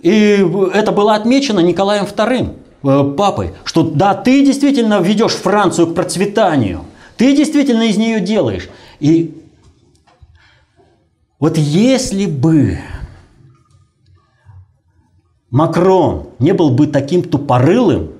И 0.00 0.46
это 0.74 0.92
было 0.92 1.14
отмечено 1.14 1.60
Николаем 1.60 2.04
II, 2.04 2.56
э, 2.82 3.14
папой, 3.16 3.54
что 3.64 3.84
да, 3.84 4.12
ты 4.12 4.44
действительно 4.44 5.00
ведешь 5.00 5.32
Францию 5.32 5.86
к 5.86 5.94
процветанию, 5.94 6.82
ты 7.16 7.34
действительно 7.34 7.84
из 7.84 7.96
нее 7.96 8.20
делаешь. 8.20 8.68
И 9.00 9.42
вот 11.40 11.56
если 11.56 12.26
бы 12.26 12.80
Макрон 15.54 16.30
не 16.40 16.52
был 16.52 16.70
бы 16.70 16.88
таким 16.88 17.22
тупорылым, 17.22 18.10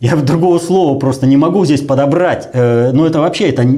Я 0.00 0.16
другого 0.16 0.58
слова 0.58 0.98
просто 0.98 1.26
не 1.26 1.36
могу 1.36 1.66
здесь 1.66 1.82
подобрать. 1.82 2.48
Э, 2.54 2.92
ну 2.92 3.04
это 3.04 3.20
вообще, 3.20 3.50
это, 3.50 3.68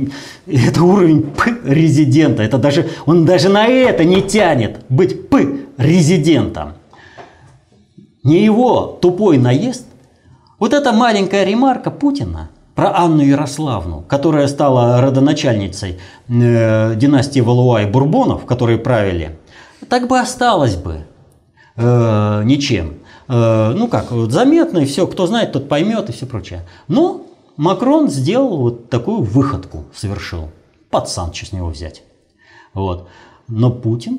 это 0.47 0.85
уровень 0.85 1.23
П 1.23 1.57
резидента. 1.65 2.45
Это 2.45 2.57
даже, 2.59 2.89
он 3.07 3.25
даже 3.25 3.49
на 3.49 3.67
это 3.67 4.05
не 4.05 4.23
тянет 4.23 4.85
быть 4.89 5.29
П 5.29 5.67
резидентом. 5.77 6.75
Не 8.23 8.45
его 8.45 8.99
тупой 9.03 9.39
наезд. 9.39 9.87
Вот 10.61 10.73
эта 10.73 10.93
маленькая 10.93 11.45
ремарка 11.45 11.91
Путина 11.91 12.51
про 12.77 12.97
Анну 12.97 13.23
Ярославну, 13.23 14.05
которая 14.07 14.47
стала 14.47 15.01
родоначальницей 15.01 15.99
э, 16.29 16.95
династии 16.95 17.41
Валуа 17.41 17.83
и 17.83 17.87
Бурбонов, 17.87 18.45
которые 18.45 18.79
правили, 18.79 19.37
так 19.89 20.07
бы 20.07 20.21
осталось 20.21 20.77
бы 20.77 21.07
э, 21.75 22.43
ничем. 22.45 22.99
Э, 23.31 23.72
ну 23.76 23.87
как, 23.87 24.11
вот 24.11 24.33
заметно, 24.33 24.78
и 24.78 24.87
все, 24.87 25.07
кто 25.07 25.28
знает, 25.28 25.53
тот 25.53 25.68
поймет 25.68 26.09
и 26.09 26.12
все 26.12 26.26
прочее. 26.26 26.66
Но 26.89 27.26
Макрон 27.57 28.09
сделал 28.09 28.59
вот 28.59 28.91
такую 28.91 29.22
выходку, 29.22 29.85
совершил. 29.95 30.49
Пацан, 30.91 31.33
что 31.33 31.47
с 31.47 31.53
него 31.53 31.68
взять. 31.68 32.03
Вот. 32.74 33.07
Но 33.47 33.70
Путин 33.70 34.18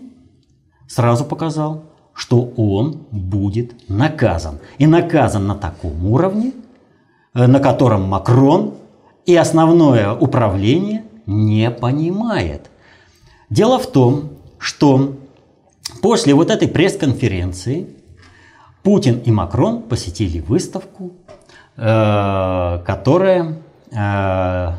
сразу 0.87 1.25
показал, 1.25 1.83
что 2.13 2.53
он 2.55 3.05
будет 3.11 3.89
наказан. 3.89 4.59
И 4.77 4.87
наказан 4.87 5.45
на 5.45 5.55
таком 5.55 6.05
уровне, 6.05 6.53
э, 7.33 7.47
на 7.47 7.59
котором 7.59 8.03
Макрон 8.03 8.75
и 9.25 9.35
основное 9.35 10.13
управление 10.13 11.03
не 11.25 11.69
понимает. 11.69 12.69
Дело 13.49 13.77
в 13.77 13.87
том, 13.87 14.29
что 14.57 15.17
после 16.01 16.33
вот 16.33 16.49
этой 16.49 16.69
пресс-конференции 16.69 17.97
Путин 18.83 19.19
и 19.19 19.31
Макрон 19.31 19.83
посетили 19.83 20.39
выставку, 20.39 21.11
э, 21.77 22.79
которая 22.85 23.57
э, 23.91 24.71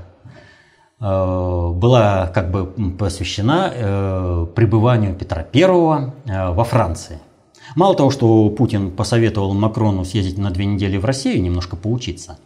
э, 1.00 1.70
была 1.74 2.26
как 2.34 2.50
бы 2.50 2.66
посвящена 2.98 4.48
пребыванию 4.54 5.14
Петра 5.14 5.46
I 5.54 6.12
во 6.52 6.64
Франции. 6.64 7.18
Мало 7.76 7.94
того, 7.94 8.10
что 8.10 8.50
Путин 8.50 8.90
посоветовал 8.90 9.54
Макрону 9.54 10.04
съездить 10.04 10.36
на 10.36 10.50
две 10.50 10.66
недели 10.66 10.98
в 10.98 11.04
Россию, 11.04 11.40
немножко 11.42 11.76
поучиться, 11.76 12.38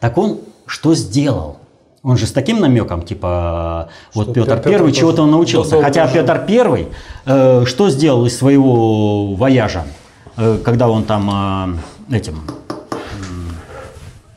так 0.00 0.16
он 0.18 0.38
что 0.66 0.94
сделал? 0.94 1.58
Он 2.02 2.16
же 2.16 2.26
с 2.26 2.32
таким 2.32 2.58
намеком, 2.58 3.02
типа, 3.02 3.90
вот 4.14 4.30
что 4.30 4.34
Петр, 4.34 4.56
Петр 4.60 4.84
I 4.84 4.92
чего-то 4.92 5.22
он 5.22 5.30
научился. 5.30 5.80
Хотя 5.80 6.08
Петр 6.08 6.44
I 6.48 6.88
э, 7.26 7.64
что 7.66 7.90
сделал 7.90 8.26
из 8.26 8.36
своего 8.36 9.34
вояжа? 9.34 9.84
Э, 10.36 10.58
когда 10.64 10.88
он 10.88 11.04
там 11.04 11.78
э, 12.10 12.16
этим 12.16 12.42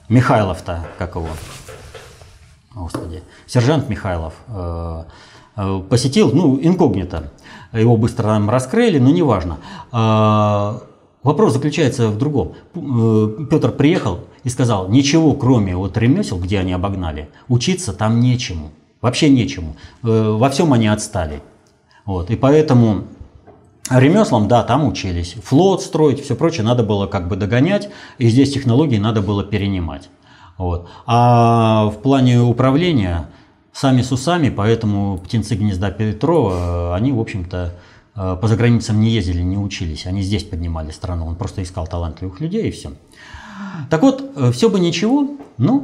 Михайлов-то, 0.09 0.85
как 0.97 1.15
его, 1.15 1.29
господи, 2.73 3.23
сержант 3.47 3.89
Михайлов 3.89 4.33
э, 4.47 5.03
посетил, 5.89 6.31
ну, 6.31 6.59
инкогнито. 6.61 7.31
Его 7.71 7.97
быстро 7.97 8.23
там 8.23 8.49
раскрыли, 8.49 8.99
но 8.99 9.09
неважно. 9.09 9.57
Вопрос 11.23 11.53
заключается 11.53 12.09
в 12.09 12.17
другом. 12.17 12.53
Петр 13.49 13.71
приехал 13.71 14.19
и 14.43 14.49
сказал, 14.49 14.87
ничего 14.89 15.33
кроме 15.33 15.75
вот 15.75 15.97
ремесел, 15.97 16.39
где 16.39 16.59
они 16.59 16.71
обогнали, 16.71 17.29
учиться 17.49 17.91
там 17.91 18.21
нечему. 18.21 18.71
Вообще 19.01 19.29
нечему. 19.29 19.75
Во 20.03 20.49
всем 20.49 20.71
они 20.71 20.87
отстали. 20.87 21.41
Вот. 22.05 22.29
И 22.29 22.35
поэтому 22.35 23.05
Ремеслам, 23.89 24.47
да, 24.47 24.63
там 24.63 24.85
учились. 24.85 25.35
Флот 25.43 25.81
строить, 25.83 26.23
все 26.23 26.35
прочее 26.35 26.63
надо 26.63 26.83
было 26.83 27.05
как 27.05 27.27
бы 27.27 27.35
догонять, 27.35 27.89
и 28.17 28.27
здесь 28.29 28.53
технологии 28.53 28.97
надо 28.97 29.21
было 29.21 29.43
перенимать. 29.43 30.09
Вот. 30.57 30.89
А 31.05 31.85
в 31.89 32.01
плане 32.01 32.41
управления 32.41 33.29
сами 33.73 34.01
с 34.01 34.11
усами, 34.11 34.49
поэтому 34.49 35.17
птенцы 35.19 35.55
гнезда 35.55 35.91
Петрова, 35.91 36.95
они, 36.95 37.11
в 37.11 37.19
общем-то, 37.19 37.73
э, 38.15 38.37
по 38.41 38.47
заграницам 38.47 38.99
не 39.01 39.11
ездили, 39.11 39.41
не 39.41 39.57
учились. 39.57 40.07
Они 40.07 40.23
здесь 40.23 40.45
поднимали 40.45 40.91
страну. 40.91 41.27
Он 41.27 41.35
просто 41.35 41.61
искал 41.61 41.85
талантливых 41.85 42.39
людей 42.39 42.69
и 42.69 42.71
все. 42.71 42.93
Так 43.89 44.01
вот, 44.01 44.31
э, 44.35 44.51
все 44.51 44.69
бы 44.69 44.79
ничего, 44.79 45.29
но 45.57 45.83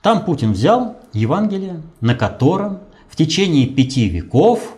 там 0.00 0.24
Путин 0.24 0.52
взял 0.52 0.96
Евангелие, 1.12 1.82
на 2.00 2.14
котором 2.16 2.80
в 3.08 3.14
течение 3.16 3.66
пяти 3.66 4.08
веков 4.08 4.76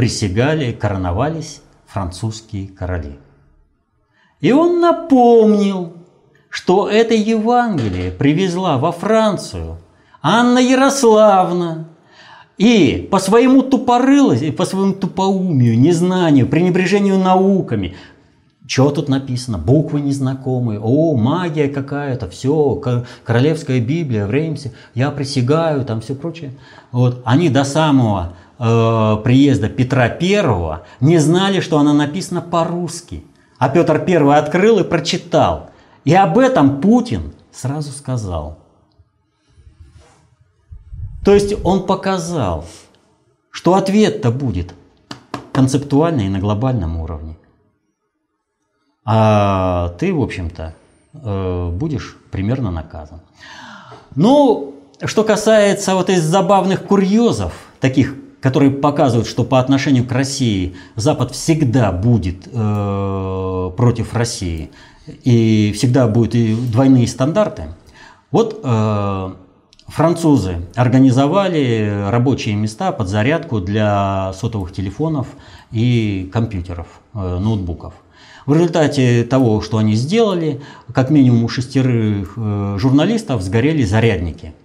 присягали, 0.00 0.72
короновались 0.72 1.60
французские 1.84 2.68
короли. 2.68 3.18
И 4.40 4.50
он 4.50 4.80
напомнил, 4.80 5.92
что 6.48 6.88
это 6.88 7.12
Евангелие 7.12 8.10
привезла 8.10 8.78
во 8.78 8.92
Францию 8.92 9.76
Анна 10.22 10.58
Ярославна. 10.58 11.90
И 12.56 13.08
по 13.10 13.18
своему 13.18 13.60
тупорылости, 13.60 14.50
по 14.50 14.64
своему 14.64 14.94
тупоумию, 14.94 15.78
незнанию, 15.78 16.48
пренебрежению 16.48 17.18
науками, 17.18 17.94
что 18.66 18.90
тут 18.90 19.10
написано? 19.10 19.58
Буквы 19.58 20.00
незнакомые. 20.00 20.80
О, 20.80 21.14
магия 21.14 21.68
какая-то. 21.68 22.30
Все, 22.30 22.80
королевская 23.24 23.80
Библия 23.80 24.26
в 24.26 24.30
Реймсе. 24.30 24.72
Я 24.94 25.10
присягаю, 25.10 25.84
там 25.84 26.00
все 26.00 26.14
прочее. 26.14 26.52
Вот. 26.90 27.20
Они 27.26 27.50
до 27.50 27.64
самого 27.64 28.32
э, 28.60 29.16
приезда 29.24 29.68
Петра 29.68 30.04
I 30.04 30.82
не 31.00 31.18
знали, 31.18 31.60
что 31.60 31.78
она 31.78 31.92
написана 31.92 32.42
по-русски. 32.42 33.24
А 33.58 33.68
Петр 33.68 34.04
I 34.06 34.38
открыл 34.38 34.78
и 34.78 34.84
прочитал. 34.84 35.70
И 36.04 36.14
об 36.14 36.38
этом 36.38 36.80
Путин 36.80 37.32
сразу 37.50 37.90
сказал. 37.90 38.58
То 41.24 41.34
есть 41.34 41.54
он 41.64 41.86
показал, 41.86 42.64
что 43.50 43.74
ответ-то 43.74 44.30
будет 44.30 44.74
концептуальный 45.52 46.26
и 46.26 46.30
на 46.30 46.38
глобальном 46.38 46.96
уровне. 46.96 47.36
А 49.04 49.88
ты, 49.98 50.14
в 50.14 50.22
общем-то, 50.22 50.74
э, 51.12 51.70
будешь 51.70 52.16
примерно 52.30 52.70
наказан. 52.70 53.20
Ну, 54.14 54.74
что 55.04 55.24
касается 55.24 55.94
вот 55.94 56.10
из 56.10 56.22
забавных 56.22 56.84
курьезов, 56.84 57.52
таких 57.80 58.14
которые 58.40 58.70
показывают, 58.70 59.28
что 59.28 59.44
по 59.44 59.60
отношению 59.60 60.06
к 60.06 60.12
России 60.12 60.74
Запад 60.96 61.32
всегда 61.32 61.92
будет 61.92 62.48
э, 62.50 63.70
против 63.76 64.14
России 64.14 64.70
и 65.06 65.72
всегда 65.76 66.08
будут 66.08 66.34
и 66.34 66.54
двойные 66.54 67.06
стандарты. 67.06 67.74
Вот 68.30 68.60
э, 68.62 69.30
французы 69.86 70.56
организовали 70.74 72.06
рабочие 72.08 72.54
места 72.54 72.92
под 72.92 73.08
зарядку 73.08 73.60
для 73.60 74.32
сотовых 74.34 74.72
телефонов 74.72 75.28
и 75.70 76.30
компьютеров, 76.32 76.86
э, 77.14 77.38
ноутбуков. 77.38 77.94
В 78.46 78.54
результате 78.54 79.22
того, 79.24 79.60
что 79.60 79.76
они 79.76 79.94
сделали, 79.94 80.62
как 80.94 81.10
минимум 81.10 81.44
у 81.44 81.48
шестерых 81.48 82.34
э, 82.36 82.76
журналистов 82.78 83.42
сгорели 83.42 83.84
зарядники– 83.84 84.54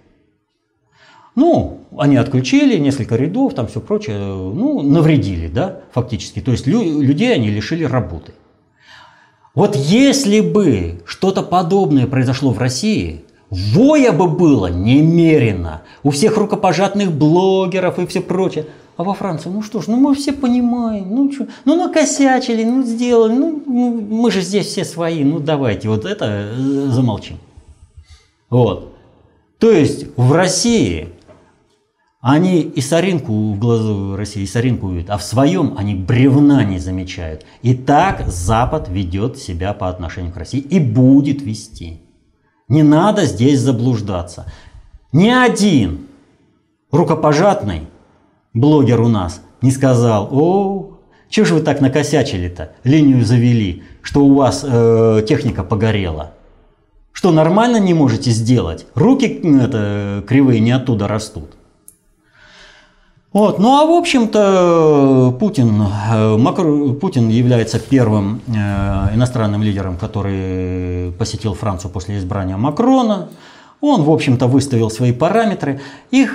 ну, 1.36 1.80
они 1.96 2.16
отключили 2.16 2.78
несколько 2.78 3.14
рядов, 3.14 3.54
там 3.54 3.68
все 3.68 3.80
прочее, 3.80 4.18
ну, 4.18 4.82
навредили, 4.82 5.48
да, 5.48 5.80
фактически. 5.92 6.40
То 6.40 6.50
есть 6.50 6.66
лю- 6.66 7.00
людей 7.00 7.32
они 7.32 7.50
лишили 7.50 7.84
работы. 7.84 8.32
Вот 9.54 9.76
если 9.76 10.40
бы 10.40 11.02
что-то 11.06 11.42
подобное 11.42 12.06
произошло 12.06 12.50
в 12.50 12.58
России, 12.58 13.24
воя 13.50 14.12
бы 14.12 14.28
было 14.28 14.66
немерено. 14.66 15.82
У 16.02 16.10
всех 16.10 16.36
рукопожатных 16.36 17.12
блогеров 17.12 17.98
и 17.98 18.06
все 18.06 18.20
прочее. 18.20 18.66
А 18.96 19.04
во 19.04 19.12
Франции, 19.12 19.50
ну 19.50 19.62
что 19.62 19.82
ж, 19.82 19.88
ну 19.88 19.96
мы 19.96 20.14
все 20.14 20.32
понимаем, 20.32 21.14
ну 21.14 21.30
что, 21.30 21.46
ну 21.66 21.76
накосячили, 21.76 22.64
ну 22.64 22.82
сделали, 22.82 23.34
ну, 23.34 23.62
ну 23.66 24.00
мы 24.00 24.30
же 24.30 24.40
здесь 24.40 24.68
все 24.68 24.86
свои, 24.86 25.22
ну 25.22 25.38
давайте 25.38 25.90
вот 25.90 26.06
это 26.06 26.24
э, 26.24 26.54
замолчим. 26.88 27.36
Вот. 28.48 28.94
То 29.58 29.70
есть 29.70 30.06
в 30.16 30.32
России 30.32 31.08
они 32.28 32.60
и 32.60 32.80
соринку 32.80 33.52
в 33.52 33.58
глазу 33.60 34.16
России, 34.16 34.42
и 34.42 34.46
соринку 34.48 34.88
видят, 34.88 35.10
а 35.10 35.16
в 35.16 35.22
своем 35.22 35.74
они 35.78 35.94
бревна 35.94 36.64
не 36.64 36.80
замечают. 36.80 37.46
И 37.62 37.72
так 37.72 38.26
Запад 38.26 38.88
ведет 38.88 39.38
себя 39.38 39.72
по 39.72 39.88
отношению 39.88 40.32
к 40.32 40.36
России 40.36 40.58
и 40.58 40.80
будет 40.80 41.40
вести. 41.40 42.00
Не 42.66 42.82
надо 42.82 43.26
здесь 43.26 43.60
заблуждаться. 43.60 44.50
Ни 45.12 45.28
один 45.28 46.08
рукопожатный 46.90 47.82
блогер 48.54 49.02
у 49.02 49.08
нас 49.08 49.40
не 49.62 49.70
сказал, 49.70 50.28
о, 50.32 50.98
что 51.30 51.44
же 51.44 51.54
вы 51.54 51.60
так 51.60 51.80
накосячили-то, 51.80 52.72
линию 52.82 53.24
завели, 53.24 53.84
что 54.02 54.24
у 54.24 54.34
вас 54.34 54.64
э, 54.66 55.24
техника 55.28 55.62
погорела. 55.62 56.32
Что 57.12 57.30
нормально 57.30 57.76
не 57.76 57.94
можете 57.94 58.32
сделать? 58.32 58.84
Руки 58.96 59.26
это, 59.26 60.24
кривые 60.26 60.58
не 60.58 60.72
оттуда 60.72 61.06
растут. 61.06 61.55
Вот. 63.36 63.58
Ну 63.58 63.76
а 63.76 63.84
в 63.84 63.90
общем-то 63.90 65.36
Путин, 65.38 65.82
э, 65.82 66.36
Макро, 66.38 66.94
Путин 66.94 67.28
является 67.28 67.78
первым 67.78 68.40
э, 68.46 69.14
иностранным 69.14 69.62
лидером, 69.62 69.98
который 69.98 71.12
посетил 71.18 71.52
Францию 71.52 71.90
после 71.90 72.16
избрания 72.16 72.56
Макрона. 72.56 73.28
Он, 73.82 74.04
в 74.04 74.10
общем-то, 74.10 74.46
выставил 74.46 74.88
свои 74.88 75.12
параметры. 75.12 75.82
И 76.10 76.26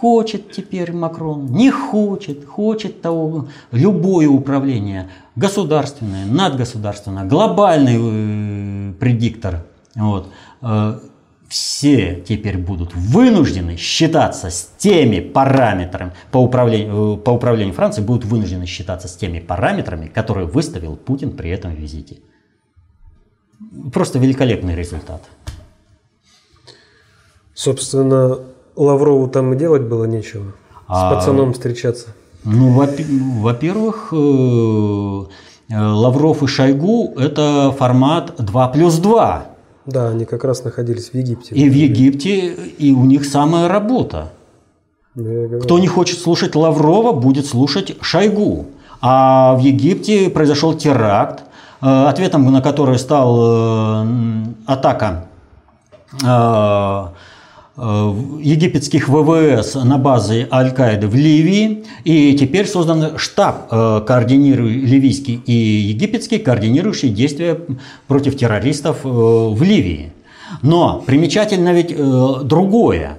хочет 0.00 0.50
теперь 0.50 0.92
Макрон, 0.94 1.52
не 1.52 1.70
хочет, 1.70 2.46
хочет 2.46 3.02
того, 3.02 3.48
любое 3.70 4.28
управление, 4.28 5.10
государственное, 5.36 6.24
надгосударственное, 6.24 7.26
глобальный 7.26 7.98
э, 8.00 8.92
предиктор. 8.98 9.66
Вот 9.94 10.28
все 11.52 12.24
теперь 12.26 12.56
будут 12.56 12.94
вынуждены 12.94 13.76
считаться 13.76 14.48
с 14.48 14.70
теми 14.78 15.20
параметрами 15.20 16.12
по 16.30 16.38
управлению, 16.38 17.16
э, 17.16 17.16
по 17.18 17.30
управлению 17.30 17.74
Францией, 17.74 18.06
будут 18.06 18.24
вынуждены 18.24 18.64
считаться 18.64 19.06
с 19.06 19.16
теми 19.16 19.38
параметрами, 19.38 20.06
которые 20.06 20.46
выставил 20.46 20.96
Путин 20.96 21.32
при 21.32 21.50
этом 21.50 21.74
визите. 21.74 22.20
Просто 23.92 24.18
великолепный 24.18 24.74
результат. 24.74 25.20
Собственно, 27.52 28.38
Лаврову 28.74 29.28
там 29.28 29.52
и 29.52 29.56
делать 29.56 29.82
было 29.82 30.06
нечего. 30.06 30.54
С 30.72 30.84
а, 30.88 31.14
пацаном 31.14 31.52
встречаться. 31.52 32.14
Ну, 32.44 32.70
во-первых, 33.42 34.08
э, 34.12 34.16
э, 35.68 35.78
Лавров 35.78 36.42
и 36.42 36.46
Шойгу– 36.46 37.12
это 37.18 37.74
формат 37.78 38.36
2 38.38 38.68
плюс 38.68 38.96
2. 38.96 39.51
Да, 39.86 40.08
они 40.08 40.24
как 40.24 40.44
раз 40.44 40.64
находились 40.64 41.10
в 41.10 41.14
Египте. 41.14 41.54
И 41.54 41.68
в 41.68 41.72
Египте, 41.72 42.54
и 42.78 42.92
у 42.92 43.04
них 43.04 43.24
самая 43.24 43.68
работа. 43.68 44.30
Ну, 45.14 45.60
Кто 45.60 45.78
не 45.78 45.88
хочет 45.88 46.18
слушать 46.18 46.54
Лаврова, 46.54 47.12
будет 47.12 47.46
слушать 47.46 47.96
Шойгу. 48.00 48.66
А 49.00 49.54
в 49.54 49.58
Египте 49.58 50.30
произошел 50.30 50.74
теракт, 50.74 51.42
э, 51.80 51.86
ответом 51.86 52.50
на 52.50 52.62
который 52.62 52.98
стал 52.98 54.04
э, 54.04 54.06
атака 54.66 55.26
э, 56.22 57.06
египетских 57.76 59.08
ВВС 59.08 59.74
на 59.76 59.96
базе 59.96 60.46
Аль-Каиды 60.52 61.08
в 61.08 61.14
Ливии. 61.14 61.84
И 62.04 62.34
теперь 62.34 62.66
создан 62.66 63.16
штаб, 63.16 63.68
э, 63.70 64.02
координирующий 64.06 64.80
ливийский 64.80 65.42
и 65.46 65.52
египетский, 65.52 66.38
координирующий 66.38 67.08
действия 67.08 67.58
против 68.08 68.36
террористов 68.36 68.98
э, 69.04 69.08
в 69.08 69.62
Ливии. 69.62 70.12
Но 70.60 71.02
примечательно 71.06 71.72
ведь 71.72 71.96
другое. 72.46 73.18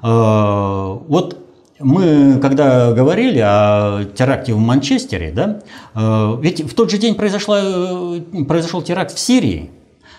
Вот 0.00 1.36
мы, 1.78 2.38
когда 2.40 2.92
говорили 2.92 3.38
о 3.38 4.06
теракте 4.16 4.54
в 4.54 4.58
Манчестере, 4.58 5.30
да, 5.30 5.60
ведь 6.40 6.62
в 6.62 6.74
тот 6.74 6.90
же 6.90 6.96
день 6.96 7.16
произошла, 7.16 7.60
произошел 8.48 8.80
теракт 8.80 9.14
в 9.14 9.18
Сирии, 9.18 9.68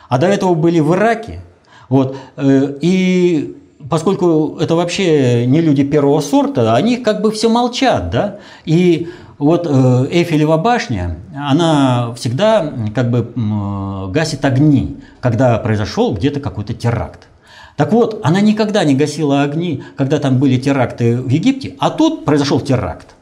а 0.08 0.20
до 0.20 0.28
этого 0.28 0.54
были 0.54 0.80
в 0.80 0.94
Ираке. 0.94 1.42
Вот, 1.90 2.16
и 2.40 3.56
поскольку 3.90 4.58
это 4.60 4.76
вообще 4.76 5.46
не 5.46 5.62
люди 5.62 5.84
первого 5.84 6.22
сорта, 6.22 6.76
они 6.76 6.98
как 6.98 7.22
бы 7.22 7.32
все 7.32 7.50
молчат, 7.50 8.10
да, 8.10 8.38
и 8.66 9.10
вот 9.38 9.66
э, 9.68 10.08
Эйфелева 10.12 10.58
башня, 10.58 11.18
она 11.36 12.14
всегда 12.16 12.74
как 12.94 13.10
бы 13.10 14.12
гасит 14.12 14.46
огни, 14.46 14.98
когда 15.20 15.58
произошел 15.58 16.14
где-то 16.14 16.40
какой-то 16.40 16.74
теракт. 16.74 17.28
Так 17.76 17.94
вот, 17.94 18.20
она 18.24 18.42
никогда 18.42 18.84
не 18.84 18.96
гасила 18.96 19.42
огни, 19.42 19.84
когда 19.96 20.20
там 20.20 20.38
были 20.38 20.58
теракты 20.58 21.18
в 21.18 21.30
Египте, 21.30 21.76
а 21.80 21.90
тут 21.90 22.26
произошел 22.26 22.60
теракт. 22.60 23.16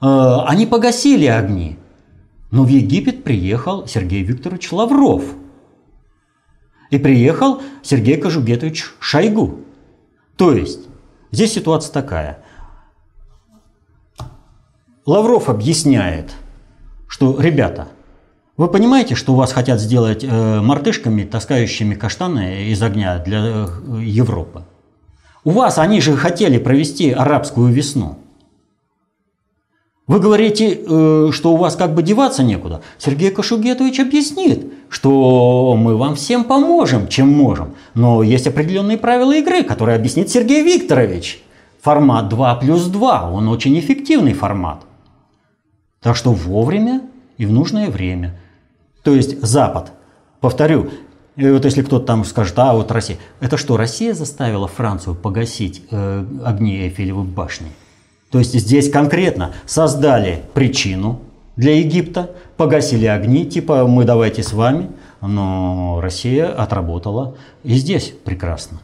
Э, 0.00 0.38
они 0.46 0.66
погасили 0.66 1.26
огни. 1.26 1.78
Но 2.50 2.64
в 2.64 2.68
Египет 2.68 3.22
приехал 3.22 3.86
Сергей 3.86 4.22
Викторович 4.22 4.72
Лавров– 4.72 5.22
и 6.90 6.98
приехал 6.98 7.62
Сергей 7.82 8.16
Кожугетович 8.16 8.86
Шойгу. 8.98 9.60
То 10.36 10.52
есть, 10.52 10.80
здесь 11.30 11.52
ситуация 11.52 11.92
такая. 11.92 12.42
Лавров 15.06 15.48
объясняет, 15.48 16.32
что, 17.08 17.40
ребята, 17.40 17.88
вы 18.56 18.68
понимаете, 18.68 19.14
что 19.14 19.34
вас 19.34 19.52
хотят 19.52 19.80
сделать 19.80 20.22
э, 20.22 20.60
мартышками, 20.60 21.24
таскающими 21.24 21.94
каштаны 21.94 22.66
из 22.66 22.82
огня 22.82 23.18
для 23.18 23.38
э, 23.40 23.66
Европы? 24.02 24.64
У 25.42 25.50
вас 25.50 25.78
они 25.78 26.00
же 26.00 26.16
хотели 26.16 26.58
провести 26.58 27.10
арабскую 27.10 27.72
весну. 27.72 28.18
Вы 30.10 30.18
говорите, 30.18 30.74
э, 30.74 31.28
что 31.30 31.52
у 31.52 31.56
вас 31.56 31.76
как 31.76 31.94
бы 31.94 32.02
деваться 32.02 32.42
некуда. 32.42 32.82
Сергей 32.98 33.30
Кашугетович 33.30 34.00
объяснит, 34.00 34.66
что 34.88 35.76
мы 35.78 35.96
вам 35.96 36.16
всем 36.16 36.42
поможем, 36.42 37.06
чем 37.06 37.28
можем. 37.28 37.76
Но 37.94 38.24
есть 38.24 38.48
определенные 38.48 38.98
правила 38.98 39.36
игры, 39.36 39.62
которые 39.62 39.94
объяснит 39.94 40.28
Сергей 40.28 40.64
Викторович. 40.64 41.40
Формат 41.80 42.28
2 42.28 42.56
плюс 42.56 42.86
2, 42.86 43.30
он 43.30 43.46
очень 43.46 43.78
эффективный 43.78 44.32
формат. 44.32 44.80
Так 46.02 46.16
что 46.16 46.32
вовремя 46.32 47.02
и 47.38 47.46
в 47.46 47.52
нужное 47.52 47.88
время. 47.88 48.36
То 49.04 49.14
есть 49.14 49.40
Запад, 49.42 49.92
повторю, 50.40 50.90
вот 51.36 51.64
если 51.64 51.82
кто-то 51.82 52.06
там 52.06 52.24
скажет, 52.24 52.58
а 52.58 52.74
вот 52.74 52.90
Россия, 52.90 53.18
это 53.38 53.56
что, 53.56 53.76
Россия 53.76 54.12
заставила 54.14 54.66
Францию 54.66 55.14
погасить 55.14 55.84
э, 55.92 56.24
огни 56.44 56.78
Эйфелевой 56.78 57.26
башни? 57.26 57.68
То 58.30 58.38
есть 58.38 58.54
здесь 58.58 58.90
конкретно 58.90 59.54
создали 59.66 60.42
причину 60.54 61.20
для 61.56 61.76
Египта, 61.78 62.30
погасили 62.56 63.06
огни, 63.06 63.44
типа 63.44 63.86
мы 63.86 64.04
давайте 64.04 64.42
с 64.42 64.52
вами, 64.52 64.90
но 65.20 66.00
Россия 66.00 66.48
отработала 66.48 67.36
и 67.64 67.74
здесь 67.74 68.14
прекрасно. 68.24 68.80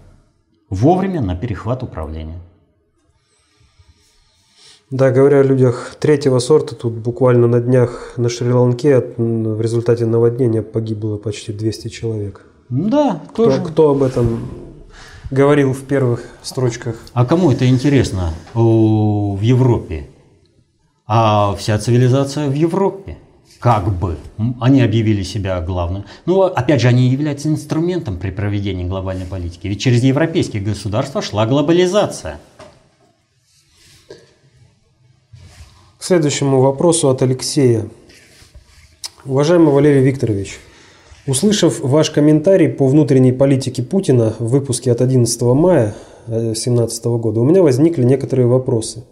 Вовремя 0.69 1.21
на 1.21 1.37
перехват 1.37 1.83
управления. 1.83 2.39
Да, 4.91 5.11
говоря 5.11 5.41
о 5.41 5.43
людях 5.43 5.97
третьего 5.99 6.39
сорта, 6.39 6.77
тут 6.77 6.93
буквально 6.93 7.49
на 7.49 7.61
днях 7.61 8.15
на 8.17 8.29
Шри-Ланке 8.29 9.01
в 9.17 9.61
результате 9.61 10.07
наводнения 10.07 10.63
погибло 10.63 11.17
почти 11.17 11.53
200 11.53 11.89
человек. 11.89 12.47
Да, 12.69 13.21
кто, 13.31 13.47
тоже. 13.47 13.63
Кто 13.63 13.91
об 13.91 14.03
этом 14.03 14.41
говорил 15.31 15.73
в 15.73 15.85
первых 15.85 16.25
строчках. 16.43 16.97
А 17.13 17.25
кому 17.25 17.51
это 17.53 17.69
интересно 17.69 18.33
в 18.55 19.41
Европе? 19.41 20.09
А 21.07 21.55
вся 21.57 21.79
цивилизация 21.79 22.49
в 22.49 22.55
Европе. 22.55 23.19
Как 23.59 23.89
бы. 23.93 24.19
Они 24.61 24.83
объявили 24.83 25.23
себя 25.23 25.61
главным. 25.61 26.05
Но, 26.27 26.43
опять 26.43 26.81
же, 26.81 26.89
они 26.89 27.09
являются 27.09 27.49
инструментом 27.49 28.19
при 28.19 28.31
проведении 28.31 28.85
глобальной 28.85 29.27
политики. 29.27 29.67
Ведь 29.67 29.81
через 29.81 30.03
европейские 30.03 30.63
государства 30.63 31.23
шла 31.23 31.47
глобализация. 31.47 32.39
К 35.99 36.03
следующему 36.05 36.61
вопросу 36.61 37.09
от 37.09 37.23
Алексея. 37.23 37.89
Уважаемый 39.25 39.73
Валерий 39.73 40.03
Викторович, 40.03 40.59
Услышав 41.27 41.81
ваш 41.81 42.11
комментарий 42.11 42.69
по 42.69 42.87
внутренней 42.87 43.33
политике 43.33 43.83
Путина 43.83 44.35
в 44.39 44.47
выпуске 44.47 44.93
от 44.93 45.01
11 45.01 45.43
мая 45.43 45.93
2017 46.29 47.05
года, 47.07 47.41
у 47.41 47.45
меня 47.45 47.63
возникли 47.63 48.05
некоторые 48.05 48.47
вопросы. 48.47 49.03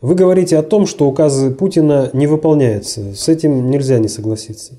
Вы 0.00 0.16
говорите 0.16 0.58
о 0.58 0.64
том, 0.64 0.86
что 0.86 1.06
указы 1.06 1.52
Путина 1.52 2.10
не 2.12 2.26
выполняются. 2.26 3.14
С 3.14 3.28
этим 3.28 3.70
нельзя 3.70 4.00
не 4.00 4.08
согласиться. 4.08 4.72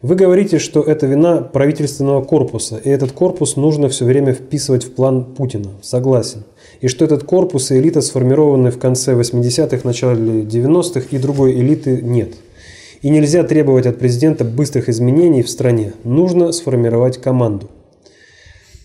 Вы 0.00 0.14
говорите, 0.14 0.60
что 0.60 0.82
это 0.82 1.06
вина 1.06 1.38
правительственного 1.38 2.22
корпуса, 2.22 2.76
и 2.76 2.88
этот 2.88 3.10
корпус 3.10 3.56
нужно 3.56 3.88
все 3.88 4.04
время 4.04 4.34
вписывать 4.34 4.84
в 4.84 4.92
план 4.92 5.24
Путина. 5.24 5.70
Согласен. 5.82 6.44
И 6.80 6.86
что 6.86 7.04
этот 7.04 7.24
корпус 7.24 7.72
и 7.72 7.78
элита 7.78 8.02
сформированы 8.02 8.70
в 8.70 8.78
конце 8.78 9.14
80-х, 9.14 9.80
начале 9.82 10.42
90-х, 10.42 11.08
и 11.10 11.18
другой 11.18 11.54
элиты 11.54 12.00
нет– 12.02 12.34
и 13.02 13.10
нельзя 13.10 13.44
требовать 13.44 13.86
от 13.86 13.98
президента 13.98 14.44
быстрых 14.44 14.88
изменений 14.88 15.42
в 15.42 15.50
стране. 15.50 15.92
Нужно 16.04 16.52
сформировать 16.52 17.18
команду. 17.20 17.70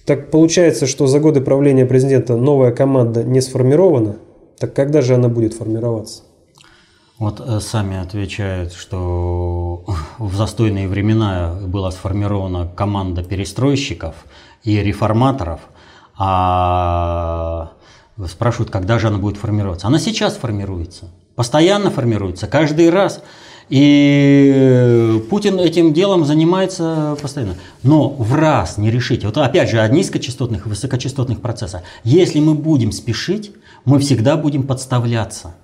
Так 0.05 0.31
получается, 0.31 0.85
что 0.85 1.07
за 1.07 1.19
годы 1.19 1.41
правления 1.41 1.85
президента 1.85 2.35
новая 2.35 2.71
команда 2.71 3.23
не 3.23 3.41
сформирована. 3.41 4.17
Так 4.59 4.73
когда 4.73 5.01
же 5.01 5.15
она 5.15 5.29
будет 5.29 5.53
формироваться? 5.53 6.23
Вот 7.19 7.39
э, 7.39 7.59
сами 7.61 7.97
отвечают, 7.97 8.73
что 8.73 9.85
в 10.17 10.35
застойные 10.35 10.87
времена 10.87 11.57
была 11.65 11.91
сформирована 11.91 12.67
команда 12.67 13.23
перестройщиков 13.23 14.15
и 14.63 14.77
реформаторов, 14.77 15.61
а 16.17 17.71
спрашивают, 18.27 18.71
когда 18.71 18.99
же 18.99 19.07
она 19.07 19.19
будет 19.19 19.37
формироваться. 19.37 19.87
Она 19.87 19.99
сейчас 19.99 20.35
формируется, 20.35 21.09
постоянно 21.35 21.91
формируется, 21.91 22.47
каждый 22.47 22.89
раз. 22.89 23.23
И 23.69 25.23
Путин 25.29 25.59
этим 25.59 25.93
делом 25.93 26.25
занимается 26.25 27.17
постоянно. 27.21 27.55
Но 27.81 28.09
в 28.09 28.33
раз 28.35 28.77
не 28.77 28.91
решить, 28.91 29.23
вот 29.23 29.37
опять 29.37 29.69
же 29.69 29.79
о 29.79 29.87
низкочастотных 29.87 30.65
и 30.65 30.69
высокочастотных 30.69 31.41
процессах, 31.41 31.81
если 32.03 32.39
мы 32.39 32.53
будем 32.53 32.91
спешить, 32.91 33.51
мы 33.85 33.99
всегда 33.99 34.37
будем 34.37 34.63
подставляться. 34.63 35.55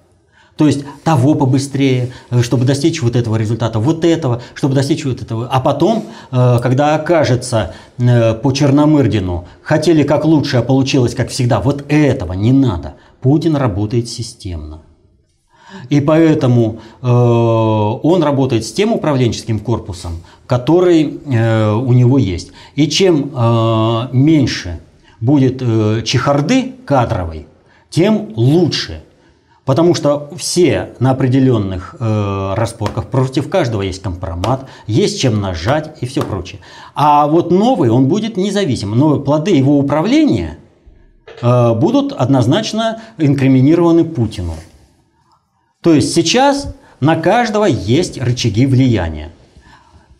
То 0.60 0.68
есть 0.68 0.84
того 1.06 1.36
побыстрее, 1.36 2.12
э, 2.32 2.42
чтобы 2.42 2.66
достичь 2.66 3.02
вот 3.02 3.16
этого 3.16 3.38
результата, 3.38 3.80
вот 3.80 4.04
этого, 4.04 4.42
чтобы 4.56 4.76
достичь 4.76 5.06
вот 5.06 5.22
этого. 5.22 5.48
А 5.48 5.62
потом, 5.62 6.08
э, 6.32 6.60
когда 6.62 6.96
окажется 6.96 7.74
э, 7.98 8.34
по 8.34 8.52
Черномырдину, 8.52 9.48
хотели 9.62 10.04
как 10.04 10.26
лучше, 10.26 10.58
а 10.58 10.62
получилось 10.62 11.16
как 11.16 11.30
всегда, 11.30 11.62
вот 11.62 11.86
этого 11.88 12.34
не 12.34 12.52
надо. 12.52 12.96
Путин 13.22 13.56
работает 13.56 14.10
системно. 14.10 14.82
И 15.90 16.02
поэтому 16.02 16.80
э, 17.02 17.08
он 17.08 18.24
работает 18.24 18.66
с 18.66 18.72
тем 18.72 18.94
управленческим 18.94 19.60
корпусом, 19.60 20.14
который 20.48 21.20
э, 21.26 21.74
у 21.74 21.94
него 21.94 22.18
есть. 22.18 22.52
И 22.76 22.88
чем 22.88 23.32
э, 23.34 24.08
меньше 24.12 24.80
будет 25.22 25.62
э, 25.62 26.02
чехарды 26.06 26.74
кадровой, 26.86 27.48
тем 27.90 28.30
лучше. 28.36 29.04
Потому 29.66 29.94
что 29.94 30.32
все 30.36 30.94
на 31.00 31.12
определенных 31.12 31.96
э, 32.00 32.54
распорках, 32.56 33.06
против 33.06 33.50
каждого 33.50 33.84
есть 33.84 34.02
компромат, 34.02 34.66
есть 34.88 35.22
чем 35.22 35.42
нажать 35.42 35.98
и 36.02 36.08
все 36.08 36.24
прочее. 36.24 36.60
А 36.96 37.28
вот 37.28 37.52
новый, 37.52 37.92
он 37.92 38.08
будет 38.08 38.36
независим. 38.36 38.92
Но 38.98 39.20
плоды 39.20 39.52
его 39.52 39.78
управления 39.78 40.58
э, 41.44 41.74
будут 41.76 42.14
однозначно 42.14 43.02
инкриминированы 43.20 44.06
Путину. 44.06 44.56
То 45.82 45.94
есть 45.94 46.14
сейчас 46.14 46.76
на 47.00 47.16
каждого 47.16 47.64
есть 47.64 48.22
рычаги 48.22 48.66
влияния. 48.66 49.32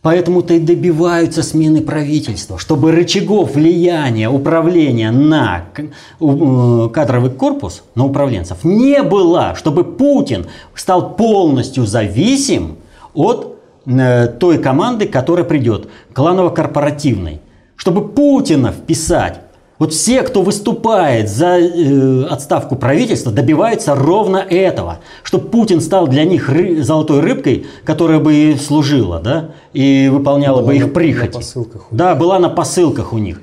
Поэтому-то 0.02 0.54
и 0.54 0.60
добиваются 0.62 1.44
смены 1.44 1.82
правительства, 1.82 2.58
чтобы 2.58 2.94
рычагов 2.94 3.56
влияния, 3.56 4.30
управления 4.30 5.12
на 5.12 5.66
э, 5.76 6.90
кадровый 6.94 7.32
корпус, 7.32 7.84
на 7.96 8.06
управленцев 8.06 8.64
не 8.64 9.04
было, 9.04 9.56
чтобы 9.56 9.84
Путин 9.84 10.46
стал 10.74 11.18
полностью 11.18 11.86
зависим 11.86 12.78
от 13.14 13.58
э, 13.86 14.28
той 14.28 14.60
команды, 14.60 15.06
которая 15.06 15.44
придет, 15.44 15.90
кланово-корпоративной. 16.14 17.42
Чтобы 17.76 18.08
Путина 18.08 18.72
вписать 18.72 19.42
вот 19.80 19.94
все, 19.94 20.24
кто 20.24 20.42
выступает 20.42 21.30
за 21.30 21.58
э, 21.58 22.24
отставку 22.26 22.76
правительства, 22.76 23.32
добиваются 23.32 23.96
ровно 23.96 24.38
этого, 24.38 25.00
чтобы 25.24 25.48
Путин 25.48 25.80
стал 25.80 26.08
для 26.08 26.26
них 26.26 26.50
ры, 26.50 26.84
золотой 26.84 27.22
рыбкой, 27.22 27.66
которая 27.86 28.20
бы 28.20 28.58
служила, 28.62 29.20
да, 29.20 29.52
и 29.72 30.10
выполняла 30.12 30.58
была 30.58 30.68
бы 30.68 30.76
их 30.76 30.92
прихоти. 30.92 31.32
На 31.32 31.40
посылках 31.40 31.88
да, 31.92 32.14
была 32.14 32.40
на 32.40 32.50
посылках 32.50 33.14
у 33.14 33.18
них. 33.18 33.42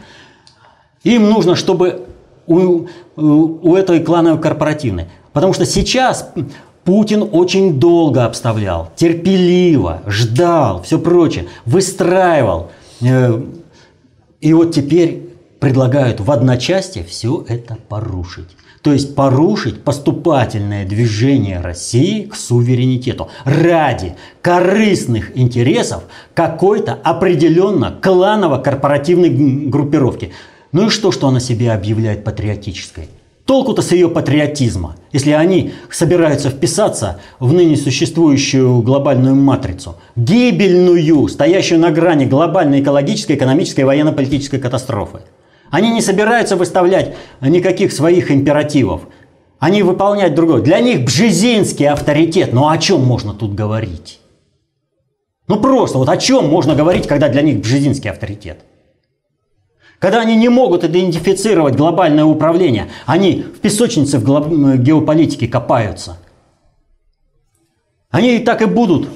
Им 1.05 1.31
нужно, 1.31 1.55
чтобы 1.55 2.03
у, 2.47 2.87
у 3.17 3.75
этой 3.75 4.01
клановой 4.01 4.39
корпоративной. 4.39 5.07
Потому 5.33 5.55
что 5.55 5.65
сейчас 5.65 6.33
Путин 6.85 7.29
очень 7.33 7.81
долго 7.81 8.27
обставлял, 8.27 8.91
терпеливо, 8.95 10.03
ждал, 10.07 10.83
все 10.83 10.99
прочее, 10.99 11.47
выстраивал. 11.65 12.71
Э, 13.01 13.41
и 14.41 14.53
вот 14.53 14.73
теперь 14.75 15.26
предлагают 15.61 16.21
в 16.21 16.31
одночасье 16.31 17.05
все 17.05 17.45
это 17.49 17.77
порушить. 17.89 18.49
То 18.83 18.93
есть 18.93 19.17
порушить 19.17 19.83
поступательное 19.83 20.87
движение 20.87 21.61
России 21.61 22.23
к 22.23 22.37
суверенитету 22.37 23.29
ради 23.45 24.15
корыстных 24.43 25.37
интересов 25.37 26.05
какой-то 26.35 26.95
определенно 27.03 27.99
кланово-корпоративной 28.01 29.31
группировки. 29.69 30.33
Ну 30.71 30.87
и 30.87 30.91
что, 30.91 31.11
что 31.11 31.27
она 31.27 31.41
себе 31.41 31.73
объявляет 31.73 32.23
патриотической? 32.23 33.09
Толку-то 33.45 33.81
с 33.81 33.93
ее 33.93 34.09
патриотизма, 34.09 34.97
если 35.13 35.31
они 35.31 35.73
собираются 35.91 36.51
вписаться 36.51 37.21
в 37.39 37.53
ныне 37.53 37.77
существующую 37.77 38.83
глобальную 38.83 39.37
матрицу, 39.37 39.97
гибельную, 40.17 41.29
стоящую 41.29 41.81
на 41.81 41.91
грани 41.91 42.25
глобальной 42.25 42.83
экологической, 42.83 43.37
экономической 43.37 43.81
и 43.81 43.85
военно-политической 43.85 44.59
катастрофы. 44.59 45.21
Они 45.71 45.91
не 45.91 46.01
собираются 46.01 46.57
выставлять 46.57 47.17
никаких 47.41 47.93
своих 47.93 48.31
императивов. 48.31 49.03
Они 49.59 49.83
выполнять 49.83 50.35
другое. 50.35 50.63
Для 50.63 50.81
них 50.81 51.05
бжезинский 51.05 51.89
авторитет. 51.89 52.53
Ну 52.53 52.69
о 52.69 52.79
чем 52.79 53.05
можно 53.05 53.35
тут 53.35 53.55
говорить? 53.55 54.21
Ну 55.49 55.61
просто, 55.61 55.99
вот 55.99 56.09
о 56.09 56.17
чем 56.17 56.49
можно 56.49 56.75
говорить, 56.75 57.07
когда 57.07 57.29
для 57.29 57.43
них 57.43 57.61
бжезинский 57.61 58.11
авторитет? 58.11 58.65
Когда 59.99 60.21
они 60.21 60.37
не 60.37 60.49
могут 60.49 60.85
идентифицировать 60.85 61.75
глобальное 61.75 62.25
управление, 62.25 62.91
они 63.07 63.43
в 63.43 63.61
песочнице 63.61 64.19
в 64.19 64.77
геополитике 64.79 65.49
копаются. 65.49 66.19
Они 68.11 68.37
и 68.37 68.39
так 68.41 68.61
и 68.63 68.67
будут 68.67 69.09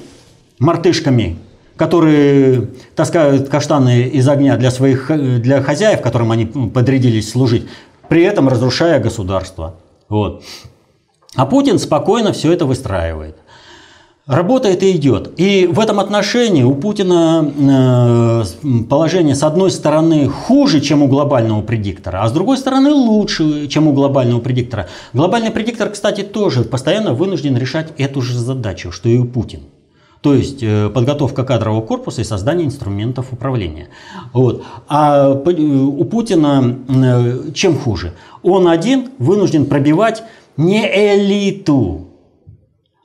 мартышками 0.59 1.37
которые 1.81 2.67
таскают 2.95 3.49
каштаны 3.49 4.03
из 4.03 4.29
огня 4.29 4.55
для 4.55 4.69
своих 4.69 5.09
для 5.41 5.63
хозяев, 5.63 6.01
которым 6.01 6.31
они 6.31 6.45
подрядились 6.45 7.31
служить, 7.31 7.65
при 8.07 8.21
этом 8.21 8.47
разрушая 8.47 8.99
государство. 8.99 9.77
Вот. 10.07 10.43
А 11.35 11.47
Путин 11.47 11.79
спокойно 11.79 12.33
все 12.33 12.53
это 12.53 12.67
выстраивает. 12.67 13.35
Работает 14.27 14.83
и 14.83 14.91
идет. 14.91 15.31
И 15.37 15.67
в 15.71 15.79
этом 15.79 15.99
отношении 15.99 16.61
у 16.61 16.75
Путина 16.75 17.51
э, 17.51 18.83
положение 18.87 19.33
с 19.33 19.41
одной 19.41 19.71
стороны 19.71 20.27
хуже, 20.27 20.81
чем 20.81 21.01
у 21.01 21.07
глобального 21.07 21.63
предиктора, 21.63 22.21
а 22.21 22.27
с 22.27 22.31
другой 22.31 22.59
стороны 22.59 22.91
лучше, 22.91 23.67
чем 23.69 23.87
у 23.87 23.93
глобального 23.93 24.39
предиктора. 24.39 24.87
Глобальный 25.13 25.49
предиктор, 25.49 25.89
кстати, 25.89 26.21
тоже 26.21 26.63
постоянно 26.63 27.15
вынужден 27.15 27.57
решать 27.57 27.87
эту 27.97 28.21
же 28.21 28.37
задачу, 28.37 28.91
что 28.91 29.09
и 29.09 29.17
у 29.17 29.25
Путина. 29.25 29.63
То 30.21 30.35
есть 30.35 30.61
э, 30.61 30.89
подготовка 30.89 31.43
кадрового 31.43 31.81
корпуса 31.81 32.21
и 32.21 32.23
создание 32.23 32.67
инструментов 32.67 33.33
управления. 33.33 33.89
Вот. 34.33 34.63
А 34.87 35.33
э, 35.33 35.51
у 35.51 36.03
Путина 36.05 36.77
э, 36.87 37.51
чем 37.53 37.77
хуже? 37.77 38.13
Он 38.43 38.67
один 38.67 39.09
вынужден 39.17 39.65
пробивать 39.65 40.23
не 40.57 40.85
элиту, 40.85 42.07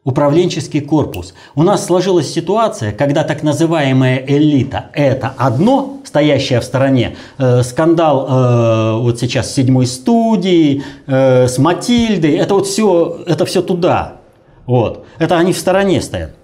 управленческий 0.06 0.82
корпус. 0.82 1.34
У 1.54 1.62
нас 1.62 1.84
сложилась 1.84 2.32
ситуация, 2.32 2.92
когда 2.92 3.24
так 3.24 3.42
называемая 3.42 4.24
элита– 4.26 4.90
это 4.92 5.34
одно, 5.36 5.98
стоящее 6.04 6.60
в 6.60 6.64
стороне. 6.64 7.16
Э, 7.38 7.62
скандал 7.62 8.26
э, 8.28 9.00
вот 9.00 9.18
сейчас 9.18 9.52
седьмой 9.52 9.86
студии, 9.86 10.84
э, 11.06 11.48
с 11.48 11.58
Матильдой, 11.58 12.36
это 12.36 12.54
вот 12.54 12.66
все, 12.66 13.22
это 13.26 13.46
все 13.46 13.62
туда. 13.62 14.18
Вот. 14.66 15.06
Это 15.18 15.38
они 15.38 15.52
в 15.52 15.58
стороне 15.58 16.00
стоят. 16.00 16.34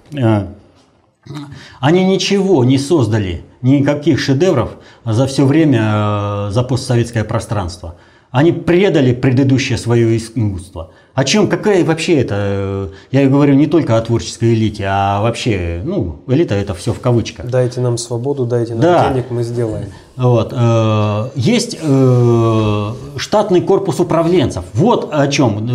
Они 1.80 2.04
ничего 2.04 2.64
не 2.64 2.78
создали, 2.78 3.44
никаких 3.62 4.18
шедевров 4.18 4.76
за 5.04 5.26
все 5.26 5.46
время, 5.46 6.48
э, 6.48 6.50
за 6.50 6.62
постсоветское 6.62 7.24
пространство. 7.24 7.96
Они 8.30 8.50
предали 8.50 9.12
предыдущее 9.12 9.78
свое 9.78 10.16
искусство. 10.16 10.92
О 11.14 11.24
чем, 11.24 11.48
какая 11.48 11.84
вообще 11.84 12.20
это, 12.20 12.90
я 13.10 13.28
говорю 13.28 13.54
не 13.54 13.66
только 13.66 13.98
о 13.98 14.00
творческой 14.00 14.54
элите, 14.54 14.84
а 14.88 15.20
вообще, 15.20 15.82
ну, 15.84 16.20
элита 16.26 16.54
это 16.54 16.72
все 16.72 16.94
в 16.94 17.00
кавычках. 17.00 17.46
Дайте 17.50 17.80
нам 17.80 17.98
свободу, 17.98 18.46
дайте 18.46 18.72
нам 18.72 18.80
да. 18.80 19.10
денег, 19.10 19.26
мы 19.30 19.42
сделаем. 19.42 19.86
Вот. 20.16 20.54
Э, 20.56 21.30
есть 21.34 21.76
э, 21.80 22.92
штатный 23.16 23.60
корпус 23.60 24.00
управленцев. 24.00 24.64
Вот 24.72 25.08
о 25.12 25.26
чем. 25.28 25.66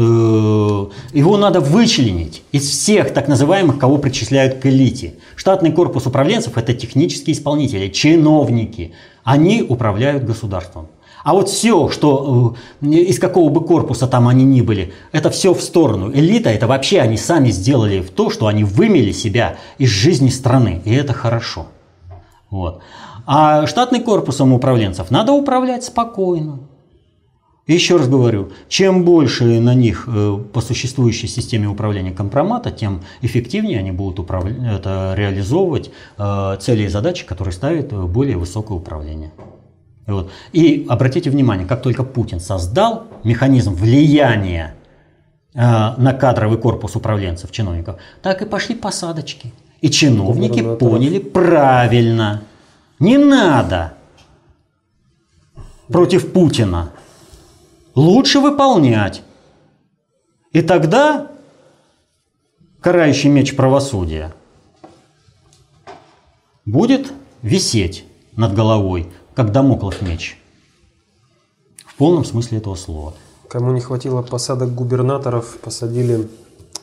Его 1.13 1.37
надо 1.37 1.59
вычленить 1.59 2.43
из 2.51 2.67
всех 2.67 3.13
так 3.13 3.27
называемых, 3.27 3.77
кого 3.77 3.97
причисляют 3.97 4.55
к 4.59 4.65
элите. 4.65 5.15
Штатный 5.35 5.71
корпус 5.71 6.07
управленцев– 6.07 6.53
это 6.57 6.73
технические 6.73 7.35
исполнители, 7.35 7.89
чиновники. 7.89 8.93
Они 9.23 9.61
управляют 9.61 10.23
государством. 10.23 10.87
А 11.23 11.33
вот 11.33 11.49
все, 11.49 11.89
что 11.89 12.55
э, 12.81 12.87
из 12.87 13.19
какого 13.19 13.49
бы 13.49 13.63
корпуса 13.63 14.07
там 14.07 14.27
они 14.27 14.45
ни 14.45 14.61
были, 14.61 14.93
это 15.11 15.29
все 15.29 15.53
в 15.53 15.61
сторону. 15.61 16.11
Элита 16.13 16.49
это 16.49 16.67
вообще 16.67 17.01
они 17.01 17.17
сами 17.17 17.49
сделали 17.49 17.99
в 17.99 18.11
то, 18.11 18.29
что 18.29 18.47
они 18.47 18.63
вымели 18.63 19.11
себя 19.11 19.57
из 19.77 19.89
жизни 19.89 20.29
страны. 20.29 20.81
И 20.85 20.93
это 20.93 21.13
хорошо. 21.13 21.67
Вот. 22.49 22.81
А 23.25 23.67
штатный 23.67 23.99
корпусом 23.99 24.53
управленцев 24.53 25.11
надо 25.11 25.33
управлять 25.33 25.83
спокойно. 25.83 26.59
Еще 27.67 27.97
раз 27.97 28.07
говорю, 28.07 28.53
чем 28.69 29.03
больше 29.03 29.59
на 29.59 29.75
них 29.75 30.07
э, 30.07 30.39
по 30.53 30.61
существующей 30.61 31.27
системе 31.27 31.67
управления 31.67 32.11
компромата, 32.11 32.71
тем 32.71 33.01
эффективнее 33.21 33.79
они 33.79 33.91
будут 33.91 34.19
управля... 34.19 34.55
это 34.75 35.13
реализовывать 35.17 35.91
э, 36.17 36.57
цели 36.61 36.83
и 36.83 36.87
задачи, 36.87 37.25
которые 37.25 37.51
ставит 37.51 37.91
более 37.91 38.37
высокое 38.37 38.77
управление. 38.77 39.31
Вот. 40.07 40.31
И 40.53 40.85
обратите 40.87 41.29
внимание, 41.29 41.67
как 41.67 41.81
только 41.81 42.03
Путин 42.03 42.39
создал 42.39 43.07
механизм 43.25 43.73
влияния 43.73 44.73
э, 45.53 45.59
на 45.59 46.13
кадровый 46.13 46.57
корпус 46.57 46.95
управленцев, 46.95 47.51
чиновников, 47.51 47.97
так 48.21 48.41
и 48.41 48.45
пошли 48.45 48.73
посадочки. 48.73 49.53
И 49.81 49.89
чиновники 49.89 50.63
поняли 50.77 51.19
правильно. 51.19 52.41
Не 52.99 53.17
надо 53.17 53.93
против 55.89 56.31
Путина. 56.31 56.91
Лучше 57.93 58.39
выполнять. 58.39 59.23
И 60.53 60.61
тогда 60.61 61.27
карающий 62.79 63.29
меч 63.29 63.55
правосудия 63.55 64.33
будет 66.65 67.11
висеть 67.41 68.05
над 68.35 68.53
головой, 68.53 69.09
как 69.37 69.51
домоклов 69.51 70.01
меч. 70.01 70.35
В 71.85 71.93
полном 71.95 72.25
смысле 72.25 72.57
этого 72.57 72.73
слова. 72.73 73.13
Кому 73.47 73.71
не 73.71 73.81
хватило 73.81 74.23
посадок 74.23 74.73
губернаторов, 74.73 75.59
посадили 75.59 76.27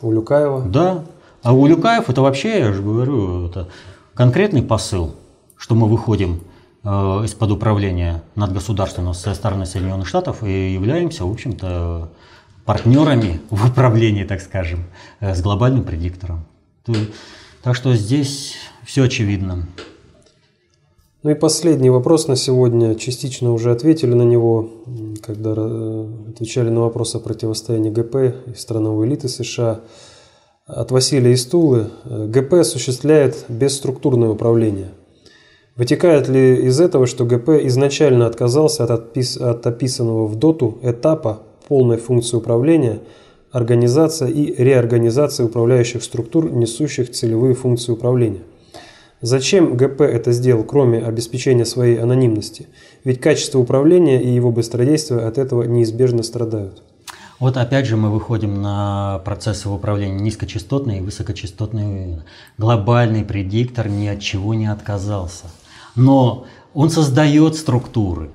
Улюкаева. 0.03 0.63
Да. 0.63 1.05
А 1.43 1.53
Улюкаев 1.53 2.09
это 2.09 2.23
вообще, 2.23 2.61
я 2.61 2.73
же 2.73 2.81
говорю, 2.81 3.49
это 3.49 3.69
конкретный 4.15 4.63
посыл, 4.63 5.17
что 5.57 5.75
мы 5.75 5.89
выходим 5.89 6.43
э, 6.85 6.89
из-под 7.25 7.51
управления 7.51 8.23
надгосударственного 8.37 9.15
со 9.15 9.35
стороны 9.35 9.67
Соединенных 9.67 10.07
Штатов 10.07 10.45
и 10.45 10.75
являемся, 10.75 11.25
в 11.25 11.33
общем-то, 11.33 12.09
партнерами 12.65 13.41
в 13.51 13.67
управлении, 13.69 14.23
так 14.23 14.41
скажем, 14.41 14.85
э, 15.19 15.35
с 15.35 15.43
глобальным 15.43 15.83
предиктором. 15.83 16.45
Так 17.65 17.75
что 17.75 17.97
здесь 17.97 18.55
все 18.85 19.03
очевидно. 19.03 19.67
Ну 21.25 21.31
и 21.31 21.35
последний 21.35 21.89
вопрос 21.89 22.29
на 22.29 22.37
сегодня. 22.37 22.95
Частично 22.97 23.55
уже 23.55 23.71
ответили 23.73 24.13
на 24.13 24.25
него, 24.25 24.69
когда 25.23 25.55
э, 25.57 26.07
отвечали 26.29 26.69
на 26.69 26.81
вопрос 26.81 27.15
о 27.15 27.19
противостоянии 27.19 27.89
ГП 27.89 28.17
и 28.47 28.55
страновой 28.55 29.07
элиты 29.07 29.29
США. 29.29 29.81
От 30.67 30.91
Василия 30.91 31.33
Истулы. 31.33 31.87
ГП 32.05 32.53
осуществляет 32.53 33.47
бесструктурное 33.49 34.29
управление. 34.29 34.91
Вытекает 35.77 36.29
ли 36.29 36.67
из 36.67 36.79
этого, 36.79 37.07
что 37.07 37.25
ГП 37.25 37.49
изначально 37.69 38.27
отказался 38.27 38.85
от, 38.85 38.91
отпис... 38.91 39.39
от 39.39 39.67
описанного 39.67 40.27
в 40.27 40.37
ДОТу 40.37 40.79
этапа 40.83 41.41
полной 41.69 41.97
функции 41.97 42.37
управления, 42.37 43.01
организация 43.51 44.29
и 44.29 44.63
реорганизация 44.63 45.47
управляющих 45.47 46.03
структур, 46.03 46.53
несущих 46.53 47.11
целевые 47.11 47.55
функции 47.55 47.93
управления? 47.93 48.43
Зачем 49.25 49.75
ГП 49.75 50.03
это 50.03 50.33
сделал, 50.33 50.65
кроме 50.65 50.99
обеспечения 50.99 51.65
своей 51.65 51.97
анонимности? 51.97 52.69
Ведь 53.05 53.23
качество 53.23 53.59
управления 53.59 54.23
и 54.23 54.29
его 54.29 54.53
быстродействие 54.53 55.21
от 55.21 55.39
этого 55.39 55.63
неизбежно 55.63 56.23
страдают. 56.23 56.83
Вот 57.41 57.57
опять 57.57 57.87
же 57.87 57.97
мы 57.97 58.11
выходим 58.11 58.61
на 58.61 59.23
процессы 59.25 59.71
управления 59.71 60.21
низкочастотные 60.21 60.99
и 60.99 61.01
высокочастотные. 61.01 62.23
Глобальный 62.59 63.25
предиктор 63.25 63.89
ни 63.89 64.09
от 64.09 64.21
чего 64.21 64.53
не 64.53 64.67
отказался. 64.67 65.47
Но 65.97 66.45
он 66.75 66.91
создает 66.91 67.57
структуры, 67.57 68.29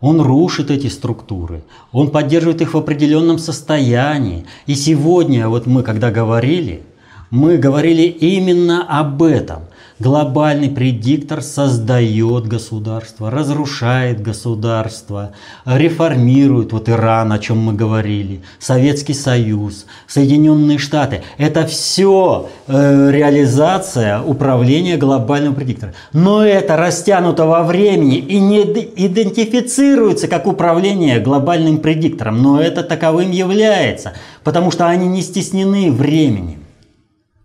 он 0.00 0.22
рушит 0.22 0.70
эти 0.70 0.86
структуры, 0.86 1.64
он 1.92 2.10
поддерживает 2.10 2.62
их 2.62 2.72
в 2.72 2.78
определенном 2.78 3.38
состоянии. 3.38 4.46
И 4.64 4.74
сегодня, 4.74 5.50
вот 5.50 5.66
мы 5.66 5.82
когда 5.82 6.10
говорили, 6.10 6.82
мы 7.28 7.58
говорили 7.58 8.04
именно 8.04 8.86
об 8.88 9.22
этом. 9.22 9.64
Глобальный 10.04 10.68
предиктор 10.68 11.40
создает 11.40 12.46
государство, 12.46 13.30
разрушает 13.30 14.20
государство, 14.20 15.32
реформирует, 15.64 16.74
вот 16.74 16.90
Иран, 16.90 17.32
о 17.32 17.38
чем 17.38 17.56
мы 17.60 17.72
говорили, 17.72 18.42
Советский 18.58 19.14
Союз, 19.14 19.86
Соединенные 20.06 20.76
Штаты. 20.76 21.22
Это 21.38 21.66
все 21.66 22.50
э, 22.66 23.10
реализация 23.12 24.20
управления 24.20 24.98
глобальным 24.98 25.54
предиктором. 25.54 25.94
Но 26.12 26.44
это 26.44 26.76
растянуто 26.76 27.46
во 27.46 27.62
времени 27.62 28.18
и 28.18 28.38
не 28.40 28.60
идентифицируется 28.60 30.28
как 30.28 30.46
управление 30.46 31.18
глобальным 31.18 31.78
предиктором, 31.78 32.42
но 32.42 32.60
это 32.60 32.82
таковым 32.82 33.30
является, 33.30 34.12
потому 34.42 34.70
что 34.70 34.86
они 34.86 35.06
не 35.06 35.22
стеснены 35.22 35.90
временем. 35.90 36.62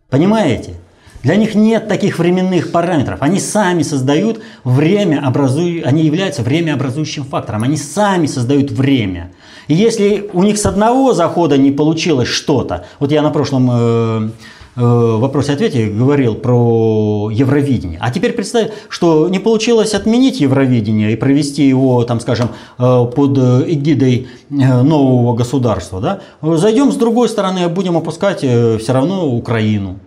Понимаете? 0.10 0.79
Для 1.24 1.36
них 1.36 1.54
нет 1.54 1.88
таких 1.88 2.18
временных 2.18 2.72
параметров. 2.72 3.22
Они 3.22 3.40
сами 3.40 3.84
создают 3.84 4.42
время, 4.64 5.22
образуя, 5.26 5.84
они 5.84 6.04
являются 6.04 6.44
времяобразующим 6.44 7.26
фактором. 7.26 7.64
Они 7.64 7.76
сами 7.76 8.26
создают 8.26 8.72
время. 8.72 9.32
И 9.68 9.74
если 9.74 10.30
у 10.32 10.44
них 10.44 10.58
с 10.58 10.66
одного 10.66 11.14
захода 11.14 11.58
не 11.58 11.72
получилось 11.72 12.30
что-то, 12.30 12.86
вот 13.00 13.12
я 13.12 13.22
на 13.22 13.32
прошлом 13.32 13.70
э, 13.70 14.30
э, 14.78 14.82
вопросе-ответе 14.82 15.88
говорил 15.88 16.36
про 16.36 17.30
Евровидение. 17.32 18.00
А 18.02 18.12
теперь 18.12 18.32
представь, 18.32 18.72
что 18.88 19.28
не 19.28 19.40
получилось 19.40 19.94
отменить 19.94 20.40
Евровидение 20.40 21.12
и 21.12 21.18
провести 21.18 21.68
его, 21.68 22.02
там, 22.06 22.22
скажем, 22.22 22.50
э, 22.78 23.06
под 23.14 23.38
эгидой 23.38 24.30
э, 24.50 24.82
нового 24.82 25.36
государства. 25.36 26.00
Да? 26.00 26.22
Зайдем 26.42 26.94
с 26.94 26.96
другой 26.96 27.28
стороны, 27.28 27.68
будем 27.68 27.98
опускать 27.98 28.40
э, 28.42 28.78
все 28.78 28.94
равно 28.94 29.30
Украину. 29.30 30.00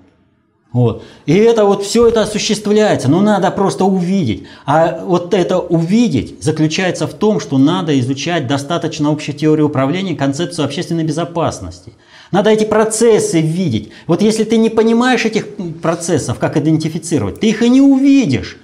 Вот. 0.73 1.03
И 1.27 1.35
это 1.35 1.67
вот 1.67 1.85
все 1.85 2.09
это 2.09 2.23
осуществляется, 2.23 3.09
но 3.09 3.21
надо 3.21 3.51
просто 3.51 3.85
увидеть. 3.85 4.45
А 4.65 5.05
вот 5.05 5.35
это 5.35 5.59
увидеть 5.59 6.43
заключается 6.43 7.07
в 7.07 7.13
том, 7.13 7.41
что 7.41 7.59
надо 7.59 7.99
изучать 8.01 8.47
достаточно 8.47 9.11
общую 9.11 9.37
теорию 9.37 9.67
управления, 9.67 10.17
концепцию 10.17 10.65
общественной 10.65 11.05
безопасности. 11.05 11.93
Надо 12.31 12.49
эти 12.49 12.65
процессы 12.65 13.43
видеть. 13.43 13.91
Вот 14.07 14.23
если 14.23 14.45
ты 14.45 14.57
не 14.57 14.71
понимаешь 14.71 15.27
этих 15.27 15.49
процессов, 15.83 16.39
как 16.39 16.57
идентифицировать, 16.57 17.41
ты 17.41 17.51
их 17.51 17.63
и 17.63 17.69
не 17.69 17.83
увидишь. 17.83 18.59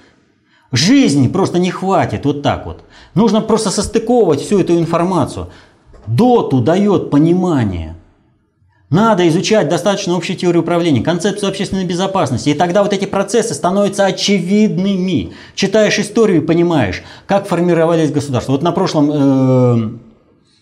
Жизни 0.71 1.27
просто 1.27 1.59
не 1.59 1.69
хватит 1.69 2.25
вот 2.25 2.41
так 2.41 2.65
вот. 2.65 2.81
Нужно 3.13 3.41
просто 3.41 3.69
состыковывать 3.69 4.41
всю 4.41 4.59
эту 4.59 4.77
информацию. 4.79 5.49
Доту 6.07 6.59
дает 6.61 7.11
понимание. 7.11 7.95
Надо 8.89 9.27
изучать 9.27 9.69
достаточно 9.69 10.15
общую 10.15 10.35
теорию 10.35 10.63
управления, 10.63 11.01
концепцию 11.01 11.49
общественной 11.49 11.85
безопасности, 11.85 12.49
и 12.49 12.53
тогда 12.55 12.81
вот 12.81 12.91
эти 12.91 13.05
процессы 13.05 13.53
становятся 13.53 14.05
очевидными. 14.05 15.33
Читаешь 15.53 15.99
историю 15.99 16.41
и 16.41 16.45
понимаешь, 16.45 17.03
как 17.27 17.47
формировались 17.47 18.11
государства. 18.11 18.53
Вот 18.53 18.63
на 18.63 18.71
прошлом 18.71 19.11
э, 19.11 19.89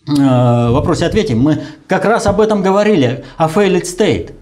э, 0.10 0.70
вопросе-ответе 0.72 1.36
мы 1.36 1.62
как 1.88 2.04
раз 2.04 2.26
об 2.26 2.42
этом 2.42 2.62
говорили, 2.62 3.24
о 3.38 3.48
failed 3.48 3.84
state. 3.84 4.34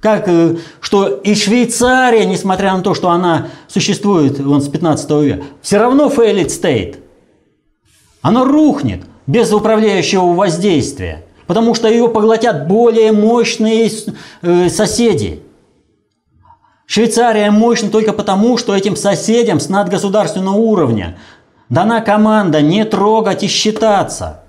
Как, 0.00 0.28
э, 0.28 0.56
что 0.82 1.08
и 1.08 1.34
Швейцария, 1.34 2.26
несмотря 2.26 2.76
на 2.76 2.82
то, 2.82 2.92
что 2.92 3.08
она 3.08 3.48
существует 3.66 4.38
вон, 4.40 4.60
с 4.60 4.68
15 4.68 5.10
века, 5.22 5.44
все 5.62 5.78
равно 5.78 6.12
failed 6.14 6.48
state. 6.48 6.98
Оно 8.20 8.44
рухнет 8.44 9.04
без 9.26 9.54
управляющего 9.54 10.34
воздействия 10.34 11.24
потому 11.46 11.74
что 11.74 11.88
ее 11.88 12.08
поглотят 12.08 12.66
более 12.66 13.12
мощные 13.12 13.90
э, 14.42 14.68
соседи. 14.68 15.42
Швейцария 16.86 17.50
мощна 17.50 17.90
только 17.90 18.12
потому, 18.12 18.58
что 18.58 18.74
этим 18.74 18.96
соседям 18.96 19.58
с 19.58 19.68
надгосударственного 19.68 20.56
уровня 20.56 21.18
дана 21.68 22.00
команда 22.00 22.60
не 22.60 22.84
трогать 22.84 23.42
и 23.42 23.48
считаться. 23.48 24.42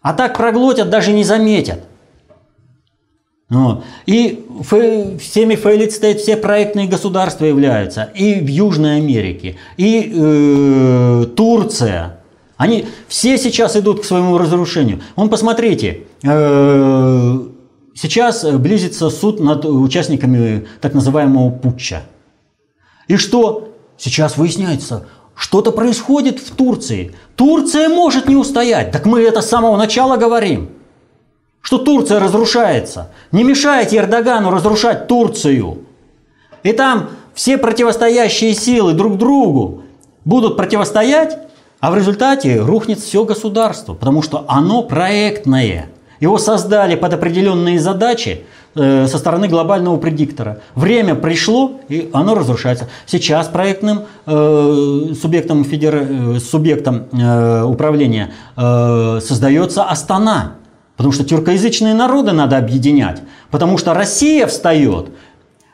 А 0.00 0.14
так 0.14 0.36
проглотят, 0.36 0.90
даже 0.90 1.12
не 1.12 1.22
заметят. 1.22 1.80
И 4.06 4.46
всеми 5.20 5.54
failed 5.54 5.90
state 5.90 6.16
все 6.16 6.38
проектные 6.38 6.88
государства 6.88 7.44
являются. 7.44 8.10
И 8.14 8.40
в 8.40 8.48
Южной 8.48 8.96
Америке, 8.96 9.58
и 9.76 10.10
э, 10.14 11.26
Турция– 11.36 12.18
они 12.62 12.86
все 13.08 13.38
сейчас 13.38 13.74
идут 13.74 14.02
к 14.02 14.04
своему 14.04 14.38
разрушению. 14.38 15.00
Вон 15.16 15.28
посмотрите, 15.28 16.04
э, 16.22 17.40
сейчас 17.92 18.44
близится 18.44 19.10
суд 19.10 19.40
над 19.40 19.64
участниками 19.64 20.68
так 20.80 20.94
называемого 20.94 21.50
путча. 21.50 22.02
И 23.08 23.16
что? 23.16 23.74
Сейчас 23.98 24.36
выясняется, 24.36 25.06
что-то 25.34 25.72
происходит 25.72 26.38
в 26.38 26.54
Турции. 26.54 27.16
Турция 27.34 27.88
может 27.88 28.28
не 28.28 28.36
устоять. 28.36 28.92
Так 28.92 29.06
мы 29.06 29.22
это 29.22 29.40
с 29.40 29.48
самого 29.48 29.76
начала 29.76 30.16
говорим. 30.16 30.70
Что 31.62 31.78
Турция 31.78 32.20
разрушается. 32.20 33.10
Не 33.32 33.42
мешайте 33.42 33.96
Эрдогану 33.96 34.52
разрушать 34.52 35.08
Турцию. 35.08 35.78
И 36.62 36.72
там 36.72 37.10
все 37.34 37.58
противостоящие 37.58 38.54
силы 38.54 38.92
друг 38.92 39.18
другу 39.18 39.82
будут 40.24 40.56
противостоять, 40.56 41.38
а 41.82 41.90
в 41.90 41.96
результате 41.96 42.60
рухнет 42.60 43.00
все 43.00 43.24
государство, 43.24 43.94
потому 43.94 44.22
что 44.22 44.44
оно 44.46 44.84
проектное. 44.84 45.86
Его 46.20 46.38
создали 46.38 46.94
под 46.94 47.12
определенные 47.12 47.80
задачи 47.80 48.44
э, 48.76 49.08
со 49.08 49.18
стороны 49.18 49.48
глобального 49.48 49.96
предиктора. 49.96 50.60
Время 50.76 51.16
пришло, 51.16 51.80
и 51.88 52.08
оно 52.12 52.36
разрушается. 52.36 52.88
Сейчас 53.04 53.48
проектным 53.48 54.02
э, 54.26 55.14
субъектом, 55.20 55.64
федер... 55.64 56.06
Э, 56.08 56.38
субъектом 56.38 57.06
э, 57.10 57.64
управления 57.64 58.32
э, 58.56 59.18
создается 59.20 59.82
Астана. 59.82 60.52
Потому 60.96 61.12
что 61.12 61.24
тюркоязычные 61.24 61.94
народы 61.94 62.30
надо 62.30 62.58
объединять. 62.58 63.22
Потому 63.50 63.76
что 63.76 63.92
Россия 63.92 64.46
встает 64.46 65.08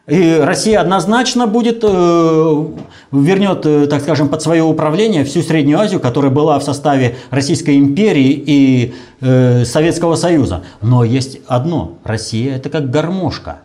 И 0.09 0.41
Россия 0.43 0.81
однозначно 0.81 1.47
будет, 1.47 1.81
э, 1.83 2.65
вернет, 3.13 3.67
э, 3.67 3.87
так 3.89 4.01
скажем, 4.01 4.31
под 4.31 4.41
свое 4.41 4.63
управление 4.63 5.23
всю 5.25 5.43
Среднюю 5.43 5.79
Азию, 5.79 6.01
которая 6.01 6.31
была 6.31 6.59
в 6.59 6.63
составе 6.63 7.17
Российской 7.31 7.77
империи 7.77 8.43
и 8.47 8.95
э, 9.21 9.65
Советского 9.67 10.17
Союза. 10.17 10.63
Но 10.81 11.05
есть 11.05 11.41
одно. 11.47 11.99
Россия 12.05 12.57
это 12.57 12.71
как 12.71 12.91
гармошка. 12.91 13.59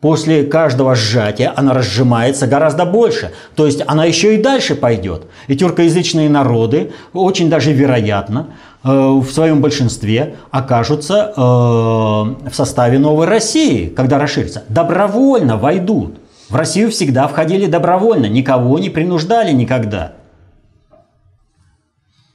После 0.00 0.44
каждого 0.44 0.94
сжатия 0.94 1.52
она 1.54 1.74
разжимается 1.74 2.46
гораздо 2.46 2.86
больше. 2.86 3.30
То 3.54 3.66
есть 3.66 3.82
она 3.86 4.06
еще 4.06 4.34
и 4.34 4.42
дальше 4.42 4.74
пойдет. 4.74 5.26
И 5.46 5.54
тюркоязычные 5.54 6.30
народы 6.30 6.90
очень 7.12 7.50
даже 7.50 7.72
вероятно 7.72 8.48
в 8.82 9.30
своем 9.30 9.60
большинстве 9.60 10.36
окажутся 10.50 11.32
э, 11.36 11.40
в 11.40 12.52
составе 12.52 12.98
новой 12.98 13.26
России, 13.26 13.86
когда 13.86 14.18
расширится. 14.18 14.64
Добровольно 14.68 15.56
войдут. 15.56 16.18
В 16.48 16.56
Россию 16.56 16.90
всегда 16.90 17.28
входили 17.28 17.66
добровольно, 17.66 18.26
никого 18.26 18.78
не 18.78 18.90
принуждали 18.90 19.52
никогда. 19.52 20.12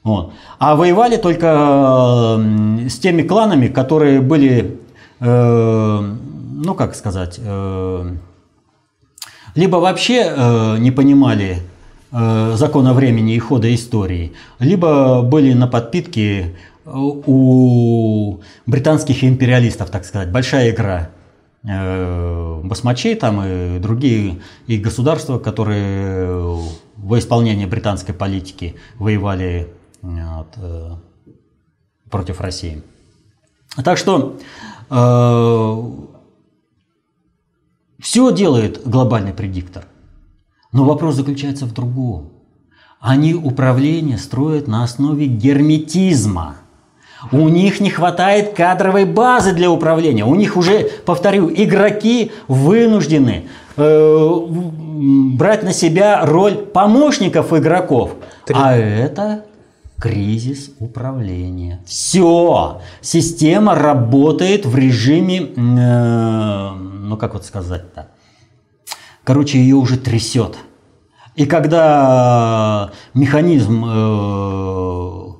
Вот. 0.02 0.32
А 0.58 0.74
воевали 0.74 1.16
только 1.16 2.38
э, 2.38 2.88
с 2.88 2.98
теми 2.98 3.22
кланами, 3.22 3.68
которые 3.68 4.20
были 4.20 4.80
ну 6.58 6.74
как 6.74 6.94
сказать, 6.94 7.38
э, 7.38 8.10
либо 9.54 9.76
вообще 9.76 10.32
э, 10.36 10.78
не 10.78 10.90
понимали 10.90 11.58
э, 11.58 11.67
закона 12.10 12.94
времени 12.94 13.34
и 13.34 13.38
хода 13.38 13.74
истории, 13.74 14.32
либо 14.58 15.22
были 15.22 15.52
на 15.52 15.66
подпитке 15.66 16.56
у 16.86 18.40
британских 18.66 19.24
империалистов, 19.24 19.90
так 19.90 20.04
сказать, 20.04 20.30
большая 20.32 20.70
игра 20.70 21.10
басмачей 21.62 23.14
там 23.14 23.42
и 23.44 23.78
другие 23.78 24.40
и 24.66 24.78
государства, 24.78 25.38
которые 25.38 26.62
во 26.96 27.18
исполнение 27.18 27.66
британской 27.66 28.14
политики 28.14 28.76
воевали 28.98 29.68
вот, 30.00 30.56
против 32.10 32.40
России. 32.40 32.82
Так 33.84 33.98
что 33.98 34.36
все 37.98 38.32
делает 38.32 38.88
глобальный 38.88 39.34
предиктор. 39.34 39.84
Но 40.72 40.84
вопрос 40.84 41.14
заключается 41.14 41.66
в 41.66 41.72
другом. 41.72 42.30
Они 43.00 43.34
управление 43.34 44.18
строят 44.18 44.66
на 44.66 44.84
основе 44.84 45.26
герметизма. 45.26 46.56
У 47.32 47.48
них 47.48 47.80
не 47.80 47.90
хватает 47.90 48.54
кадровой 48.54 49.04
базы 49.04 49.52
для 49.52 49.70
управления. 49.70 50.24
У 50.24 50.34
них 50.34 50.56
уже, 50.56 50.88
повторю, 51.04 51.50
игроки 51.50 52.30
вынуждены 52.46 53.46
э, 53.76 54.36
брать 55.36 55.62
на 55.62 55.72
себя 55.72 56.24
роль 56.24 56.54
помощников 56.56 57.52
игроков. 57.52 58.14
Три. 58.44 58.56
А 58.58 58.76
это 58.76 59.44
кризис 59.98 60.70
управления. 60.78 61.80
Все, 61.86 62.80
система 63.00 63.74
работает 63.74 64.64
в 64.64 64.76
режиме 64.76 65.50
э, 65.56 66.70
ну 67.08 67.16
как 67.16 67.34
вот 67.34 67.44
сказать-то, 67.44 68.08
короче, 69.28 69.58
ее 69.58 69.76
уже 69.76 69.98
трясет. 69.98 70.56
И 71.36 71.44
когда 71.44 72.92
механизм 73.12 73.84
э, 73.84 75.32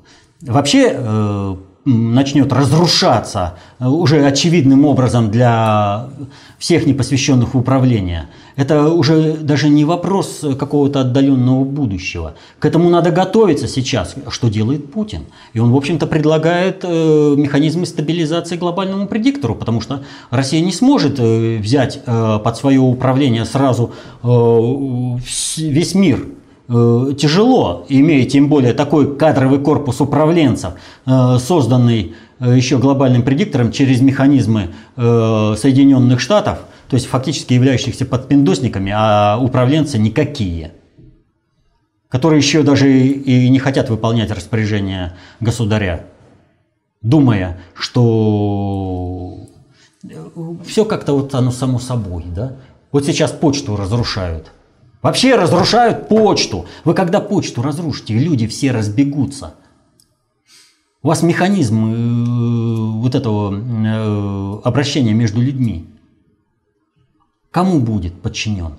вообще 0.43 0.93
э, 0.93 1.57
начнет 1.87 2.53
разрушаться 2.53 3.55
э, 3.79 3.87
уже 3.87 4.27
очевидным 4.27 4.85
образом 4.85 5.31
для 5.31 6.11
всех 6.59 6.85
непосвященных 6.85 7.55
в 7.55 7.59
управление, 7.59 8.29
это 8.59 8.91
уже 8.91 9.39
даже 9.39 9.71
не 9.71 9.87
вопрос 9.87 10.45
какого-то 10.59 11.01
отдаленного 11.01 11.65
будущего. 11.65 12.35
К 12.59 12.67
этому 12.67 12.91
надо 12.91 13.11
готовиться 13.11 13.67
сейчас, 13.67 14.17
что 14.29 14.49
делает 14.49 14.93
Путин. 14.93 15.23
И 15.55 15.61
он, 15.61 15.73
в 15.73 15.77
общем-то, 15.77 16.07
предлагает 16.07 16.81
э, 16.83 17.35
механизмы 17.37 17.87
стабилизации 17.87 18.57
глобальному 18.57 19.07
предиктору, 19.07 19.55
потому 19.55 19.81
что 19.81 20.03
Россия 20.31 20.61
не 20.61 20.73
сможет 20.73 21.19
э, 21.19 21.57
взять 21.59 22.03
под 22.05 22.57
свое 22.57 22.81
управление 22.81 23.45
сразу 23.47 23.93
весь 24.23 25.95
мир 25.95 26.27
Э, 26.71 27.15
тяжело, 27.17 27.87
имея 27.89 28.27
тем 28.27 28.51
более 28.51 28.75
такой 28.75 29.17
кадровый 29.17 29.59
корпус 29.59 30.03
управленцев, 30.03 30.73
э, 31.07 31.39
созданный 31.39 32.13
э, 32.41 32.57
еще 32.57 32.77
глобальным 32.77 33.23
предиктором 33.23 33.73
через 33.73 34.03
механизмы 34.03 34.69
Соединенных 34.97 36.21
Штатов, 36.21 36.59
то 36.89 36.95
есть 36.95 37.07
фактически 37.07 37.55
являющихся 37.55 38.07
подпиндосниками, 38.07 38.93
а 38.95 39.39
управленцы 39.41 39.99
никакие, 39.99 40.73
которые 42.09 42.39
еще 42.39 42.63
даже 42.63 42.91
и 42.91 43.49
не 43.49 43.59
хотят 43.59 43.91
выполнять 43.91 44.31
распоряжения 44.31 45.17
государя, 45.41 46.07
думая, 47.03 47.59
что 47.75 49.39
все 50.67 50.85
как-то 50.85 51.13
вот 51.15 51.35
оно 51.35 51.51
само 51.51 51.79
собой, 51.79 52.25
да? 52.27 52.57
Вот 52.91 53.05
сейчас 53.05 53.33
почту 53.33 53.77
разрушают– 53.77 54.53
Вообще 55.03 55.37
разрушают 55.37 56.09
почту. 56.09 56.67
Вы 56.85 56.95
когда 56.95 57.21
почту 57.21 57.63
разрушите, 57.63 58.15
люди 58.15 58.47
все 58.47 58.73
разбегутся. 58.73 59.55
У 61.03 61.09
вас 61.09 61.23
механизм 61.23 61.87
э, 61.87 63.01
вот 63.01 63.15
этого 63.15 63.55
э, 63.55 64.61
обращения 64.65 65.15
между 65.15 65.41
людьми. 65.41 65.87
Кому 67.51 67.81
будет 67.81 68.21
подчинен? 68.21 68.75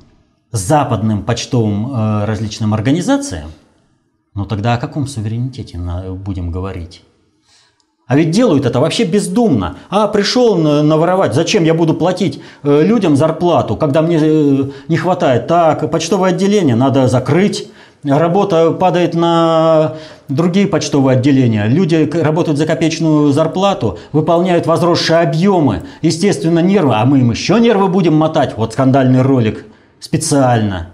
Западным 0.52 1.24
почтовым 1.24 1.94
э, 1.94 2.26
различным 2.26 2.74
организациям? 2.74 3.52
Ну 4.34 4.46
тогда 4.46 4.76
о 4.76 4.78
каком 4.78 5.08
суверенитете 5.08 5.80
будем 6.16 6.52
говорить? 6.52 7.04
А 8.10 8.16
ведь 8.16 8.32
делают 8.32 8.66
это 8.66 8.80
вообще 8.80 9.04
бездумно. 9.04 9.78
А, 9.91 10.08
пришел 10.08 10.56
наворовать, 10.56 11.36
зачем 11.36 11.64
я 11.64 11.76
буду 11.76 11.94
платить 11.94 12.41
э, 12.64 12.82
людям 12.84 13.16
зарплату, 13.16 13.76
когда 13.76 14.02
мне 14.02 14.18
э, 14.20 14.64
не 14.88 14.98
хватает? 14.98 15.46
Так, 15.46 15.91
почтовое 15.91 16.32
отделение 16.32 16.76
надо 16.76 17.08
закрыть. 17.08 17.70
Работа 18.03 18.71
падает 18.71 19.13
на 19.13 19.95
другие 20.30 20.67
почтовые 20.67 21.17
отделения. 21.17 21.65
Люди 21.65 22.09
работают 22.21 22.57
за 22.57 22.65
копеечную 22.65 23.34
зарплату, 23.34 23.99
выполняют 24.13 24.67
возросшие 24.67 25.19
объемы. 25.19 25.84
Естественно, 26.01 26.59
нервы. 26.59 26.95
А 26.95 27.05
мы 27.05 27.19
им 27.19 27.31
еще 27.31 27.59
нервы 27.59 27.89
будем 27.89 28.15
мотать. 28.15 28.53
Вот 28.55 28.73
скандальный 28.73 29.21
ролик 29.21 29.65
специально. 29.99 30.91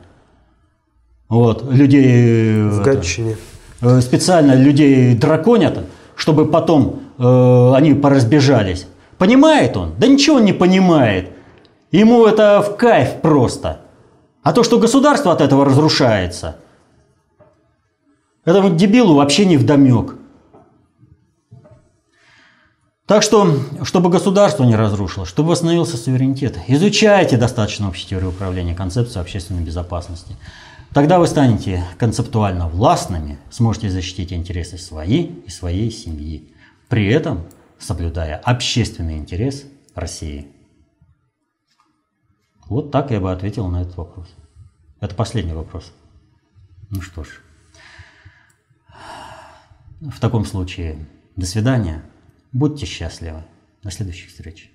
Вот, 1.29 1.63
людей... 1.71 2.63
В 2.69 2.81
Гатчине. 2.81 3.37
Это, 3.81 4.01
специально 4.01 4.53
людей 4.53 5.15
драконят, 5.15 5.85
чтобы 6.15 6.45
потом 6.45 7.01
э, 7.19 7.73
они 7.75 7.93
поразбежались. 7.93 8.87
Понимает 9.17 9.77
он? 9.77 9.93
Да 9.97 10.07
ничего 10.07 10.37
он 10.37 10.45
не 10.45 10.53
понимает. 10.53 11.29
Ему 11.91 12.25
это 12.25 12.61
в 12.61 12.77
кайф 12.77 13.21
просто. 13.21 13.81
А 14.43 14.53
то, 14.53 14.63
что 14.63 14.79
государство 14.79 15.31
от 15.31 15.41
этого 15.41 15.65
разрушается, 15.65 16.57
этому 18.45 18.75
дебилу 18.75 19.15
вообще 19.15 19.45
не 19.45 19.57
вдомек. 19.57 20.15
Так 23.05 23.21
что, 23.21 23.59
чтобы 23.83 24.09
государство 24.09 24.63
не 24.63 24.75
разрушило, 24.75 25.25
чтобы 25.25 25.49
восстановился 25.49 25.97
суверенитет, 25.97 26.57
изучайте 26.67 27.37
достаточно 27.37 27.87
общей 27.87 28.07
теории 28.07 28.25
управления, 28.25 28.73
концепцию 28.73 29.21
общественной 29.21 29.61
безопасности. 29.61 30.35
Тогда 30.93 31.19
вы 31.19 31.27
станете 31.27 31.83
концептуально 31.99 32.67
властными, 32.67 33.37
сможете 33.51 33.89
защитить 33.89 34.33
интересы 34.33 34.77
свои 34.77 35.23
и 35.23 35.49
своей 35.49 35.91
семьи 35.91 36.55
при 36.89 37.07
этом 37.07 37.45
соблюдая 37.79 38.37
общественный 38.37 39.17
интерес 39.17 39.65
России. 39.93 40.47
Вот 42.67 42.91
так 42.91 43.11
я 43.11 43.19
бы 43.19 43.31
ответил 43.31 43.67
на 43.67 43.81
этот 43.81 43.97
вопрос. 43.97 44.27
Это 44.99 45.13
последний 45.15 45.53
вопрос. 45.53 45.91
Ну 46.89 47.01
что 47.01 47.23
ж. 47.23 47.41
В 50.11 50.19
таком 50.19 50.45
случае, 50.45 50.97
до 51.35 51.45
свидания. 51.45 52.03
Будьте 52.51 52.85
счастливы. 52.85 53.43
До 53.81 53.89
следующих 53.89 54.29
встреч. 54.29 54.71